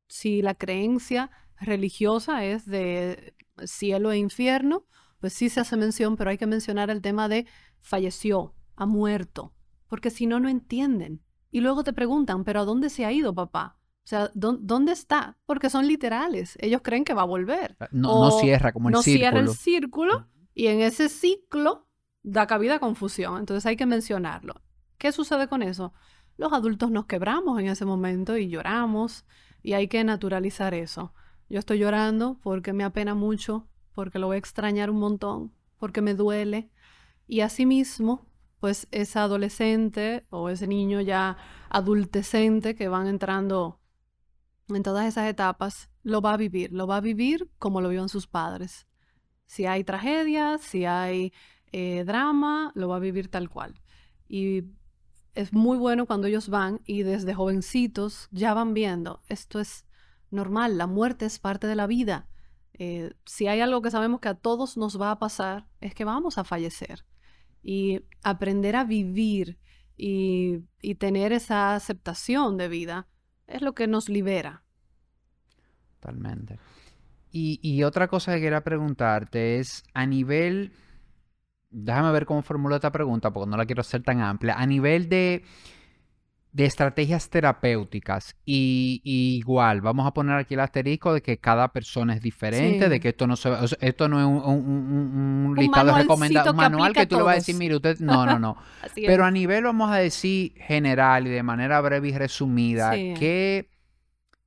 si 0.08 0.42
la 0.42 0.54
creencia 0.54 1.30
religiosa 1.58 2.44
es 2.44 2.66
de 2.66 3.34
cielo 3.64 4.12
e 4.12 4.18
infierno, 4.18 4.86
pues 5.20 5.32
sí 5.32 5.48
se 5.48 5.60
hace 5.60 5.78
mención, 5.78 6.18
pero 6.18 6.28
hay 6.28 6.36
que 6.36 6.46
mencionar 6.46 6.90
el 6.90 7.00
tema 7.00 7.30
de 7.30 7.46
falleció, 7.80 8.54
ha 8.76 8.84
muerto, 8.84 9.54
porque 9.88 10.10
si 10.10 10.26
no, 10.26 10.38
no 10.38 10.50
entienden. 10.50 11.22
Y 11.50 11.62
luego 11.62 11.82
te 11.82 11.94
preguntan, 11.94 12.44
pero 12.44 12.60
¿a 12.60 12.64
dónde 12.66 12.90
se 12.90 13.06
ha 13.06 13.12
ido 13.12 13.34
papá? 13.34 13.79
O 14.04 14.08
sea, 14.10 14.30
¿dónde 14.34 14.92
está? 14.92 15.38
Porque 15.46 15.70
son 15.70 15.86
literales. 15.86 16.56
Ellos 16.60 16.80
creen 16.82 17.04
que 17.04 17.14
va 17.14 17.22
a 17.22 17.26
volver. 17.26 17.76
Ah, 17.80 17.88
no, 17.92 18.24
no 18.24 18.30
cierra 18.32 18.72
como 18.72 18.88
el 18.88 18.94
no 18.94 19.02
círculo. 19.02 19.20
cierra 19.20 19.40
el 19.40 19.48
círculo 19.50 20.26
y 20.54 20.66
en 20.66 20.80
ese 20.80 21.08
ciclo 21.08 21.86
da 22.22 22.46
cabida 22.46 22.76
a 22.76 22.80
confusión. 22.80 23.38
Entonces 23.38 23.66
hay 23.66 23.76
que 23.76 23.86
mencionarlo. 23.86 24.54
¿Qué 24.98 25.12
sucede 25.12 25.48
con 25.48 25.62
eso? 25.62 25.92
Los 26.36 26.52
adultos 26.52 26.90
nos 26.90 27.06
quebramos 27.06 27.60
en 27.60 27.68
ese 27.68 27.84
momento 27.84 28.36
y 28.36 28.48
lloramos 28.48 29.24
y 29.62 29.74
hay 29.74 29.88
que 29.88 30.02
naturalizar 30.04 30.74
eso. 30.74 31.14
Yo 31.48 31.58
estoy 31.58 31.78
llorando 31.78 32.38
porque 32.42 32.72
me 32.72 32.84
apena 32.84 33.14
mucho, 33.14 33.68
porque 33.92 34.18
lo 34.18 34.28
voy 34.28 34.36
a 34.36 34.38
extrañar 34.38 34.90
un 34.90 34.98
montón, 34.98 35.52
porque 35.78 36.00
me 36.00 36.14
duele. 36.14 36.70
Y 37.26 37.40
asimismo, 37.40 38.26
pues 38.60 38.88
esa 38.90 39.22
adolescente 39.22 40.26
o 40.30 40.48
ese 40.48 40.66
niño 40.66 41.00
ya 41.00 41.36
adultecente 41.70 42.74
que 42.74 42.88
van 42.88 43.06
entrando 43.06 43.79
en 44.76 44.82
todas 44.82 45.06
esas 45.06 45.28
etapas, 45.28 45.90
lo 46.02 46.20
va 46.20 46.34
a 46.34 46.36
vivir, 46.36 46.72
lo 46.72 46.86
va 46.86 46.96
a 46.96 47.00
vivir 47.00 47.50
como 47.58 47.80
lo 47.80 47.88
vio 47.88 48.02
en 48.02 48.08
sus 48.08 48.26
padres. 48.26 48.86
Si 49.46 49.66
hay 49.66 49.84
tragedia, 49.84 50.58
si 50.58 50.84
hay 50.84 51.32
eh, 51.72 52.04
drama, 52.04 52.72
lo 52.74 52.88
va 52.88 52.96
a 52.96 53.00
vivir 53.00 53.28
tal 53.28 53.48
cual. 53.48 53.80
Y 54.28 54.64
es 55.34 55.52
muy 55.52 55.78
bueno 55.78 56.06
cuando 56.06 56.26
ellos 56.26 56.48
van 56.48 56.80
y 56.84 57.02
desde 57.02 57.34
jovencitos 57.34 58.28
ya 58.30 58.54
van 58.54 58.74
viendo, 58.74 59.22
esto 59.28 59.60
es 59.60 59.86
normal, 60.30 60.78
la 60.78 60.86
muerte 60.86 61.26
es 61.26 61.38
parte 61.38 61.66
de 61.66 61.76
la 61.76 61.86
vida. 61.86 62.28
Eh, 62.74 63.12
si 63.26 63.46
hay 63.46 63.60
algo 63.60 63.82
que 63.82 63.90
sabemos 63.90 64.20
que 64.20 64.28
a 64.28 64.34
todos 64.34 64.76
nos 64.76 65.00
va 65.00 65.10
a 65.10 65.18
pasar, 65.18 65.66
es 65.80 65.94
que 65.94 66.04
vamos 66.04 66.38
a 66.38 66.44
fallecer. 66.44 67.04
Y 67.62 68.00
aprender 68.22 68.76
a 68.76 68.84
vivir 68.84 69.58
y, 70.00 70.64
tener 70.98 71.32
esa 71.32 71.74
aceptación 71.74 72.56
de 72.56 72.68
vida 72.68 73.08
es 73.50 73.62
lo 73.62 73.74
que 73.74 73.86
nos 73.86 74.08
libera. 74.08 74.62
Totalmente. 76.00 76.58
Y, 77.32 77.82
otra 77.84 78.08
cosa 78.08 78.34
que 78.34 78.40
quería 78.40 78.62
preguntarte 78.62 79.60
es, 79.60 79.84
a 79.94 80.04
nivel, 80.04 80.72
déjame 81.70 82.10
ver 82.10 82.26
cómo 82.26 82.42
formulo 82.42 82.74
esta 82.74 82.90
pregunta, 82.90 83.30
porque 83.30 83.48
no 83.48 83.56
la 83.56 83.66
quiero 83.66 83.82
hacer 83.82 84.02
tan 84.02 84.20
amplia, 84.20 84.54
a 84.54 84.66
nivel 84.66 85.08
de 85.08 85.44
de 86.52 86.64
estrategias 86.64 87.30
terapéuticas 87.30 88.36
y, 88.44 89.00
igual 89.04 89.80
vamos 89.80 90.06
a 90.06 90.12
poner 90.12 90.36
aquí 90.36 90.54
el 90.54 90.60
asterisco 90.60 91.14
de 91.14 91.22
que 91.22 91.38
cada 91.38 91.68
persona 91.68 92.14
es 92.14 92.20
diferente, 92.20 92.88
de 92.88 93.00
que 93.00 93.10
esto 93.10 93.26
no 93.26 93.36
se, 93.36 93.50
esto 93.80 94.08
no 94.08 94.18
es 94.18 94.26
un, 94.26 95.54
listado 95.56 95.94
de 95.94 96.02
recomendaciones, 96.02 96.50
un 96.50 96.56
manual 96.56 96.92
que, 96.92 97.06
tú 97.06 97.16
le 97.18 97.22
vas 97.22 97.32
a 97.32 97.36
decir, 97.36 97.54
mire, 97.54 97.76
usted, 97.76 98.00
no, 98.00 98.26
no, 98.26 98.38
no. 98.38 98.56
Pero 98.94 99.24
a 99.24 99.30
nivel, 99.30 99.64
vamos 99.64 99.90
a 99.90 99.96
decir, 99.96 100.54
general 100.56 101.28
y 101.28 101.30
de 101.30 101.42
manera 101.42 101.80
breve 101.80 102.08
y 102.08 102.12
resumida, 102.12 102.92
¿qué 102.92 103.70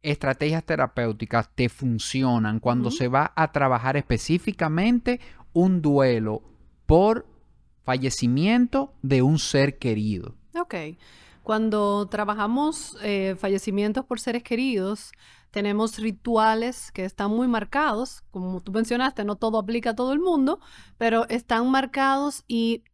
estrategias 0.01 0.66
terapéuticas 0.66 1.49
te 1.56 1.70
funcionan 1.70 2.60
cuando 2.60 2.91
se 2.91 3.08
va 3.08 3.32
a 3.36 3.54
trabajar 3.54 3.95
específicamente 3.95 5.22
un 5.54 5.82
duelo 5.82 6.43
por 6.86 7.26
fallecimiento 7.84 8.93
de 9.01 9.22
un 9.22 9.39
ser 9.39 9.78
querido? 9.78 10.36
Ok. 10.60 10.76
Cuando 11.43 12.07
trabajamos 12.07 12.97
eh, 13.01 13.35
fallecimientos 13.37 14.05
por 14.05 14.21
seres 14.21 14.43
queridos, 14.43 15.11
tenemos 15.51 15.99
rituales 15.99 16.91
que 16.93 17.03
están 17.03 17.31
muy 17.31 17.49
marcados, 17.49 18.23
como 18.31 18.61
tú 18.61 18.71
mencionaste, 18.71 19.25
no 19.25 19.35
todo 19.35 19.59
aplica 19.59 19.91
a 19.91 19.95
todo 19.95 20.13
el 20.13 20.19
mundo, 20.19 20.61
pero 20.97 21.27
están 21.27 21.69
marcados 21.69 22.45
y 22.47 22.85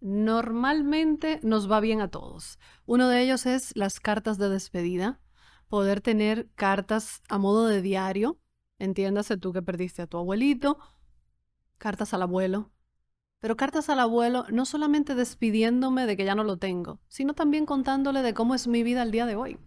normalmente 0.00 1.40
nos 1.42 1.70
va 1.70 1.80
bien 1.80 2.00
a 2.00 2.08
todos. 2.08 2.60
Uno 2.86 3.08
de 3.08 3.20
ellos 3.20 3.46
es 3.46 3.72
las 3.74 3.98
cartas 3.98 4.38
de 4.38 4.48
despedida, 4.48 5.20
poder 5.68 6.00
tener 6.00 6.48
cartas 6.54 7.20
a 7.28 7.38
modo 7.38 7.66
de 7.66 7.82
diario, 7.82 8.38
entiéndase 8.78 9.36
tú 9.36 9.52
que 9.52 9.62
perdiste 9.62 10.02
a 10.02 10.06
tu 10.06 10.18
abuelito, 10.18 10.78
cartas 11.78 12.14
al 12.14 12.22
abuelo, 12.22 12.70
pero 13.42 13.56
cartas 13.56 13.88
al 13.88 13.98
abuelo, 13.98 14.46
no 14.50 14.64
solamente 14.64 15.16
despidiéndome 15.16 16.06
de 16.06 16.16
que 16.16 16.24
ya 16.24 16.36
no 16.36 16.44
lo 16.44 16.58
tengo, 16.58 17.00
sino 17.08 17.34
también 17.34 17.66
contándole 17.66 18.22
de 18.22 18.34
cómo 18.34 18.54
es 18.54 18.68
mi 18.68 18.84
vida 18.84 19.02
el 19.02 19.10
día 19.10 19.26
de 19.26 19.34
hoy. 19.34 19.58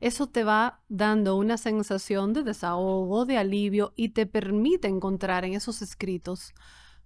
Eso 0.00 0.26
te 0.26 0.42
va 0.42 0.82
dando 0.88 1.36
una 1.36 1.56
sensación 1.56 2.32
de 2.32 2.42
desahogo, 2.42 3.24
de 3.24 3.38
alivio 3.38 3.92
y 3.94 4.08
te 4.08 4.26
permite 4.26 4.88
encontrar 4.88 5.44
en 5.44 5.54
esos 5.54 5.82
escritos 5.82 6.52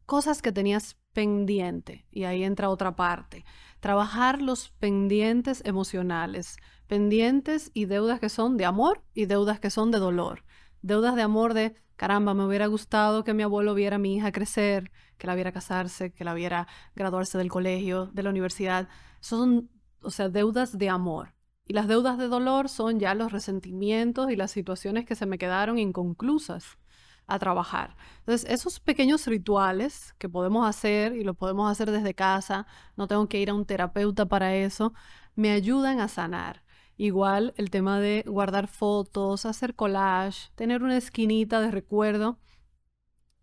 cosas 0.07 0.41
que 0.41 0.53
tenías 0.53 0.97
pendiente. 1.13 2.07
Y 2.11 2.25
ahí 2.25 2.45
entra 2.45 2.71
otra 2.71 2.97
parte. 2.97 3.45
Trabajar 3.81 4.41
los 4.41 4.71
pendientes 4.71 5.61
emocionales, 5.67 6.57
pendientes 6.87 7.71
y 7.75 7.85
deudas 7.85 8.21
que 8.21 8.31
son 8.31 8.57
de 8.57 8.65
amor 8.65 9.05
y 9.13 9.27
deudas 9.27 9.61
que 9.61 9.69
son 9.69 9.91
de 9.91 9.99
dolor. 9.99 10.45
Deudas 10.81 11.15
de 11.15 11.23
amor 11.23 11.53
de, 11.53 11.77
caramba, 11.97 12.35
me 12.35 12.45
hubiera 12.45 12.67
gustado 12.67 13.25
que 13.25 13.35
mi 13.35 13.43
abuelo 13.43 13.75
viera 13.75 13.97
a 13.97 13.99
mi 13.99 14.17
hija 14.17 14.33
crecer, 14.33 14.91
que 15.19 15.27
la 15.27 15.35
viera 15.35 15.53
casarse, 15.53 16.13
que 16.13 16.25
la 16.25 16.35
viera 16.35 16.69
graduarse 16.95 17.39
del 17.39 17.51
colegio, 17.51 18.07
de 18.13 18.23
la 18.23 18.31
universidad. 18.31 18.89
Son, 19.21 19.71
o 20.03 20.11
sea, 20.11 20.29
deudas 20.29 20.79
de 20.79 20.89
amor. 20.89 21.35
Y 21.67 21.73
las 21.73 21.89
deudas 21.89 22.19
de 22.19 22.29
dolor 22.29 22.69
son 22.69 23.01
ya 23.01 23.15
los 23.15 23.33
resentimientos 23.33 24.31
y 24.31 24.37
las 24.37 24.53
situaciones 24.53 25.05
que 25.05 25.17
se 25.17 25.27
me 25.27 25.39
quedaron 25.39 25.79
inconclusas 25.79 26.79
a 27.27 27.39
trabajar. 27.39 27.97
Entonces, 28.21 28.49
esos 28.51 28.79
pequeños 28.81 29.27
rituales 29.27 30.15
que 30.19 30.29
podemos 30.29 30.69
hacer 30.69 31.15
y 31.17 31.25
lo 31.25 31.35
podemos 31.35 31.71
hacer 31.71 31.91
desde 31.91 32.15
casa, 32.15 32.67
no 32.97 33.09
tengo 33.09 33.29
que 33.29 33.41
ir 33.41 33.51
a 33.51 33.55
un 33.55 33.67
terapeuta 33.67 34.27
para 34.27 34.55
eso, 34.55 34.93
me 35.35 35.51
ayudan 35.51 36.01
a 36.01 36.09
sanar. 36.09 36.63
Igual 36.97 37.53
el 37.57 37.71
tema 37.71 38.01
de 38.01 38.25
guardar 38.27 38.69
fotos, 38.69 39.47
hacer 39.47 39.75
collage, 39.75 40.51
tener 40.55 40.83
una 40.83 40.97
esquinita 40.97 41.61
de 41.61 41.71
recuerdo 41.71 42.39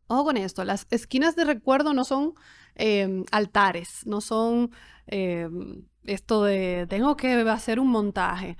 Ojo 0.07 0.25
con 0.25 0.37
esto, 0.37 0.63
las 0.63 0.85
esquinas 0.91 1.35
de 1.35 1.45
recuerdo 1.45 1.93
no 1.93 2.03
son 2.03 2.35
em, 2.75 3.23
altares, 3.31 4.05
no 4.05 4.21
son 4.21 4.71
em, 5.07 5.85
esto 6.03 6.43
de 6.43 6.85
tengo 6.89 7.15
que 7.15 7.33
hacer 7.49 7.79
un 7.79 7.87
montaje. 7.87 8.57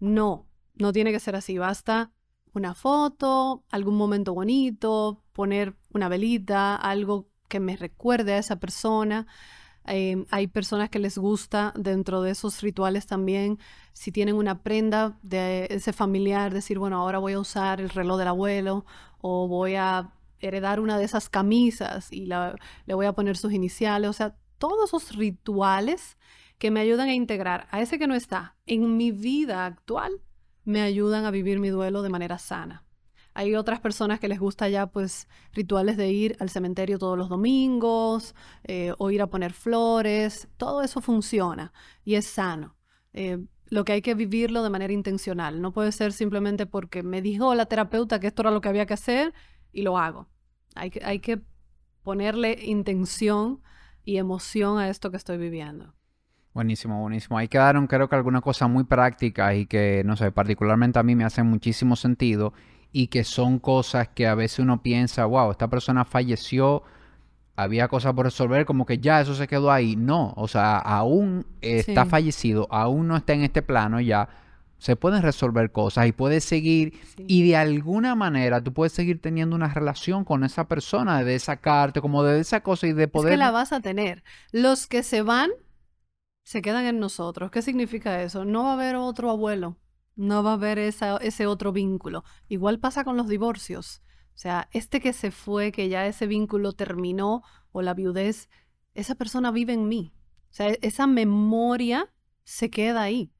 No, 0.00 0.46
no 0.74 0.92
tiene 0.92 1.12
que 1.12 1.20
ser 1.20 1.34
así. 1.36 1.58
Basta 1.58 2.12
una 2.54 2.74
foto, 2.74 3.64
algún 3.70 3.96
momento 3.96 4.34
bonito, 4.34 5.24
poner 5.32 5.76
una 5.92 6.08
velita, 6.08 6.76
algo 6.76 7.28
que 7.48 7.60
me 7.60 7.76
recuerde 7.76 8.34
a 8.34 8.38
esa 8.38 8.60
persona. 8.60 9.26
Em, 9.84 10.26
hay 10.30 10.46
personas 10.46 10.90
que 10.90 10.98
les 10.98 11.18
gusta 11.18 11.72
dentro 11.76 12.22
de 12.22 12.30
esos 12.30 12.60
rituales 12.60 13.06
también, 13.06 13.58
si 13.92 14.12
tienen 14.12 14.36
una 14.36 14.62
prenda 14.62 15.18
de 15.22 15.66
ese 15.70 15.92
familiar, 15.92 16.52
decir, 16.52 16.78
bueno, 16.78 16.96
ahora 16.96 17.18
voy 17.18 17.32
a 17.32 17.40
usar 17.40 17.80
el 17.80 17.90
reloj 17.90 18.18
del 18.18 18.28
abuelo 18.28 18.84
o 19.20 19.48
voy 19.48 19.74
a 19.74 20.12
heredar 20.38 20.80
una 20.80 20.98
de 20.98 21.04
esas 21.04 21.28
camisas 21.28 22.12
y 22.12 22.26
le 22.26 22.94
voy 22.94 23.06
a 23.06 23.12
poner 23.12 23.36
sus 23.36 23.52
iniciales, 23.52 24.10
o 24.10 24.12
sea, 24.12 24.36
todos 24.58 24.90
esos 24.90 25.16
rituales 25.16 26.16
que 26.58 26.70
me 26.70 26.80
ayudan 26.80 27.08
a 27.08 27.14
integrar 27.14 27.66
a 27.70 27.80
ese 27.80 27.98
que 27.98 28.06
no 28.06 28.14
está 28.14 28.56
en 28.66 28.96
mi 28.96 29.10
vida 29.10 29.66
actual, 29.66 30.20
me 30.64 30.80
ayudan 30.80 31.24
a 31.24 31.32
vivir 31.32 31.58
mi 31.58 31.70
duelo 31.70 32.02
de 32.02 32.08
manera 32.08 32.38
sana. 32.38 32.84
Hay 33.34 33.54
otras 33.54 33.80
personas 33.80 34.20
que 34.20 34.28
les 34.28 34.38
gusta 34.38 34.68
ya 34.68 34.86
pues 34.86 35.28
rituales 35.52 35.96
de 35.96 36.10
ir 36.10 36.36
al 36.40 36.50
cementerio 36.50 36.98
todos 36.98 37.16
los 37.16 37.28
domingos 37.28 38.34
eh, 38.64 38.92
o 38.98 39.10
ir 39.10 39.22
a 39.22 39.26
poner 39.26 39.52
flores, 39.52 40.48
todo 40.56 40.82
eso 40.82 41.00
funciona 41.00 41.72
y 42.04 42.16
es 42.16 42.26
sano. 42.26 42.76
Eh, 43.12 43.38
lo 43.66 43.84
que 43.84 43.92
hay 43.92 44.02
que 44.02 44.14
vivirlo 44.14 44.62
de 44.62 44.68
manera 44.68 44.92
intencional, 44.92 45.62
no 45.62 45.72
puede 45.72 45.92
ser 45.92 46.12
simplemente 46.12 46.66
porque 46.66 47.02
me 47.02 47.22
dijo 47.22 47.54
la 47.54 47.66
terapeuta 47.66 48.20
que 48.20 48.26
esto 48.26 48.42
era 48.42 48.50
lo 48.50 48.60
que 48.60 48.68
había 48.68 48.84
que 48.84 48.94
hacer 48.94 49.32
y 49.72 49.80
lo 49.80 49.96
hago. 49.96 50.28
Hay 50.74 50.90
que, 50.90 51.02
hay 51.02 51.20
que 51.20 51.40
ponerle 52.02 52.58
intención 52.64 53.62
y 54.04 54.18
emoción 54.18 54.78
a 54.78 54.90
esto 54.90 55.10
que 55.10 55.16
estoy 55.16 55.38
viviendo. 55.38 55.94
Buenísimo, 56.52 57.00
buenísimo. 57.00 57.38
Ahí 57.38 57.48
quedaron 57.48 57.86
creo 57.86 58.08
que 58.10 58.16
algunas 58.16 58.42
cosas 58.42 58.68
muy 58.68 58.84
prácticas 58.84 59.54
y 59.54 59.64
que, 59.64 60.02
no 60.04 60.16
sé, 60.16 60.32
particularmente 60.32 60.98
a 60.98 61.02
mí 61.02 61.16
me 61.16 61.24
hacen 61.24 61.46
muchísimo 61.46 61.96
sentido 61.96 62.52
y 62.92 63.08
que 63.08 63.24
son 63.24 63.58
cosas 63.58 64.08
que 64.08 64.26
a 64.26 64.34
veces 64.34 64.60
uno 64.60 64.82
piensa, 64.82 65.24
wow, 65.24 65.50
esta 65.50 65.68
persona 65.68 66.04
falleció, 66.04 66.82
había 67.56 67.88
cosas 67.88 68.12
por 68.14 68.26
resolver, 68.26 68.66
como 68.66 68.86
que 68.86 68.98
ya 68.98 69.20
eso 69.20 69.34
se 69.34 69.48
quedó 69.48 69.72
ahí. 69.72 69.96
No, 69.96 70.34
o 70.36 70.46
sea, 70.46 70.78
aún 70.78 71.46
está 71.60 72.04
fallecido, 72.06 72.68
aún 72.70 73.08
no 73.08 73.16
está 73.16 73.32
en 73.32 73.42
este 73.42 73.62
plano 73.62 74.00
ya, 74.00 74.28
se 74.82 74.96
pueden 74.96 75.22
resolver 75.22 75.70
cosas 75.70 76.08
y 76.08 76.12
puedes 76.12 76.44
seguir 76.44 76.98
y 77.16 77.48
de 77.48 77.56
alguna 77.56 78.16
manera 78.16 78.60
tú 78.60 78.72
puedes 78.72 78.92
seguir 78.92 79.20
teniendo 79.20 79.54
una 79.54 79.68
relación 79.68 80.24
con 80.24 80.42
esa 80.42 80.66
persona, 80.66 81.22
de 81.22 81.38
sacarte 81.38 82.00
como 82.00 82.24
de 82.24 82.40
esa 82.40 82.62
cosa 82.62 82.88
y 82.88 82.92
de 82.92 83.06
poder... 83.06 83.32
Es 83.32 83.34
que 83.34 83.44
la 83.44 83.52
vas 83.52 83.72
a 83.72 83.80
tener. 83.80 84.24
Los 84.50 84.88
que 84.88 85.04
se 85.04 85.22
van 85.22 85.50
se 86.42 86.62
quedan 86.62 86.86
en 86.86 86.98
nosotros. 86.98 87.52
¿Qué 87.52 87.62
significa 87.62 88.22
eso? 88.22 88.44
No 88.44 88.64
va 88.64 88.70
a 88.70 88.74
haber 88.74 88.96
otro 88.96 89.30
abuelo, 89.30 89.76
no 90.16 90.42
va 90.42 90.50
a 90.50 90.54
haber 90.54 90.78
ese 90.78 91.46
otro 91.46 91.72
vínculo. 91.72 92.24
Igual 92.48 92.78
pasa 92.78 93.04
con 93.04 93.16
los 93.16 93.28
divorcios. 93.28 94.02
O 94.34 94.38
sea, 94.38 94.68
este 94.72 95.00
que 95.00 95.12
se 95.12 95.30
fue, 95.30 95.72
que 95.72 95.88
ya 95.88 96.06
ese 96.06 96.26
vínculo 96.26 96.72
terminó, 96.72 97.42
o 97.70 97.82
la 97.82 97.94
viudez, 97.94 98.48
esa 98.94 99.14
persona 99.14 99.50
vive 99.50 99.72
en 99.72 99.88
mí. 99.88 100.12
O 100.50 100.54
sea, 100.54 100.68
esa 100.80 101.06
memoria 101.06 102.12
se 102.44 102.70
queda 102.70 103.02
ahí. 103.02 103.32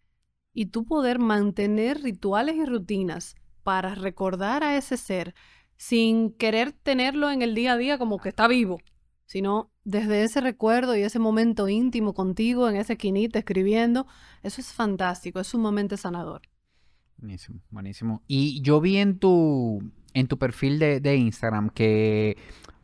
Y 0.55 0.67
tú 0.67 0.85
poder 0.85 1.19
mantener 1.19 2.03
rituales 2.03 2.57
y 2.57 2.65
rutinas 2.65 3.37
para 3.63 3.95
recordar 3.95 4.65
a 4.65 4.77
ese 4.77 4.97
ser 4.97 5.35
sin 5.77 6.33
querer 6.33 6.73
tenerlo 6.73 7.31
en 7.31 7.43
el 7.43 7.55
día 7.55 7.73
a 7.73 7.77
día 7.77 7.99
como 7.99 8.19
que 8.19 8.29
está 8.29 8.47
vivo, 8.49 8.79
sino 9.27 9.73
desde 9.83 10.23
ese 10.23 10.41
recuerdo 10.41 10.97
y 10.97 11.03
ese 11.03 11.19
momento 11.19 11.69
íntimo 11.69 12.15
contigo 12.15 12.69
en 12.69 12.77
ese 12.77 12.97
quinito 12.97 13.39
escribiendo, 13.39 14.07
eso 14.43 14.61
es 14.61 14.73
fantástico, 14.73 15.41
es 15.41 15.49
sumamente 15.49 15.97
sanador. 15.97 16.43
Buenísimo, 17.23 17.61
buenísimo. 17.71 18.23
Y 18.27 18.61
yo 18.63 18.81
vi 18.81 18.97
en 18.97 19.21
tu, 19.21 19.81
en 20.13 20.27
tu 20.27 20.39
perfil 20.39 20.81
de, 20.81 21.17
Instagram 21.17 21.71
que, 21.71 22.37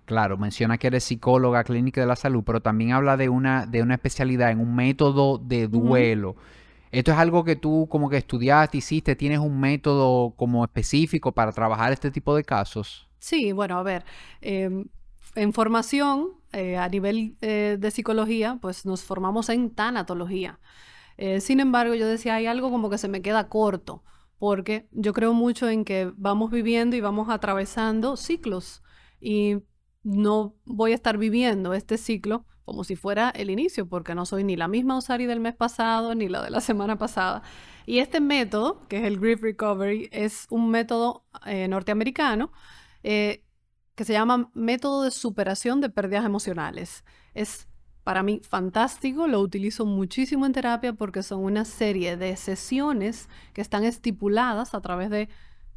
claro, 0.04 0.38
menciona 0.38 0.78
que 0.78 0.86
eres 0.86 1.02
psicóloga 1.02 1.64
clínica 1.64 2.00
de 2.00 2.06
la 2.06 2.14
salud, 2.14 2.44
pero 2.46 2.62
también 2.62 2.92
habla 2.92 3.16
de 3.16 3.28
una, 3.28 3.66
de 3.66 3.82
una 3.82 3.94
especialidad 3.94 4.52
en 4.52 4.60
un 4.60 4.76
método 4.76 5.38
de 5.38 5.66
duelo. 5.66 6.36
¿Esto 6.92 7.10
es 7.10 7.18
algo 7.18 7.42
que 7.42 7.56
tú 7.56 7.88
como 7.90 8.08
que 8.08 8.16
estudiaste, 8.16 8.78
hiciste? 8.78 9.16
¿Tienes 9.16 9.40
un 9.40 9.58
método 9.58 10.30
como 10.36 10.62
específico 10.62 11.32
para 11.32 11.50
trabajar 11.50 11.92
este 11.92 12.12
tipo 12.12 12.36
de 12.36 12.44
casos? 12.44 13.08
Sí, 13.18 13.50
bueno, 13.50 13.76
a 13.76 13.82
ver, 13.82 14.04
em, 14.40 14.84
en 15.34 15.52
formación 15.52 16.28
eh, 16.52 16.76
a 16.76 16.88
nivel 16.88 17.34
eh, 17.40 17.76
de 17.76 17.90
psicología, 17.90 18.56
pues 18.60 18.86
nos 18.86 19.02
formamos 19.02 19.48
en 19.48 19.70
tanatología. 19.70 20.60
Eh, 21.16 21.40
sin 21.40 21.58
embargo, 21.58 21.96
yo 21.96 22.06
decía, 22.06 22.36
hay 22.36 22.46
algo 22.46 22.70
como 22.70 22.88
que 22.88 22.98
se 22.98 23.08
me 23.08 23.20
queda 23.20 23.48
corto 23.48 24.04
porque 24.38 24.88
yo 24.92 25.12
creo 25.12 25.34
mucho 25.34 25.68
en 25.68 25.84
que 25.84 26.12
vamos 26.16 26.50
viviendo 26.50 26.96
y 26.96 27.00
vamos 27.00 27.28
atravesando 27.28 28.16
ciclos 28.16 28.82
y 29.20 29.58
no 30.02 30.54
voy 30.64 30.92
a 30.92 30.94
estar 30.94 31.18
viviendo 31.18 31.74
este 31.74 31.98
ciclo 31.98 32.46
como 32.64 32.84
si 32.84 32.96
fuera 32.96 33.30
el 33.30 33.48
inicio, 33.48 33.88
porque 33.88 34.14
no 34.14 34.26
soy 34.26 34.44
ni 34.44 34.54
la 34.54 34.68
misma 34.68 34.98
Usari 34.98 35.24
del 35.24 35.40
mes 35.40 35.54
pasado 35.54 36.14
ni 36.14 36.28
la 36.28 36.42
de 36.42 36.50
la 36.50 36.60
semana 36.60 36.98
pasada. 36.98 37.42
Y 37.86 38.00
este 38.00 38.20
método, 38.20 38.86
que 38.88 38.98
es 38.98 39.04
el 39.04 39.18
Grief 39.18 39.40
Recovery, 39.40 40.10
es 40.12 40.46
un 40.50 40.70
método 40.70 41.24
eh, 41.46 41.66
norteamericano 41.66 42.52
eh, 43.02 43.44
que 43.94 44.04
se 44.04 44.12
llama 44.12 44.50
método 44.54 45.02
de 45.02 45.10
superación 45.10 45.80
de 45.80 45.88
pérdidas 45.88 46.26
emocionales. 46.26 47.04
Es 47.32 47.67
para 48.08 48.22
mí 48.22 48.40
fantástico, 48.42 49.28
lo 49.28 49.38
utilizo 49.38 49.84
muchísimo 49.84 50.46
en 50.46 50.54
terapia 50.54 50.94
porque 50.94 51.22
son 51.22 51.44
una 51.44 51.66
serie 51.66 52.16
de 52.16 52.34
sesiones 52.36 53.28
que 53.52 53.60
están 53.60 53.84
estipuladas 53.84 54.72
a 54.72 54.80
través 54.80 55.10
de 55.10 55.28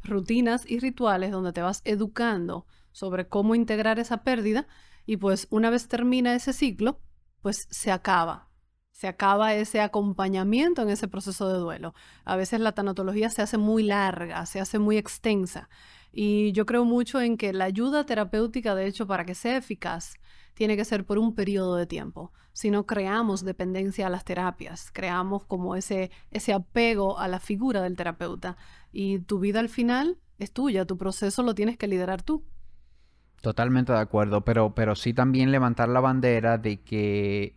rutinas 0.02 0.64
y 0.66 0.78
rituales 0.78 1.30
donde 1.30 1.52
te 1.52 1.60
vas 1.60 1.82
educando 1.84 2.64
sobre 2.90 3.28
cómo 3.28 3.54
integrar 3.54 3.98
esa 3.98 4.24
pérdida 4.24 4.66
y 5.04 5.18
pues 5.18 5.46
una 5.50 5.68
vez 5.68 5.88
termina 5.88 6.34
ese 6.34 6.54
ciclo, 6.54 7.00
pues 7.42 7.68
se 7.70 7.92
acaba. 7.92 8.48
Se 8.92 9.08
acaba 9.08 9.52
ese 9.52 9.82
acompañamiento 9.82 10.80
en 10.80 10.88
ese 10.88 11.08
proceso 11.08 11.52
de 11.52 11.58
duelo. 11.58 11.92
A 12.24 12.36
veces 12.36 12.60
la 12.60 12.72
tanatología 12.72 13.28
se 13.28 13.42
hace 13.42 13.58
muy 13.58 13.82
larga, 13.82 14.46
se 14.46 14.58
hace 14.58 14.78
muy 14.78 14.96
extensa. 14.96 15.68
Y 16.10 16.52
yo 16.52 16.64
creo 16.64 16.86
mucho 16.86 17.20
en 17.20 17.36
que 17.36 17.52
la 17.52 17.64
ayuda 17.64 18.06
terapéutica, 18.06 18.74
de 18.74 18.86
hecho, 18.86 19.06
para 19.06 19.26
que 19.26 19.34
sea 19.34 19.58
eficaz, 19.58 20.14
tiene 20.62 20.76
que 20.76 20.84
ser 20.84 21.04
por 21.04 21.18
un 21.18 21.34
periodo 21.34 21.74
de 21.74 21.88
tiempo. 21.88 22.30
Si 22.52 22.70
no 22.70 22.86
creamos 22.86 23.44
dependencia 23.44 24.06
a 24.06 24.10
las 24.10 24.24
terapias, 24.24 24.92
creamos 24.92 25.44
como 25.44 25.74
ese, 25.74 26.12
ese 26.30 26.52
apego 26.52 27.18
a 27.18 27.26
la 27.26 27.40
figura 27.40 27.82
del 27.82 27.96
terapeuta. 27.96 28.56
Y 28.92 29.18
tu 29.18 29.40
vida 29.40 29.58
al 29.58 29.68
final 29.68 30.18
es 30.38 30.52
tuya, 30.52 30.84
tu 30.84 30.96
proceso 30.96 31.42
lo 31.42 31.56
tienes 31.56 31.76
que 31.78 31.88
liderar 31.88 32.22
tú. 32.22 32.44
Totalmente 33.40 33.90
de 33.90 33.98
acuerdo, 33.98 34.44
pero, 34.44 34.72
pero 34.72 34.94
sí 34.94 35.12
también 35.12 35.50
levantar 35.50 35.88
la 35.88 35.98
bandera 35.98 36.58
de 36.58 36.80
que, 36.80 37.56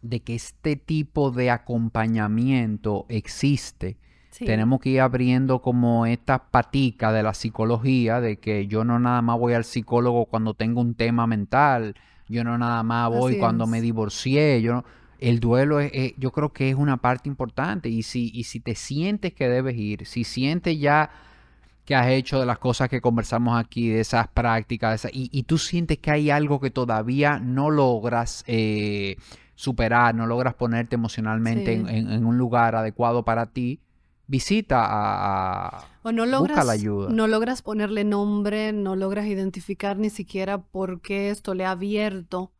de 0.00 0.18
que 0.24 0.34
este 0.34 0.74
tipo 0.74 1.30
de 1.30 1.48
acompañamiento 1.48 3.06
existe. 3.08 3.98
Tenemos 4.36 4.80
que 4.80 4.88
ir 4.88 5.00
abriendo 5.00 5.62
como 5.62 6.06
esta 6.06 6.50
patica 6.50 7.12
de 7.12 7.22
la 7.22 7.34
psicología, 7.34 8.20
de 8.20 8.40
que 8.40 8.66
yo 8.66 8.82
no 8.82 8.98
nada 8.98 9.22
más 9.22 9.38
voy 9.38 9.52
al 9.52 9.62
psicólogo 9.62 10.26
cuando 10.26 10.54
tengo 10.54 10.80
un 10.80 10.96
tema 10.96 11.28
mental, 11.28 11.94
yo 12.28 12.44
no 12.44 12.58
nada 12.58 12.82
más 12.82 13.10
voy 13.10 13.38
cuando 13.38 13.66
me 13.66 13.80
divorcié, 13.80 14.62
yo 14.62 14.84
el 15.18 15.38
duelo 15.38 15.78
es, 15.80 16.14
yo 16.16 16.32
creo 16.32 16.52
que 16.52 16.70
es 16.70 16.74
una 16.74 16.96
parte 16.96 17.28
importante 17.28 17.88
y 17.88 18.02
si, 18.02 18.30
y 18.34 18.44
si 18.44 18.58
te 18.58 18.74
sientes 18.74 19.32
que 19.32 19.48
debes 19.48 19.76
ir, 19.76 20.06
si 20.06 20.24
sientes 20.24 20.78
ya 20.80 21.10
que 21.84 21.94
has 21.94 22.08
hecho 22.08 22.40
de 22.40 22.46
las 22.46 22.58
cosas 22.58 22.88
que 22.88 23.00
conversamos 23.00 23.58
aquí, 23.58 23.88
de 23.88 24.00
esas 24.00 24.28
prácticas, 24.28 25.08
y, 25.12 25.42
tú 25.44 25.58
sientes 25.58 25.98
que 25.98 26.10
hay 26.10 26.30
algo 26.30 26.60
que 26.60 26.70
todavía 26.70 27.40
no 27.40 27.70
logras 27.70 28.44
eh, 28.46 29.16
superar, 29.54 30.14
no 30.14 30.26
logras 30.26 30.54
ponerte 30.54 30.94
emocionalmente 30.94 31.74
en, 31.74 32.24
un 32.24 32.38
lugar 32.38 32.76
adecuado 32.76 33.24
para 33.24 33.46
ti, 33.46 33.80
visita 34.26 34.84
a, 34.84 35.86
o 36.02 36.12
no 36.12 36.26
logras, 36.26 36.66
la 36.66 36.72
ayuda. 36.72 37.08
No 37.10 37.26
logras 37.26 37.62
ponerle 37.62 38.04
nombre, 38.04 38.72
no 38.72 38.96
logras 38.96 39.26
identificar 39.26 39.98
ni 39.98 40.10
siquiera 40.10 40.62
por 40.62 41.00
qué 41.00 41.30
esto 41.30 41.54
le 41.54 41.64
ha 41.64 41.72
abierto 41.72 42.52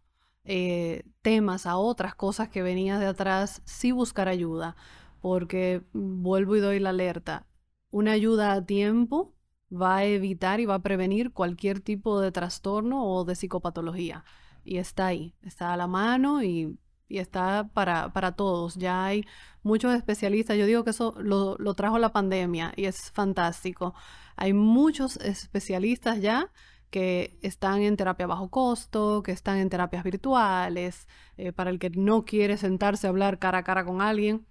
eh, 0.45 1.05
temas 1.23 1.67
a 1.67 1.77
otras 1.77 2.15
cosas 2.15 2.49
que 2.49 2.63
venías 2.63 2.99
de 2.99 3.07
atrás, 3.07 3.63
sí 3.65 3.93
buscar 3.93 4.29
ayuda, 4.29 4.77
porque 5.21 5.83
vuelvo 5.93 6.57
y 6.57 6.61
doy 6.61 6.81
la 6.81 6.91
alerta. 6.91 7.47
Una 7.91 8.13
ayuda 8.13 8.53
a 8.53 8.65
tiempo 8.65 9.35
va 9.73 9.99
a 9.99 10.05
evitar 10.05 10.61
y 10.61 10.67
va 10.67 10.77
a 10.77 10.83
prevenir 10.83 11.33
cualquier 11.33 11.81
tipo 11.81 12.21
de 12.21 12.33
trastorno 12.33 13.05
o 13.05 13.25
de 13.25 13.35
psicopatología. 13.35 14.25
Y 14.65 14.79
está 14.79 15.07
ahí, 15.07 15.35
está 15.43 15.73
a 15.73 15.77
la 15.77 15.87
mano 15.87 16.43
y 16.43 16.79
y 17.13 17.19
está 17.19 17.69
para, 17.75 18.11
para 18.15 18.33
todos. 18.33 18.77
Ya 18.77 19.05
hay 19.05 19.27
muchos 19.63 19.95
especialistas. 19.95 20.57
Yo 20.57 20.65
digo 20.65 20.83
que 20.83 20.91
eso 20.91 21.15
lo, 21.19 21.57
trajo 21.75 21.99
la 21.99 22.11
pandemia 22.11 22.73
y 22.75 22.87
es 22.87 23.11
fantástico. 23.13 23.95
Hay 24.35 24.55
muchos 24.55 25.17
especialistas 25.19 26.23
ya 26.23 26.51
que 26.91 27.39
están 27.43 27.83
en 27.83 27.99
terapia 27.99 28.27
bajo 28.27 28.49
costo, 28.49 29.23
que 29.23 29.33
están 29.33 29.59
en 29.59 29.69
terapias 29.69 30.05
virtuales, 30.05 31.07
eh, 31.37 31.53
para 31.53 31.69
el 31.69 31.79
que 31.79 31.91
no 31.91 32.25
quiere 32.25 32.57
sentarse 32.57 33.07
a 33.07 33.11
hablar 33.11 33.39
cara 33.39 33.59
a 33.59 33.65
cara 33.65 33.85
con 33.85 34.01
alguien. 34.01 34.47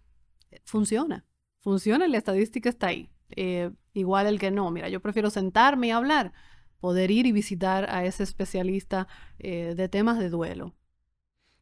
Funciona, 0.64 1.26
funciona 1.62 2.06
y 2.06 2.12
la 2.12 2.20
estadística 2.20 2.70
está 2.70 2.88
ahí. 2.88 3.10
Eh, 3.32 3.72
igual 3.94 4.28
el 4.28 4.40
que 4.40 4.52
no, 4.52 4.70
mira, 4.70 4.88
yo 4.90 5.02
prefiero 5.02 5.32
sentarme 5.32 5.88
y 5.88 5.92
hablar, 5.92 6.32
poder 6.80 7.10
ir 7.10 7.26
y 7.26 7.32
visitar 7.32 7.90
a 7.90 8.06
ese 8.06 8.22
especialista 8.24 9.08
eh, 9.40 9.74
de 9.76 9.90
temas 9.90 10.20
de 10.20 10.30
duelo. 10.30 10.76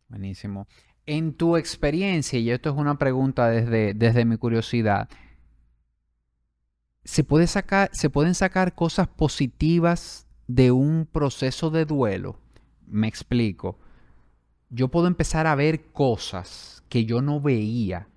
Buenísimo. 0.10 0.68
En 1.12 1.34
tu 1.34 1.58
experiencia, 1.58 2.38
y 2.38 2.52
esto 2.52 2.70
es 2.70 2.76
una 2.76 3.00
pregunta 3.00 3.50
desde, 3.50 3.96
desde 3.96 4.26
mi 4.26 4.38
curiosidad, 4.38 5.10
¿se, 7.04 7.24
puede 7.24 7.48
sacar, 7.48 7.90
¿se 7.94 8.12
pueden 8.12 8.36
sacar 8.36 8.76
cosas 8.76 9.08
positivas 9.08 10.28
de 10.46 10.72
un 10.72 11.08
proceso 11.12 11.72
de 11.72 11.86
duelo? 11.86 12.40
Me 12.86 13.08
explico. 13.08 13.80
Yo 14.70 14.90
puedo 14.90 15.08
empezar 15.08 15.48
a 15.48 15.56
ver 15.56 15.92
cosas 15.92 16.84
que 16.90 17.06
yo 17.06 17.24
no 17.24 17.42
veía 17.42 18.08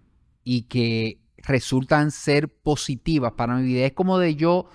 y 0.44 0.64
que 0.64 1.18
resultan 1.38 2.10
ser 2.10 2.50
positivas 2.50 3.32
para 3.32 3.56
mi 3.56 3.62
vida. 3.68 3.86
Es 3.86 3.94
como 3.94 4.18
de 4.18 4.34
yo 4.34 4.66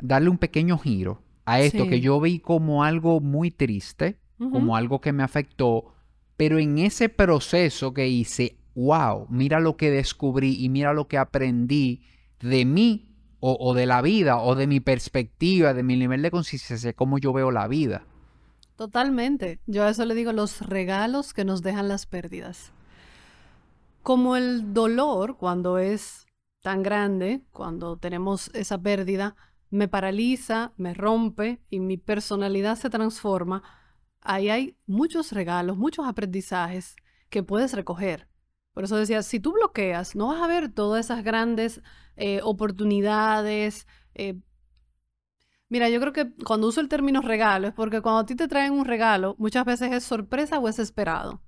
darle 0.00 0.28
un 0.28 0.38
pequeño 0.38 0.76
giro 0.76 1.22
a 1.44 1.60
esto 1.60 1.86
que 1.86 2.00
yo 2.00 2.20
vi 2.20 2.40
como 2.40 2.82
algo 2.82 3.20
muy 3.20 3.52
triste, 3.52 4.18
como 4.38 4.74
algo 4.74 5.00
que 5.00 5.12
me 5.12 5.22
afectó, 5.22 5.94
pero 6.38 6.60
en 6.60 6.78
ese 6.78 7.08
proceso 7.08 7.92
que 7.92 8.06
hice, 8.06 8.56
wow, 8.76 9.26
mira 9.28 9.58
lo 9.58 9.76
que 9.76 9.90
descubrí 9.90 10.64
y 10.64 10.68
mira 10.68 10.92
lo 10.92 11.08
que 11.08 11.18
aprendí 11.18 12.04
de 12.40 12.64
mí 12.64 13.12
o, 13.40 13.74
de 13.74 13.86
la 13.86 14.02
vida 14.02 14.38
o 14.38 14.54
de 14.54 14.68
mi 14.68 14.78
perspectiva, 14.78 15.74
de 15.74 15.82
mi 15.82 15.96
nivel 15.96 16.22
de 16.22 16.30
conciencia, 16.30 16.92
cómo 16.92 17.18
yo 17.18 17.32
veo 17.32 17.50
la 17.50 17.66
vida. 17.66 18.04
Totalmente. 18.76 19.58
Yo 19.66 19.82
a 19.82 19.90
eso 19.90 20.04
le 20.04 20.14
digo 20.14 20.32
los 20.32 20.60
regalos 20.60 21.34
que 21.34 21.44
nos 21.44 21.62
dejan 21.62 21.88
las 21.88 22.06
pérdidas. 22.06 22.70
Como 24.04 24.36
el 24.36 24.72
dolor, 24.72 25.38
cuando 25.38 25.78
es 25.78 26.28
tan 26.62 26.84
grande, 26.84 27.42
cuando 27.50 27.96
tenemos 27.96 28.52
esa 28.54 28.78
pérdida, 28.78 29.34
me 29.70 29.88
paraliza, 29.88 30.72
me 30.76 30.94
rompe 30.94 31.60
y 31.68 31.80
mi 31.80 31.96
personalidad 31.96 32.76
se 32.76 32.90
transforma, 32.90 33.64
ahí 34.20 34.50
hay 34.50 34.76
muchos 34.86 35.32
regalos, 35.32 35.76
muchos 35.76 36.06
aprendizajes 36.06 36.96
que 37.30 37.42
puedes 37.42 37.72
recoger. 37.72 38.28
Por 38.72 38.84
eso 38.84 38.96
decía, 38.96 39.22
si 39.22 39.40
tú 39.40 39.52
bloqueas, 39.52 40.14
no 40.14 40.28
vas 40.28 40.42
a 40.42 40.46
ver 40.46 40.72
todas 40.72 41.04
esas 41.04 41.24
grandes 41.24 41.82
eh, 42.16 42.40
oportunidades. 42.42 43.86
Eh. 44.14 44.38
Mira, 45.68 45.88
yo 45.88 46.00
creo 46.00 46.12
que 46.12 46.32
cuando 46.44 46.68
uso 46.68 46.80
el 46.80 46.88
término 46.88 47.20
regalo 47.20 47.68
es 47.68 47.74
porque 47.74 48.00
cuando 48.00 48.20
a 48.20 48.26
ti 48.26 48.36
te 48.36 48.48
traen 48.48 48.72
un 48.72 48.84
regalo, 48.84 49.34
muchas 49.38 49.64
veces 49.64 49.92
es 49.92 50.04
sorpresa 50.04 50.58
o 50.58 50.68
es 50.68 50.78
esperado. 50.78 51.42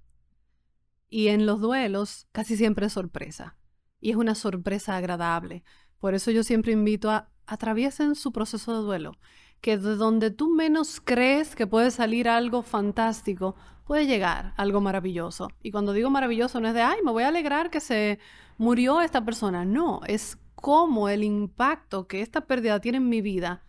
Y 1.08 1.28
en 1.28 1.46
los 1.46 1.60
duelos 1.60 2.28
casi 2.32 2.56
siempre 2.56 2.86
es 2.86 2.92
sorpresa. 2.92 3.56
Y 4.00 4.10
es 4.10 4.16
una 4.16 4.34
sorpresa 4.34 4.96
agradable. 4.96 5.64
Por 5.98 6.14
eso 6.14 6.30
yo 6.30 6.42
siempre 6.42 6.72
invito 6.72 7.10
a 7.10 7.30
atraviesen 7.50 8.14
su 8.14 8.32
proceso 8.32 8.72
de 8.72 8.82
duelo. 8.82 9.18
Que 9.60 9.76
de 9.76 9.96
donde 9.96 10.30
tú 10.30 10.50
menos 10.50 11.00
crees 11.00 11.54
que 11.54 11.66
puede 11.66 11.90
salir 11.90 12.28
algo 12.28 12.62
fantástico, 12.62 13.56
puede 13.84 14.06
llegar 14.06 14.54
algo 14.56 14.80
maravilloso. 14.80 15.48
Y 15.62 15.70
cuando 15.70 15.92
digo 15.92 16.10
maravilloso 16.10 16.60
no 16.60 16.68
es 16.68 16.74
de, 16.74 16.82
ay, 16.82 17.00
me 17.04 17.12
voy 17.12 17.24
a 17.24 17.28
alegrar 17.28 17.70
que 17.70 17.80
se 17.80 18.18
murió 18.56 19.00
esta 19.00 19.24
persona. 19.24 19.64
No, 19.64 20.00
es 20.06 20.38
como 20.54 21.08
el 21.08 21.24
impacto 21.24 22.06
que 22.06 22.22
esta 22.22 22.42
pérdida 22.42 22.80
tiene 22.80 22.98
en 22.98 23.08
mi 23.08 23.20
vida. 23.20 23.64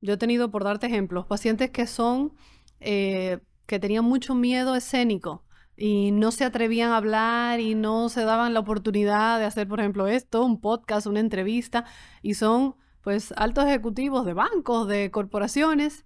Yo 0.00 0.14
he 0.14 0.16
tenido, 0.16 0.50
por 0.50 0.64
darte 0.64 0.86
ejemplos, 0.86 1.26
pacientes 1.26 1.70
que 1.70 1.86
son, 1.86 2.34
eh, 2.80 3.40
que 3.66 3.78
tenían 3.78 4.04
mucho 4.04 4.34
miedo 4.34 4.74
escénico 4.74 5.44
y 5.76 6.10
no 6.12 6.30
se 6.30 6.44
atrevían 6.44 6.90
a 6.92 6.98
hablar 6.98 7.60
y 7.60 7.74
no 7.74 8.10
se 8.10 8.24
daban 8.24 8.54
la 8.54 8.60
oportunidad 8.60 9.38
de 9.38 9.46
hacer, 9.46 9.66
por 9.66 9.80
ejemplo, 9.80 10.06
esto, 10.06 10.44
un 10.44 10.60
podcast, 10.60 11.06
una 11.06 11.20
entrevista, 11.20 11.84
y 12.22 12.34
son 12.34 12.76
pues 13.02 13.32
altos 13.36 13.66
ejecutivos 13.66 14.26
de 14.26 14.34
bancos, 14.34 14.88
de 14.88 15.10
corporaciones, 15.10 16.04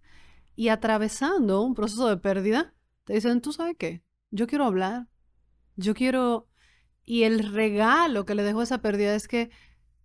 y 0.57 0.68
atravesando 0.68 1.62
un 1.62 1.74
proceso 1.74 2.09
de 2.09 2.16
pérdida, 2.16 2.74
te 3.05 3.14
dicen, 3.14 3.40
¿tú 3.40 3.53
sabes 3.53 3.76
qué? 3.78 4.03
Yo 4.30 4.47
quiero 4.47 4.64
hablar, 4.64 5.09
yo 5.76 5.95
quiero... 5.95 6.49
Y 7.07 7.24
el 7.24 7.53
regalo 7.53 8.24
que 8.24 8.34
le 8.34 8.42
dejó 8.42 8.62
esa 8.62 8.78
pérdida 8.78 9.14
es 9.14 9.28
que 9.28 9.51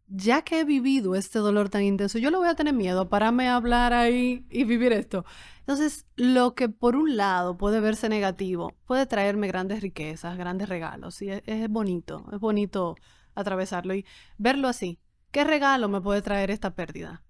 ya 0.09 0.41
que 0.41 0.59
he 0.59 0.63
vivido 0.65 1.15
este 1.15 1.39
dolor 1.39 1.69
tan 1.69 1.83
intenso, 1.83 2.17
yo 2.17 2.31
le 2.31 2.37
voy 2.37 2.49
a 2.49 2.55
tener 2.55 2.73
miedo, 2.73 3.09
pararme 3.09 3.47
a 3.47 3.55
hablar 3.55 3.93
ahí 3.93 4.45
y 4.49 4.63
vivir 4.63 4.91
esto. 4.91 5.23
Entonces, 5.59 6.07
lo 6.15 6.55
que 6.55 6.67
por 6.67 6.95
un 6.95 7.15
lado 7.15 7.57
puede 7.57 7.79
verse 7.79 8.09
negativo, 8.09 8.73
puede 8.85 9.05
traerme 9.05 9.47
grandes 9.47 9.81
riquezas, 9.81 10.37
grandes 10.37 10.67
regalos. 10.67 11.21
Y 11.21 11.29
es 11.29 11.69
bonito, 11.69 12.25
es 12.33 12.39
bonito 12.39 12.95
atravesarlo 13.35 13.93
y 13.93 14.05
verlo 14.37 14.67
así. 14.67 14.99
¿Qué 15.31 15.43
regalo 15.43 15.89
me 15.89 16.01
puede 16.01 16.21
traer 16.21 16.51
esta 16.51 16.75
pérdida? 16.75 17.23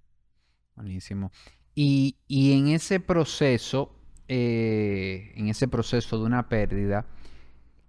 Buenísimo. 0.76 1.32
Y, 1.76 2.18
y 2.28 2.54
en 2.58 2.68
ese 2.70 3.00
proceso, 3.00 3.95
eh, 4.28 5.34
en 5.36 5.50
ese 5.50 5.68
proceso 5.68 6.18
de 6.18 6.26
una 6.26 6.47
pérdida, 6.47 7.06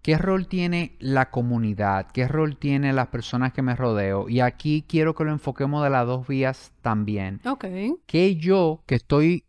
¿qué 0.02 0.18
rol 0.18 0.48
tiene 0.48 0.96
la 0.98 1.30
comunidad? 1.30 2.08
¿Qué 2.12 2.26
rol 2.26 2.56
tiene 2.56 2.92
las 2.92 3.08
personas 3.08 3.52
que 3.52 3.62
me 3.62 3.76
rodeo? 3.76 4.28
Y 4.28 4.40
aquí 4.40 4.84
quiero 4.88 5.14
que 5.14 5.24
lo 5.24 5.32
enfoquemos 5.32 5.82
de 5.84 5.90
las 5.90 6.06
dos 6.06 6.26
vías 6.26 6.72
también. 6.82 7.40
Ok. 7.44 7.66
Que 8.06 8.36
yo, 8.36 8.82
que 8.86 8.96
estoy 8.96 9.44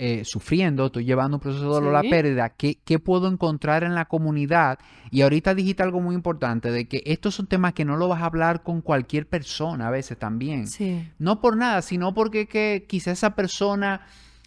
eh, 0.00 0.24
sufriendo, 0.24 0.86
estoy 0.86 1.04
llevando 1.04 1.38
un 1.38 1.40
proceso 1.40 1.64
de 1.64 1.70
dolor 1.70 1.96
a 1.96 2.04
la 2.04 2.08
pérdida, 2.08 2.50
¿qué, 2.50 2.78
¿qué, 2.84 3.00
puedo 3.00 3.26
encontrar 3.26 3.82
en 3.82 3.96
la 3.96 4.04
comunidad? 4.04 4.78
Y 5.10 5.22
ahorita 5.22 5.56
dijiste 5.56 5.82
algo 5.82 6.00
muy 6.00 6.14
importante, 6.14 6.70
de 6.70 6.86
que 6.86 7.02
estos 7.04 7.34
son 7.34 7.48
temas 7.48 7.72
que 7.72 7.84
no 7.84 7.96
lo 7.96 8.06
vas 8.06 8.22
a 8.22 8.26
hablar 8.26 8.62
con 8.62 8.80
cualquier 8.80 9.28
persona 9.28 9.88
a 9.88 9.90
veces 9.90 10.16
también. 10.16 10.68
Sí. 10.68 11.10
No 11.18 11.40
por 11.40 11.56
nada, 11.56 11.82
sino 11.82 12.14
porque 12.14 12.46
que 12.46 12.86
quizá 12.88 13.10
esa 13.10 13.34
persona 13.34 14.06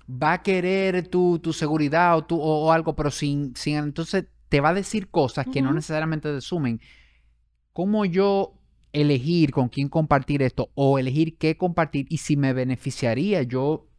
va 0.10 0.34
a 0.34 0.42
querer 0.42 1.10
tu, 1.10 1.40
tu 1.40 1.52
seguridad 1.52 2.18
o, 2.18 2.24
tu, 2.24 2.40
o, 2.40 2.72
algo, 2.72 2.96
pero 2.96 3.12
sin, 3.12 3.54
sin, 3.58 3.76
entonces 3.76 4.28
te 4.48 4.62
va 4.62 4.70
a 4.70 4.74
decir 4.74 5.10
cosas 5.10 5.48
que 5.52 5.62
no 5.62 5.74
necesariamente 5.74 6.34
te 6.34 6.40
sumen. 6.40 6.80
¿Cómo 7.74 8.06
yo 8.06 8.54
elegir 8.94 9.52
con 9.52 9.68
quién 9.68 9.90
compartir 9.90 10.44
esto 10.44 10.70
o 10.76 10.98
elegir 10.98 11.38
qué 11.38 11.58
compartir 11.58 12.06
y 12.10 12.20
si 12.20 12.38
me 12.38 12.54
beneficiaría 12.54 13.44
yo 13.44 13.91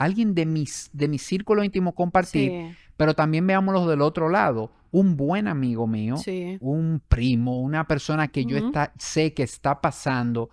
alguien 0.00 0.34
de, 0.34 0.46
mis, 0.46 0.88
de 0.94 1.08
mi 1.08 1.18
círculo 1.18 1.62
íntimo 1.62 1.94
compartir, 1.94 2.74
pero 2.96 3.14
también 3.14 3.46
veámoslo 3.46 3.86
del 3.86 4.00
otro 4.00 4.30
lado, 4.30 4.72
un 4.90 5.14
buen 5.14 5.46
amigo 5.46 5.86
mío, 5.86 6.16
un 6.60 7.02
primo, 7.06 7.60
una 7.60 7.86
persona 7.86 8.28
que 8.28 8.46
yo 8.46 8.56
está, 8.56 8.94
sé 8.98 9.34
que 9.34 9.42
está 9.42 9.82
pasando, 9.82 10.48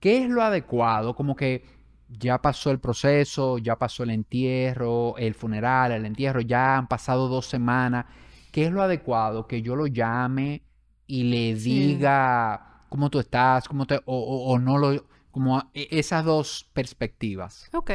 ¿qué 0.00 0.24
es 0.24 0.28
lo 0.28 0.42
adecuado? 0.42 1.14
Como 1.14 1.36
que 1.36 1.64
ya 2.08 2.42
pasó 2.42 2.72
el 2.72 2.80
proceso, 2.80 3.58
ya 3.58 3.76
pasó 3.76 4.02
el 4.02 4.10
entierro, 4.10 5.16
el 5.18 5.34
funeral, 5.34 5.92
el 5.92 6.04
entierro, 6.04 6.40
ya 6.40 6.76
han 6.76 6.88
pasado 6.88 7.28
dos 7.28 7.46
semanas. 7.46 8.06
¿Qué 8.50 8.64
es 8.64 8.72
lo 8.72 8.82
adecuado? 8.82 9.46
Que 9.46 9.62
yo 9.62 9.76
lo 9.76 9.86
llame 9.86 10.64
y 11.06 11.22
le 11.22 11.54
diga 11.54 12.82
cómo 12.88 13.08
tú 13.08 13.20
estás, 13.20 13.68
cómo 13.68 13.86
te, 13.86 14.00
o, 14.04 14.58
no 14.58 14.78
lo, 14.78 15.06
como 15.30 15.70
e, 15.74 15.86
esas 15.92 16.24
dos 16.24 16.68
perspectivas. 16.72 17.70
Ok. 17.72 17.92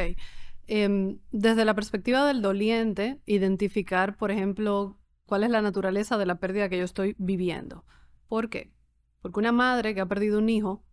Em, 0.68 1.20
desde 1.30 1.64
la 1.64 1.74
perspectiva 1.74 2.26
del 2.26 2.42
doliente, 2.42 3.20
identificar, 3.24 4.16
por 4.16 4.30
ejemplo, 4.30 4.98
cuál 5.24 5.44
es 5.44 5.50
la 5.50 5.62
naturaleza 5.62 6.18
de 6.18 6.26
la 6.26 6.40
pérdida 6.40 6.68
que 6.68 6.78
yo 6.78 6.84
estoy 6.84 7.14
viviendo. 7.18 7.84
¿Por 8.28 8.50
qué? 8.50 8.72
Porque 9.20 9.38
una 9.38 9.52
madre 9.52 9.94
que 9.94 10.00
ha 10.00 10.06
perdido 10.06 10.38
un 10.38 10.48
hijo 10.48 10.84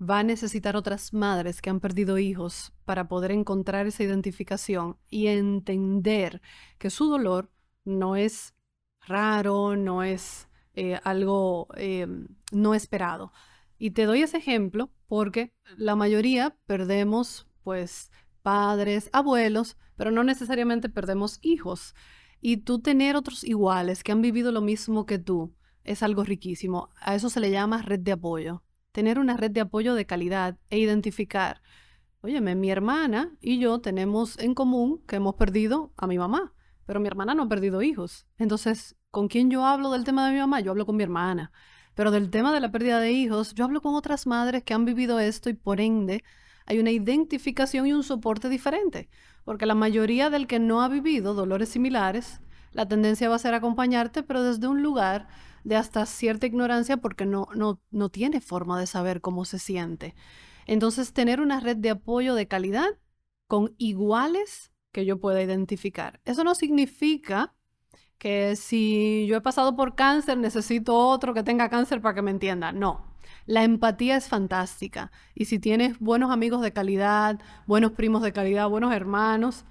va 0.00 0.20
a 0.20 0.24
necesitar 0.24 0.76
otras 0.76 1.12
madres 1.12 1.60
que 1.60 1.70
han 1.70 1.80
perdido 1.80 2.18
hijos 2.18 2.72
para 2.84 3.08
poder 3.08 3.30
encontrar 3.30 3.86
esa 3.86 4.02
identificación 4.02 4.96
y 5.08 5.28
entender 5.28 6.40
que 6.78 6.90
su 6.90 7.08
dolor 7.08 7.50
no 7.84 8.16
es 8.16 8.54
raro, 9.00 9.76
no 9.76 10.02
es 10.02 10.48
eh, 10.74 10.98
algo 11.04 11.68
eh, 11.76 12.06
no 12.52 12.74
esperado. 12.74 13.32
Y 13.78 13.90
te 13.90 14.06
doy 14.06 14.22
ese 14.22 14.38
ejemplo 14.38 14.90
porque 15.08 15.52
la 15.76 15.94
mayoría 15.94 16.56
perdemos 16.66 17.48
pues 17.62 18.10
padres, 18.42 19.08
abuelos, 19.12 19.76
pero 19.96 20.10
no 20.10 20.24
necesariamente 20.24 20.88
perdemos 20.88 21.38
hijos. 21.42 21.94
Y 22.40 22.58
tú 22.58 22.80
tener 22.80 23.16
otros 23.16 23.44
iguales 23.44 24.02
que 24.02 24.12
han 24.12 24.22
vivido 24.22 24.52
lo 24.52 24.60
mismo 24.60 25.06
que 25.06 25.18
tú 25.18 25.54
es 25.84 26.02
algo 26.02 26.24
riquísimo. 26.24 26.90
A 27.00 27.14
eso 27.14 27.30
se 27.30 27.40
le 27.40 27.50
llama 27.50 27.82
red 27.82 28.00
de 28.00 28.12
apoyo 28.12 28.62
tener 28.92 29.18
una 29.18 29.36
red 29.36 29.50
de 29.50 29.62
apoyo 29.62 29.94
de 29.94 30.06
calidad 30.06 30.58
e 30.70 30.78
identificar, 30.78 31.62
óyeme, 32.20 32.54
mi 32.54 32.70
hermana 32.70 33.32
y 33.40 33.58
yo 33.58 33.80
tenemos 33.80 34.38
en 34.38 34.54
común 34.54 35.02
que 35.08 35.16
hemos 35.16 35.34
perdido 35.34 35.92
a 35.96 36.06
mi 36.06 36.18
mamá, 36.18 36.54
pero 36.86 37.00
mi 37.00 37.08
hermana 37.08 37.34
no 37.34 37.44
ha 37.44 37.48
perdido 37.48 37.82
hijos. 37.82 38.26
Entonces, 38.38 38.96
¿con 39.10 39.28
quién 39.28 39.50
yo 39.50 39.64
hablo 39.64 39.90
del 39.90 40.04
tema 40.04 40.26
de 40.26 40.34
mi 40.34 40.38
mamá? 40.38 40.60
Yo 40.60 40.70
hablo 40.70 40.86
con 40.86 40.96
mi 40.96 41.02
hermana. 41.02 41.50
Pero 41.94 42.10
del 42.10 42.30
tema 42.30 42.52
de 42.54 42.60
la 42.60 42.70
pérdida 42.70 43.00
de 43.00 43.12
hijos, 43.12 43.54
yo 43.54 43.64
hablo 43.64 43.82
con 43.82 43.94
otras 43.94 44.26
madres 44.26 44.62
que 44.62 44.72
han 44.72 44.84
vivido 44.84 45.18
esto 45.20 45.50
y 45.50 45.54
por 45.54 45.80
ende 45.80 46.22
hay 46.66 46.78
una 46.78 46.90
identificación 46.90 47.86
y 47.86 47.92
un 47.92 48.02
soporte 48.02 48.48
diferente. 48.48 49.08
Porque 49.44 49.66
la 49.66 49.74
mayoría 49.74 50.30
del 50.30 50.46
que 50.46 50.58
no 50.58 50.82
ha 50.82 50.88
vivido 50.88 51.34
dolores 51.34 51.68
similares, 51.68 52.40
la 52.72 52.86
tendencia 52.86 53.28
va 53.28 53.36
a 53.36 53.40
ser 53.40 53.54
acompañarte, 53.54 54.22
pero 54.22 54.42
desde 54.42 54.68
un 54.68 54.82
lugar 54.82 55.28
de 55.64 55.76
hasta 55.76 56.06
cierta 56.06 56.46
ignorancia 56.46 56.96
porque 56.96 57.26
no, 57.26 57.48
no, 57.54 57.80
no 57.90 58.08
tiene 58.08 58.40
forma 58.40 58.78
de 58.78 58.86
saber 58.86 59.20
cómo 59.20 59.44
se 59.44 59.58
siente. 59.58 60.14
Entonces, 60.66 61.12
tener 61.12 61.40
una 61.40 61.60
red 61.60 61.76
de 61.76 61.90
apoyo 61.90 62.34
de 62.34 62.48
calidad 62.48 62.98
con 63.46 63.74
iguales 63.78 64.72
que 64.92 65.04
yo 65.04 65.18
pueda 65.20 65.42
identificar. 65.42 66.20
Eso 66.24 66.44
no 66.44 66.54
significa 66.54 67.54
que 68.18 68.54
si 68.56 69.26
yo 69.26 69.36
he 69.36 69.40
pasado 69.40 69.74
por 69.74 69.96
cáncer, 69.96 70.38
necesito 70.38 70.96
otro 70.96 71.34
que 71.34 71.42
tenga 71.42 71.68
cáncer 71.68 72.00
para 72.00 72.14
que 72.14 72.22
me 72.22 72.30
entienda. 72.30 72.72
No. 72.72 73.11
La 73.46 73.64
empatía 73.64 74.16
es 74.16 74.28
fantástica. 74.28 75.10
Y 75.34 75.46
si 75.46 75.58
tienes 75.58 75.98
buenos 75.98 76.30
amigos 76.30 76.62
de 76.62 76.72
calidad, 76.72 77.40
buenos 77.66 77.92
primos 77.92 78.22
de 78.22 78.32
calidad, 78.32 78.68
buenos 78.68 78.92
hermanos, 78.92 79.64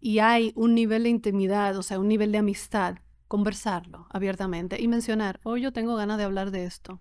y 0.00 0.18
hay 0.20 0.52
un 0.56 0.74
nivel 0.74 1.02
de 1.04 1.10
intimidad, 1.10 1.76
o 1.76 1.82
sea, 1.82 1.98
un 1.98 2.08
nivel 2.08 2.32
de 2.32 2.38
amistad 2.38 2.96
conversarlo 3.30 4.08
abiertamente 4.10 4.82
y 4.82 4.88
mencionar, 4.88 5.38
hoy 5.44 5.60
yo 5.60 5.72
tengo 5.72 5.94
ganas 5.94 6.18
de 6.18 6.24
hablar 6.24 6.50
de 6.50 6.64
esto. 6.64 7.00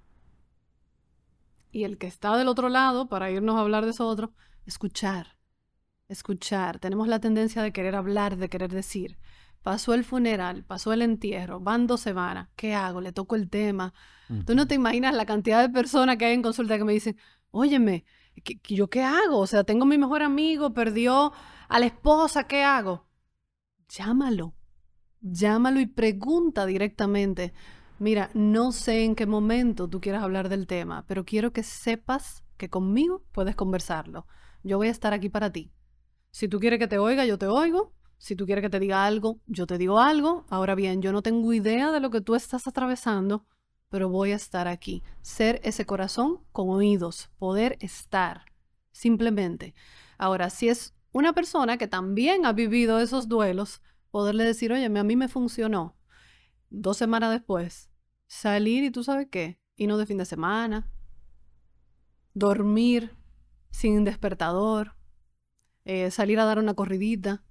Y 1.71 1.85
el 1.85 1.97
que 1.97 2.05
está 2.05 2.37
del 2.37 2.47
otro 2.47 2.69
lado, 2.69 3.09
para 3.09 3.31
irnos 3.31 3.55
a 3.55 3.61
hablar 3.61 3.83
de 3.83 3.91
eso 3.91 4.05
otro, 4.05 4.31
escuchar. 4.67 5.37
Escuchar. 6.07 6.77
Tenemos 6.77 7.07
la 7.07 7.19
tendencia 7.19 7.63
de 7.63 7.73
querer 7.73 7.95
hablar, 7.95 8.37
de 8.37 8.47
querer 8.47 8.71
decir. 8.71 9.17
Pasó 9.61 9.93
el 9.93 10.03
funeral, 10.03 10.63
pasó 10.63 10.93
el 10.93 11.01
entierro, 11.01 11.59
van 11.59 11.87
dos 11.87 12.01
semanas. 12.01 12.49
¿Qué 12.55 12.73
hago? 12.73 13.01
Le 13.01 13.11
toco 13.11 13.35
el 13.35 13.49
tema. 13.49 13.93
Tú 14.45 14.53
no 14.53 14.67
te 14.67 14.75
imaginas 14.75 15.15
la 15.15 15.25
cantidad 15.25 15.61
de 15.61 15.69
personas 15.69 16.17
que 16.17 16.25
hay 16.25 16.35
en 16.35 16.43
consulta 16.43 16.77
que 16.77 16.83
me 16.83 16.93
dicen, 16.93 17.17
óyeme, 17.49 18.05
¿yo 18.67 18.87
qué 18.87 19.01
hago? 19.01 19.39
O 19.39 19.47
sea, 19.47 19.63
tengo 19.63 19.85
mi 19.85 19.97
mejor 19.97 20.21
amigo, 20.21 20.71
perdió 20.73 21.33
a 21.67 21.79
la 21.79 21.87
esposa, 21.87 22.45
¿qué 22.45 22.63
hago? 22.63 23.07
Llámalo 23.89 24.53
llámalo 25.21 25.79
y 25.79 25.85
pregunta 25.85 26.65
directamente. 26.65 27.53
Mira, 27.99 28.29
no 28.33 28.71
sé 28.71 29.03
en 29.03 29.15
qué 29.15 29.25
momento 29.25 29.89
tú 29.89 29.99
quieras 29.99 30.23
hablar 30.23 30.49
del 30.49 30.67
tema, 30.67 31.05
pero 31.07 31.25
quiero 31.25 31.51
que 31.51 31.63
sepas 31.63 32.43
que 32.57 32.69
conmigo 32.69 33.25
puedes 33.31 33.55
conversarlo. 33.55 34.25
Yo 34.63 34.77
voy 34.77 34.87
a 34.87 34.91
estar 34.91 35.13
aquí 35.13 35.29
para 35.29 35.51
ti. 35.51 35.71
Si 36.31 36.47
tú 36.47 36.59
quieres 36.59 36.79
que 36.79 36.87
te 36.87 36.97
oiga, 36.97 37.25
yo 37.25 37.37
te 37.37 37.47
oigo. 37.47 37.93
Si 38.19 38.35
tú 38.35 38.45
quieres 38.45 38.61
que 38.61 38.69
te 38.69 38.79
diga 38.79 39.05
algo, 39.05 39.39
yo 39.47 39.65
te 39.65 39.77
digo 39.77 39.99
algo. 39.99 40.45
Ahora 40.49 40.75
bien, 40.75 41.01
yo 41.01 41.13
no 41.13 41.21
tengo 41.21 41.53
idea 41.53 41.91
de 41.91 42.01
lo 42.01 42.11
que 42.11 42.19
tú 42.19 42.35
estás 42.35 42.67
atravesando, 42.67 43.45
pero 43.87 44.09
voy 44.09 44.33
a 44.33 44.35
estar 44.35 44.67
aquí. 44.67 45.03
Ser 45.21 45.61
ese 45.63 45.85
corazón 45.85 46.41
con 46.51 46.69
oídos, 46.69 47.31
poder 47.39 47.77
estar, 47.79 48.43
simplemente. 48.91 49.73
Ahora, 50.17 50.49
si 50.49 50.67
es 50.67 50.93
una 51.13 51.31
persona 51.31 51.77
que 51.77 51.87
también 51.87 52.45
ha 52.45 52.51
vivido 52.51 52.99
esos 52.99 53.29
duelos, 53.29 53.81
poderle 54.11 54.43
decir, 54.43 54.73
oye, 54.73 54.85
a 54.85 55.03
mí 55.03 55.15
me 55.15 55.29
funcionó. 55.29 55.95
dos 56.69 56.97
semanas 56.97 57.31
después, 57.31 57.89
salir 58.27 58.83
y 58.83 58.91
tú 58.91 59.03
sabes 59.03 59.27
qué, 59.31 59.59
y 59.75 59.87
no 59.87 59.97
de 59.97 60.05
fin 60.05 60.17
de 60.17 60.25
semana, 60.25 60.91
dormir 62.33 63.15
sin 63.71 64.03
despertador, 64.03 64.95
eh, 65.85 66.11
salir 66.11 66.39
a 66.39 66.45
dar 66.45 66.59
una 66.59 66.73
corridita, 66.75 67.43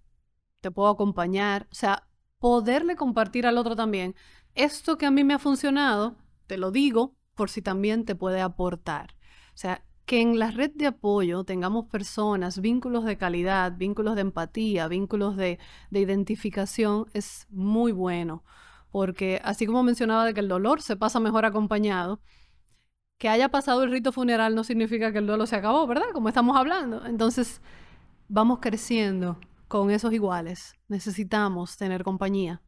te 0.61 0.71
puedo 0.71 0.89
acompañar, 0.89 1.69
o 1.71 1.75
sea, 1.75 2.09
poderle 2.39 2.97
compartir 2.97 3.47
al 3.47 3.59
otro 3.59 3.77
también. 3.77 4.15
Esto 4.55 4.99
que 4.99 5.07
a 5.07 5.11
mí 5.11 5.25
me 5.25 5.35
ha 5.35 5.39
funcionado, 5.39 6.17
te 6.47 6.57
lo 6.57 6.71
digo 6.71 7.15
por 7.35 7.51
si 7.51 7.63
también 7.63 8.05
te 8.05 8.15
puede 8.15 8.41
aportar. 8.41 9.15
O 9.55 9.57
sea, 9.57 9.85
que 10.07 10.21
en 10.21 10.39
la 10.39 10.51
red 10.51 10.71
de 10.75 10.87
apoyo 10.87 11.45
tengamos 11.45 11.87
personas, 11.87 12.61
vínculos 12.61 13.05
de 13.05 13.19
calidad, 13.19 13.77
vínculos 13.77 14.15
de 14.15 14.23
empatía, 14.23 14.89
vínculos 14.89 15.37
de, 15.37 15.59
de 15.91 16.01
identificación, 16.01 17.07
es 17.13 17.47
muy 17.51 17.93
bueno. 17.93 18.45
Porque 18.91 19.41
así 19.45 19.67
como 19.67 19.83
mencionaba 19.83 20.25
de 20.25 20.35
que 20.35 20.41
el 20.41 20.49
dolor 20.49 20.81
se 20.83 20.97
pasa 20.97 21.21
mejor 21.21 21.45
acompañado, 21.45 22.21
que 23.19 23.29
haya 23.29 23.51
pasado 23.51 23.83
el 23.83 23.91
rito 23.91 24.13
funeral 24.13 24.55
no 24.55 24.65
significa 24.65 25.13
que 25.13 25.19
el 25.19 25.27
duelo 25.27 25.47
se 25.47 25.57
acabó, 25.57 25.87
¿verdad? 25.87 26.07
Como 26.13 26.29
estamos 26.29 26.57
hablando. 26.57 27.05
Entonces, 27.05 27.61
vamos 28.29 28.61
creciendo 28.61 29.39
con 29.69 29.91
esos 29.91 30.13
iguales. 30.13 30.75
Necesitamos 30.89 31.77
tener 31.77 32.03
compañía. 32.03 32.63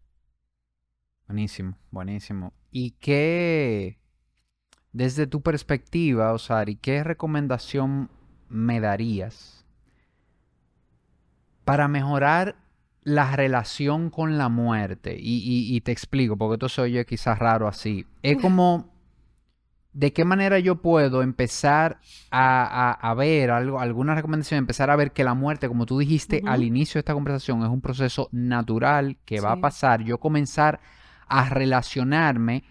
Buenísimo, 1.27 1.77
buenísimo. 1.91 2.53
¿Y 2.71 2.93
qué, 2.93 3.99
desde 4.93 5.27
tu 5.27 5.43
perspectiva, 5.43 6.33
Osari, 6.33 6.77
qué 6.77 7.03
recomendación 7.03 8.11
me 8.49 8.81
darías 8.81 9.65
para 11.65 11.89
mejorar 11.89 12.57
la 13.03 13.35
relación 13.35 14.11
con 14.11 14.39
la 14.39 14.49
muerte? 14.49 15.17
Y, 15.19 15.81
te 15.83 15.93
explico, 15.93 16.37
porque 16.37 16.55
esto 16.55 16.69
se 16.69 16.83
oye 16.83 17.07
quizás 17.07 17.39
raro 17.39 17.67
así. 17.69 18.07
Es 18.23 18.37
como 18.43 18.90
¿de 19.93 20.13
qué 20.13 20.25
manera 20.25 20.59
yo 20.59 20.77
puedo 20.77 21.23
empezar 21.23 21.99
a, 22.31 23.15
ver 23.17 23.51
algo, 23.51 23.81
alguna 23.81 24.15
recomendación, 24.15 24.59
empezar 24.59 24.91
a 24.91 24.97
ver 24.97 25.13
que 25.13 25.25
la 25.25 25.35
muerte, 25.35 25.69
como 25.69 25.87
tú 25.87 25.99
dijiste 25.99 26.43
al 26.47 26.63
inicio 26.63 26.95
de 26.95 27.01
esta 27.01 27.15
conversación, 27.15 27.63
es 27.63 27.69
un 27.69 27.81
proceso 27.81 28.29
natural 28.33 29.17
que 29.25 29.41
va 29.41 29.53
a 29.53 29.61
pasar, 29.61 30.03
yo 30.03 30.19
comenzar 30.19 30.81
a 31.27 31.49
relacionarme 31.49 32.65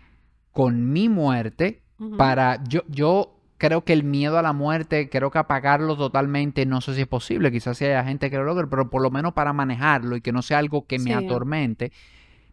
con 0.52 0.92
mi 0.92 1.10
muerte 1.10 1.82
para, 2.18 2.64
yo, 2.64 2.82
yo 2.88 3.40
creo 3.58 3.84
que 3.84 3.94
el 3.94 4.04
miedo 4.04 4.40
a 4.40 4.42
la 4.42 4.54
muerte, 4.54 5.10
creo 5.10 5.32
que 5.32 5.38
apagarlo 5.38 5.98
totalmente, 5.98 6.66
no 6.66 6.80
sé 6.80 6.96
si 6.96 7.02
es 7.02 7.08
posible, 7.08 7.52
quizás 7.52 7.78
si 7.78 7.86
haya 7.86 8.04
gente 8.06 8.30
que 8.30 8.38
lo 8.38 8.46
logre, 8.46 8.68
pero 8.68 8.90
por 8.90 9.02
lo 9.02 9.12
menos 9.12 9.34
para 9.34 9.52
manejarlo 9.52 10.16
y 10.16 10.22
que 10.22 10.32
no 10.32 10.42
sea 10.42 10.60
algo 10.60 10.88
que 10.88 10.98
me 10.98 11.14
atormente 11.14 11.92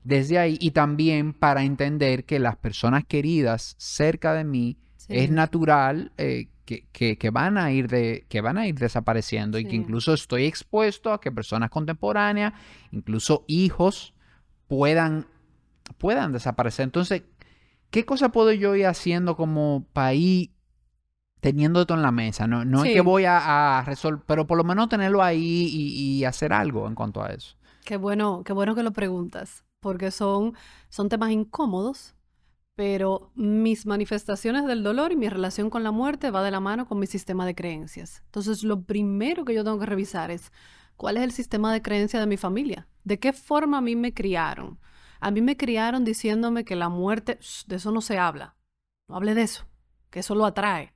desde 0.06 0.38
ahí 0.38 0.56
y 0.60 0.70
también 0.70 1.32
para 1.32 1.64
entender 1.64 2.24
que 2.24 2.38
las 2.38 2.56
personas 2.56 3.04
queridas 3.04 3.74
cerca 3.76 4.34
de 4.34 4.44
mí 4.44 4.78
es 5.08 5.30
natural 5.30 6.12
eh, 6.16 6.48
que, 6.64 7.30
van 7.32 7.58
a 7.58 7.72
ir 7.72 7.88
de, 7.88 8.24
que 8.28 8.40
van 8.40 8.56
a 8.56 8.68
ir 8.68 8.76
desapareciendo 8.76 9.58
y 9.58 9.64
que 9.64 9.74
incluso 9.74 10.14
estoy 10.14 10.44
expuesto 10.44 11.12
a 11.12 11.20
que 11.20 11.32
personas 11.32 11.70
contemporáneas, 11.70 12.54
incluso 12.92 13.44
hijos, 13.48 14.14
puedan, 14.68 15.26
puedan 15.98 16.32
desaparecer. 16.32 16.84
Entonces, 16.84 17.22
¿qué 17.90 18.04
cosa 18.04 18.30
puedo 18.30 18.52
yo 18.52 18.76
ir 18.76 18.86
haciendo 18.86 19.36
como 19.36 19.86
país 19.92 20.50
teniendo 21.40 21.80
esto 21.80 21.94
en 21.94 22.02
la 22.02 22.12
mesa? 22.12 22.46
No, 22.46 22.64
no 22.64 22.84
es 22.84 22.92
que 22.92 23.00
voy 23.00 23.24
a, 23.26 23.82
resolver, 23.84 24.22
pero 24.24 24.46
por 24.46 24.56
lo 24.56 24.62
menos 24.62 24.88
tenerlo 24.88 25.20
ahí 25.20 25.68
y, 25.68 26.18
y, 26.18 26.24
hacer 26.24 26.52
algo 26.52 26.86
en 26.86 26.94
cuanto 26.94 27.24
a 27.24 27.30
eso. 27.30 27.56
Qué 27.84 27.96
bueno, 27.96 28.42
qué 28.44 28.52
bueno 28.52 28.74
que 28.76 28.82
lo 28.82 28.92
preguntas 28.92 29.65
porque 29.80 30.10
son, 30.10 30.54
son 30.88 31.08
temas 31.08 31.30
incómodos, 31.30 32.14
pero 32.74 33.32
mis 33.34 33.86
manifestaciones 33.86 34.66
del 34.66 34.82
dolor 34.82 35.10
y 35.12 35.16
mi 35.16 35.28
relación 35.28 35.70
con 35.70 35.82
la 35.82 35.92
muerte 35.92 36.30
va 36.30 36.42
de 36.42 36.50
la 36.50 36.60
mano 36.60 36.86
con 36.86 36.98
mi 36.98 37.06
sistema 37.06 37.46
de 37.46 37.54
creencias. 37.54 38.22
Entonces, 38.26 38.62
lo 38.62 38.82
primero 38.82 39.44
que 39.44 39.54
yo 39.54 39.64
tengo 39.64 39.78
que 39.78 39.86
revisar 39.86 40.30
es 40.30 40.52
cuál 40.96 41.16
es 41.16 41.22
el 41.22 41.32
sistema 41.32 41.72
de 41.72 41.82
creencia 41.82 42.20
de 42.20 42.26
mi 42.26 42.36
familia, 42.36 42.86
de 43.04 43.18
qué 43.18 43.32
forma 43.32 43.78
a 43.78 43.80
mí 43.80 43.96
me 43.96 44.12
criaron. 44.12 44.78
A 45.20 45.30
mí 45.30 45.40
me 45.40 45.56
criaron 45.56 46.04
diciéndome 46.04 46.64
que 46.64 46.76
la 46.76 46.90
muerte, 46.90 47.38
de 47.66 47.76
eso 47.76 47.90
no 47.90 48.02
se 48.02 48.18
habla, 48.18 48.56
no 49.08 49.16
hable 49.16 49.34
de 49.34 49.42
eso, 49.42 49.66
que 50.10 50.20
eso 50.20 50.34
lo 50.34 50.44
atrae. 50.44 50.94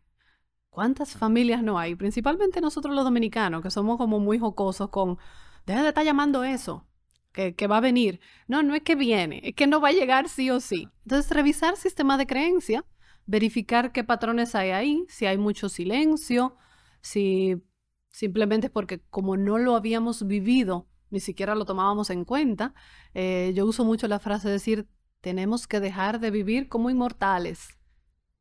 ¿Cuántas 0.68 1.16
familias 1.16 1.62
no 1.62 1.78
hay? 1.78 1.94
Principalmente 1.94 2.60
nosotros 2.60 2.94
los 2.94 3.04
dominicanos, 3.04 3.62
que 3.62 3.70
somos 3.70 3.96
como 3.96 4.20
muy 4.20 4.38
jocosos 4.38 4.90
con, 4.90 5.18
deja 5.66 5.82
de 5.82 5.88
estar 5.88 6.04
llamando 6.04 6.44
eso, 6.44 6.86
que, 7.32 7.66
va 7.66 7.78
a 7.78 7.80
venir. 7.80 8.20
No, 8.48 8.62
no 8.62 8.74
es 8.74 8.82
que 8.82 8.94
viene, 8.94 9.40
es 9.44 9.54
que 9.54 9.66
no 9.66 9.80
va 9.80 9.88
a 9.88 9.92
llegar 9.92 10.28
sí 10.28 10.50
o 10.50 10.60
sí. 10.60 10.88
Entonces, 11.04 11.30
revisar 11.32 11.76
sistema 11.76 12.18
de 12.18 12.26
creencia, 12.26 12.84
verificar 13.26 13.92
qué 13.92 14.04
patrones 14.04 14.54
hay 14.54 14.70
ahí, 14.70 15.04
si 15.08 15.26
hay 15.26 15.38
mucho 15.38 15.68
silencio, 15.68 16.56
si 17.00 17.62
simplemente 18.08 18.70
porque 18.70 19.00
como 19.10 19.36
no 19.36 19.58
lo 19.58 19.76
habíamos 19.76 20.26
vivido, 20.26 20.88
ni 21.10 21.20
siquiera 21.20 21.54
lo 21.54 21.64
tomábamos 21.64 22.10
en 22.10 22.24
cuenta. 22.24 22.74
Eh, 23.14 23.52
yo 23.54 23.66
uso 23.66 23.84
mucho 23.84 24.08
la 24.08 24.18
frase 24.18 24.48
de 24.48 24.54
decir, 24.54 24.88
tenemos 25.20 25.66
que 25.66 25.80
dejar 25.80 26.20
de 26.20 26.30
vivir 26.30 26.68
como 26.68 26.90
inmortales. 26.90 27.78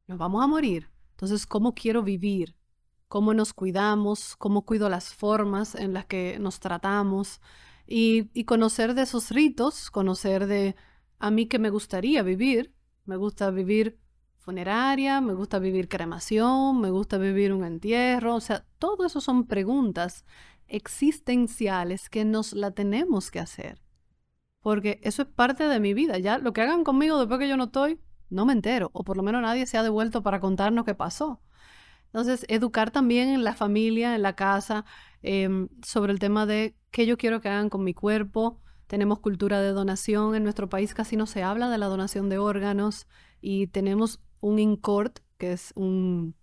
Nos 0.08 0.18
vamos 0.18 0.44
a 0.44 0.48
morir. 0.48 0.90
Entonces, 1.12 1.46
¿cómo 1.46 1.74
quiero 1.76 2.04
vivir? 2.04 2.56
¿Cómo 3.08 3.34
nos 3.34 3.54
cuidamos? 3.54 4.36
¿Cómo 4.38 4.66
cuido 4.66 4.90
las 4.90 5.14
formas 5.14 5.76
en 5.76 5.94
las 5.94 6.06
que 6.06 6.38
nos 6.40 6.60
tratamos? 6.60 7.42
Y, 7.92 8.44
conocer 8.44 8.94
de 8.94 9.02
esos 9.02 9.32
ritos, 9.32 9.90
conocer 9.90 10.46
de 10.46 10.76
a 11.18 11.32
mí 11.32 11.48
que 11.48 11.58
me 11.58 11.72
gustaría 11.72 12.22
vivir. 12.22 12.74
Me 13.06 13.18
gusta 13.18 13.50
vivir 13.50 14.00
funeraria, 14.38 15.22
me 15.22 15.34
gusta 15.34 15.58
vivir 15.58 15.90
cremación, 15.90 16.80
me 16.80 16.92
gusta 16.92 17.18
vivir 17.18 17.52
un 17.52 17.64
entierro, 17.64 18.36
o 18.36 18.42
sea, 18.42 18.66
todo 18.78 19.06
eso 19.06 19.20
son 19.22 19.48
preguntas 19.48 20.24
existenciales 20.68 22.10
que 22.10 22.26
nos 22.26 22.54
la 22.54 22.72
tenemos 22.72 23.32
que 23.32 23.40
hacer. 23.40 23.82
Porque 24.62 25.00
eso 25.04 25.24
es 25.24 25.28
parte 25.28 25.68
de 25.68 25.80
mi 25.80 25.96
vida. 25.96 26.20
Ya 26.20 26.38
lo 26.38 26.54
que 26.54 26.62
hagan 26.62 26.84
conmigo 26.84 27.18
después 27.18 27.40
que 27.40 27.50
yo 27.50 27.58
no 27.58 27.66
estoy, 27.66 28.00
no 28.30 28.46
me 28.46 28.54
entero. 28.54 28.92
O 28.94 29.04
por 29.04 29.18
lo 29.18 29.24
menos 29.24 29.42
nadie 29.42 29.66
se 29.66 29.78
ha 29.80 29.84
devuelto 29.84 30.22
para 30.22 30.40
contarnos 30.40 30.86
qué 30.86 30.94
pasó. 30.94 31.42
Entonces, 32.08 32.46
educar 32.50 32.92
también 32.92 33.30
en 33.30 33.44
la 33.44 33.56
familia, 33.56 34.16
en 34.16 34.22
la 34.22 34.36
casa, 34.36 34.86
em, 35.22 35.70
sobre 35.84 36.12
el 36.12 36.20
tema 36.20 36.46
de 36.46 36.76
qué 36.92 37.06
yo 37.06 37.18
quiero 37.18 37.42
que 37.42 37.50
hagan 37.50 37.70
con 37.70 37.84
mi 37.84 37.94
cuerpo. 37.94 38.60
Tenemos 38.88 39.20
cultura 39.20 39.62
de 39.62 39.70
donación. 39.70 40.36
En 40.36 40.44
nuestro 40.44 40.70
país 40.70 40.94
casi 40.94 41.16
no 41.16 41.26
se 41.26 41.44
habla 41.44 41.70
de 41.70 41.78
la 41.78 41.88
donación 41.88 42.30
de 42.30 42.38
órganos 42.38 43.08
y 43.42 43.68
tenemos 43.68 44.20
un 44.40 44.60
INCORT, 44.60 45.20
que 45.38 45.54
es 45.54 45.74
una 45.76 46.34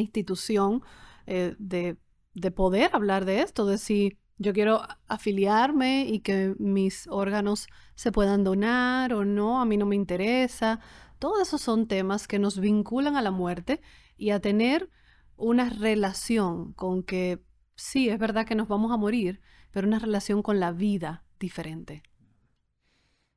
institución 0.00 0.82
eh, 1.26 1.54
de, 1.58 1.96
de 2.34 2.50
poder 2.50 2.90
hablar 2.92 3.24
de 3.24 3.40
esto, 3.42 3.66
de 3.66 3.78
si 3.78 4.18
yo 4.38 4.52
quiero 4.52 4.82
afiliarme 5.06 6.06
y 6.06 6.20
que 6.20 6.54
mis 6.58 7.06
órganos 7.08 7.68
se 7.94 8.12
puedan 8.12 8.44
donar 8.44 9.12
o 9.14 9.24
no, 9.24 9.60
a 9.60 9.64
mí 9.64 9.76
no 9.76 9.86
me 9.86 9.96
interesa. 9.96 10.80
Todos 11.18 11.40
esos 11.40 11.60
son 11.60 11.86
temas 11.86 12.26
que 12.26 12.38
nos 12.38 12.58
vinculan 12.58 13.16
a 13.16 13.22
la 13.22 13.30
muerte 13.30 13.80
y 14.16 14.30
a 14.30 14.40
tener 14.40 14.90
una 15.36 15.70
relación 15.70 16.72
con 16.72 17.02
que 17.02 17.42
sí, 17.74 18.08
es 18.08 18.18
verdad 18.18 18.46
que 18.46 18.54
nos 18.54 18.68
vamos 18.68 18.92
a 18.92 18.96
morir, 18.96 19.40
pero 19.70 19.86
una 19.86 19.98
relación 19.98 20.42
con 20.42 20.60
la 20.60 20.72
vida 20.72 21.24
diferente. 21.38 22.02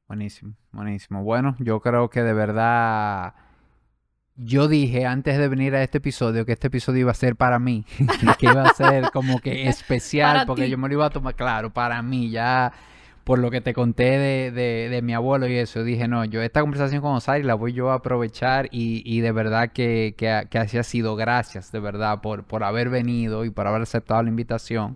Buenísimo, 0.08 0.56
buenísimo. 0.72 1.24
Bueno, 1.24 1.56
yo 1.60 1.80
creo 1.80 2.10
que 2.10 2.22
de 2.22 2.34
verdad 2.34 3.34
yo 4.36 4.68
dije 4.68 5.06
antes 5.06 5.38
de 5.38 5.48
venir 5.48 5.76
a 5.76 5.82
este 5.82 5.98
episodio 6.00 6.46
que 6.46 6.52
este 6.52 6.68
episodio 6.68 7.02
iba 7.02 7.12
a 7.12 7.16
ser 7.16 7.36
para 7.36 7.58
mí, 7.58 7.86
que 8.40 8.46
iba 8.46 8.64
a 8.64 8.74
ser 8.74 9.12
como 9.12 9.40
que 9.40 9.68
especial, 9.70 10.46
porque 10.46 10.70
yo 10.70 10.78
me 10.78 10.88
lo 10.88 10.96
iba 10.96 11.06
a 11.06 11.10
tomar 11.10 11.36
claro, 11.36 11.74
para 11.74 12.02
mí, 12.02 12.30
ya 12.30 12.72
por 13.26 13.40
lo 13.40 13.50
que 13.52 13.60
te 13.60 13.74
conté 13.74 14.52
de, 14.52 15.02
mi 15.04 15.14
abuelo 15.14 15.48
y 15.48 15.56
eso, 15.58 15.84
dije, 15.84 16.08
no, 16.08 16.24
yo 16.26 16.42
esta 16.44 16.62
conversación 16.62 17.02
con 17.02 17.16
Osari 17.16 17.44
la 17.44 17.56
voy 17.56 17.74
yo 17.74 17.90
a 17.90 17.96
aprovechar 17.96 18.70
y, 18.72 19.20
de 19.20 19.32
verdad 19.32 19.72
que, 19.74 20.14
que, 20.16 20.48
que, 20.50 20.58
así 20.60 20.78
ha 20.78 20.84
sido. 20.84 21.16
Gracias, 21.16 21.72
de 21.72 21.80
verdad, 21.80 22.22
por, 22.22 22.44
por 22.46 22.64
haber 22.64 22.90
venido 22.90 23.44
y 23.44 23.50
por 23.50 23.68
haber 23.68 23.82
aceptado 23.82 24.22
la 24.22 24.30
invitación. 24.30 24.96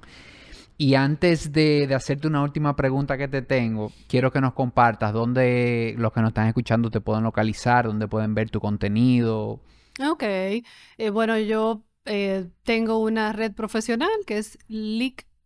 Y 0.78 0.94
antes 0.94 1.52
de, 1.52 1.94
hacerte 1.94 2.28
una 2.28 2.44
última 2.44 2.76
pregunta 2.76 3.18
que 3.18 3.28
te 3.28 3.42
tengo, 3.42 3.92
quiero 4.08 4.32
que 4.32 4.40
nos 4.40 4.54
compartas 4.54 5.12
dónde 5.12 5.96
los 5.98 6.14
que 6.14 6.22
nos 6.22 6.30
están 6.30 6.48
escuchando 6.48 6.92
te 6.92 7.02
pueden 7.02 7.24
localizar, 7.24 7.88
dónde 7.88 8.08
pueden 8.08 8.36
ver 8.36 8.52
tu 8.52 8.62
contenido. 8.62 9.60
Ok, 10.08 10.24
eh, 10.24 10.64
bueno, 11.12 11.38
yo 11.40 11.82
eh, 12.06 12.48
tengo 12.64 13.00
una 13.00 13.34
red 13.34 13.54
profesional 13.54 14.10
que 14.26 14.38
es 14.38 14.58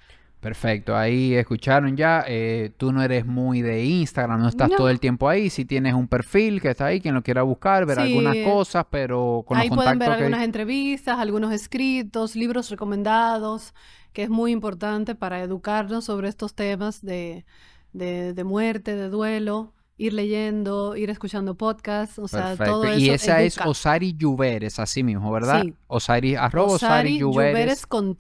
Perfecto, 0.46 0.96
ahí 0.96 1.34
escucharon 1.34 1.98
ya. 1.98 2.24
Eh, 2.28 2.72
tú 2.78 2.92
no 2.92 3.02
eres 3.02 3.26
muy 3.26 3.64
de 3.64 3.84
Instagram, 3.84 4.40
no 4.40 4.50
estás 4.50 4.70
todo 4.70 4.92
el 4.92 5.00
tiempo 5.00 5.28
ahí. 5.28 5.50
Si 5.50 5.66
tienes 5.66 5.96
un 5.96 6.08
perfil 6.08 6.62
que 6.62 6.70
está 6.70 6.86
ahí, 6.86 7.02
quien 7.02 7.16
lo 7.16 7.24
quiera 7.24 7.42
buscar, 7.42 7.88
ver 7.88 7.98
algunas 7.98 8.38
cosas, 8.46 8.86
pero 8.92 9.44
con 9.48 9.58
ahí 9.58 9.70
los 9.70 9.76
contactos 9.76 9.98
pueden 9.98 10.00
ver 10.00 10.24
algunas 10.24 10.46
entrevistas, 10.46 11.18
algunos 11.18 11.52
escritos, 11.52 12.36
libros 12.36 12.70
recomendados, 12.70 13.74
que 14.16 14.24
es 14.24 14.30
muy 14.30 14.54
importante 14.54 15.14
para 15.14 15.42
educarnos 15.42 16.06
sobre 16.06 16.30
estos 16.30 16.56
temas 16.56 17.02
de, 17.02 17.46
de, 17.92 18.44
muerte, 18.46 18.96
de 18.96 19.10
duelo 19.10 19.74
ir 19.98 20.14
leyendo, 20.14 20.96
ir 20.96 21.10
escuchando 21.10 21.56
podcasts, 21.56 22.18
o 22.18 22.28
sea, 22.30 22.56
todo 22.56 22.86
eso. 22.86 22.98
Y 22.98 23.10
esa 23.10 23.42
es 23.42 23.60
Osari 23.60 24.16
Lluveres, 24.18 24.80
así 24.80 25.04
mismo, 25.04 25.32
¿verdad? 25.34 25.64
Sí. 25.64 25.74
Osari, 25.88 26.36
arroba 26.36 26.74
Osari, 26.74 27.22
Osari 27.22 27.76
con. 27.90 28.16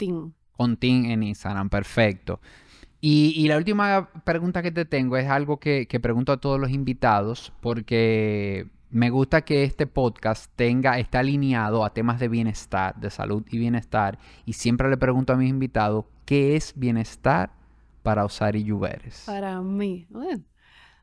Con 0.51 0.77
en 0.81 1.23
Instagram, 1.23 1.69
perfecto. 1.69 2.41
Y, 2.99 3.47
la 3.47 3.55
última 3.55 4.09
pregunta 4.25 4.61
que 4.61 4.71
te 4.71 4.83
tengo 4.83 5.15
es 5.15 5.29
algo 5.29 5.59
que, 5.59 5.87
pregunto 6.01 6.33
a 6.33 6.41
todos 6.41 6.59
los 6.59 6.71
invitados, 6.71 7.53
porque 7.61 8.67
me 8.89 9.09
gusta 9.09 9.41
que 9.41 9.63
este 9.63 9.87
podcast 9.87 10.51
tenga, 10.55 10.99
esté 10.99 11.17
alineado 11.17 11.83
a 11.83 11.93
temas 11.93 12.19
de 12.19 12.27
bienestar, 12.27 12.95
de 12.99 13.09
salud 13.09 13.43
y 13.51 13.57
bienestar. 13.57 14.19
Y 14.45 14.53
siempre 14.53 14.89
le 14.89 14.97
pregunto 14.97 15.33
a 15.33 15.35
mis 15.35 15.49
invitados, 15.49 16.05
¿qué 16.25 16.55
es 16.55 16.73
bienestar 16.75 17.51
para 18.03 18.25
Osari 18.25 18.63
Lluveres? 18.63 19.23
Para 19.25 19.61
mí. 19.61 20.07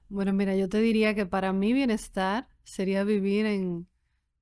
Bueno, 0.09 0.33
mira, 0.33 0.55
yo 0.57 0.69
te 0.69 0.81
diría 0.81 1.15
que 1.15 1.27
para 1.27 1.53
mí 1.53 1.73
bienestar 1.73 2.49
sería 2.65 3.05
vivir 3.05 3.47
en, 3.47 3.89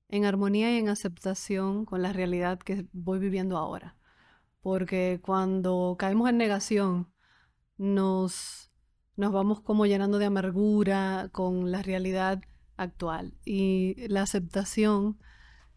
en 0.08 0.24
armonía 0.24 0.74
y 0.74 0.78
en 0.78 0.88
aceptación 0.88 1.84
con 1.84 2.02
la 2.02 2.12
realidad 2.12 2.58
que 2.58 2.86
voy 2.92 3.18
viviendo 3.18 3.56
ahora 3.56 3.96
porque 4.62 5.20
cuando 5.22 5.96
caemos 5.98 6.28
en 6.28 6.38
negación 6.38 7.12
nos, 7.78 8.70
nos 9.16 9.32
vamos 9.32 9.60
como 9.60 9.86
llenando 9.86 10.18
de 10.18 10.26
amargura 10.26 11.30
con 11.32 11.70
la 11.70 11.82
realidad 11.82 12.42
actual 12.80 13.32
y 13.44 13.94
la 14.08 14.22
aceptación 14.22 15.18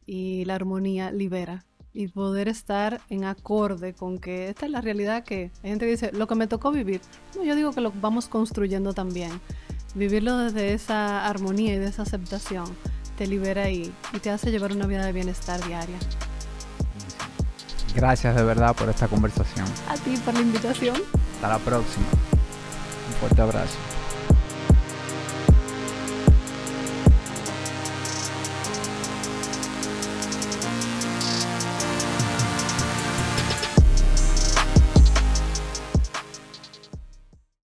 y 0.06 0.46
la 0.46 0.56
armonía 0.56 1.12
libera 1.12 1.66
y 1.94 2.08
poder 2.08 2.48
estar 2.48 3.02
en 3.10 3.24
acorde 3.24 3.94
con 3.94 4.18
que 4.18 4.50
esta 4.50 4.66
es 4.66 4.72
la 4.72 4.82
realidad 4.82 5.24
que 5.24 5.52
hay 5.64 5.70
gente 5.70 5.86
dice, 5.86 6.12
lo 6.12 6.28
que 6.28 6.36
me 6.36 6.48
tocó 6.48 6.72
vivir. 6.72 7.02
No, 7.36 7.44
yo 7.44 7.56
digo 7.56 7.72
que 7.72 7.82
lo 7.82 7.94
vamos 8.02 8.28
construyendo 8.28 8.94
también. 8.94 9.32
Vivirlo 9.94 10.38
desde 10.40 10.74
esa 10.74 11.28
armonía 11.28 11.76
y 11.76 11.78
de 11.78 11.88
esa 11.88 12.02
aceptación 12.02 12.66
te 13.16 13.28
libera 13.28 13.70
y, 13.70 13.94
y 14.12 14.20
te 14.20 14.32
hace 14.32 14.50
llevar 14.50 14.72
una 14.72 14.88
vida 14.88 15.06
de 15.06 15.12
bienestar 15.12 15.64
diaria. 15.68 15.98
Gracias 17.96 18.36
de 18.36 18.44
verdad 18.44 18.76
por 18.76 18.90
esta 18.90 19.08
conversación. 19.08 19.68
A 19.88 19.96
ti 19.96 20.18
por 20.26 20.34
la 20.34 20.42
invitación. 20.42 20.96
Hasta 21.36 21.48
la 21.48 21.60
próxima. 21.60 22.08
Un 23.08 23.14
fuerte 23.20 23.42
abrazo. 23.42 23.78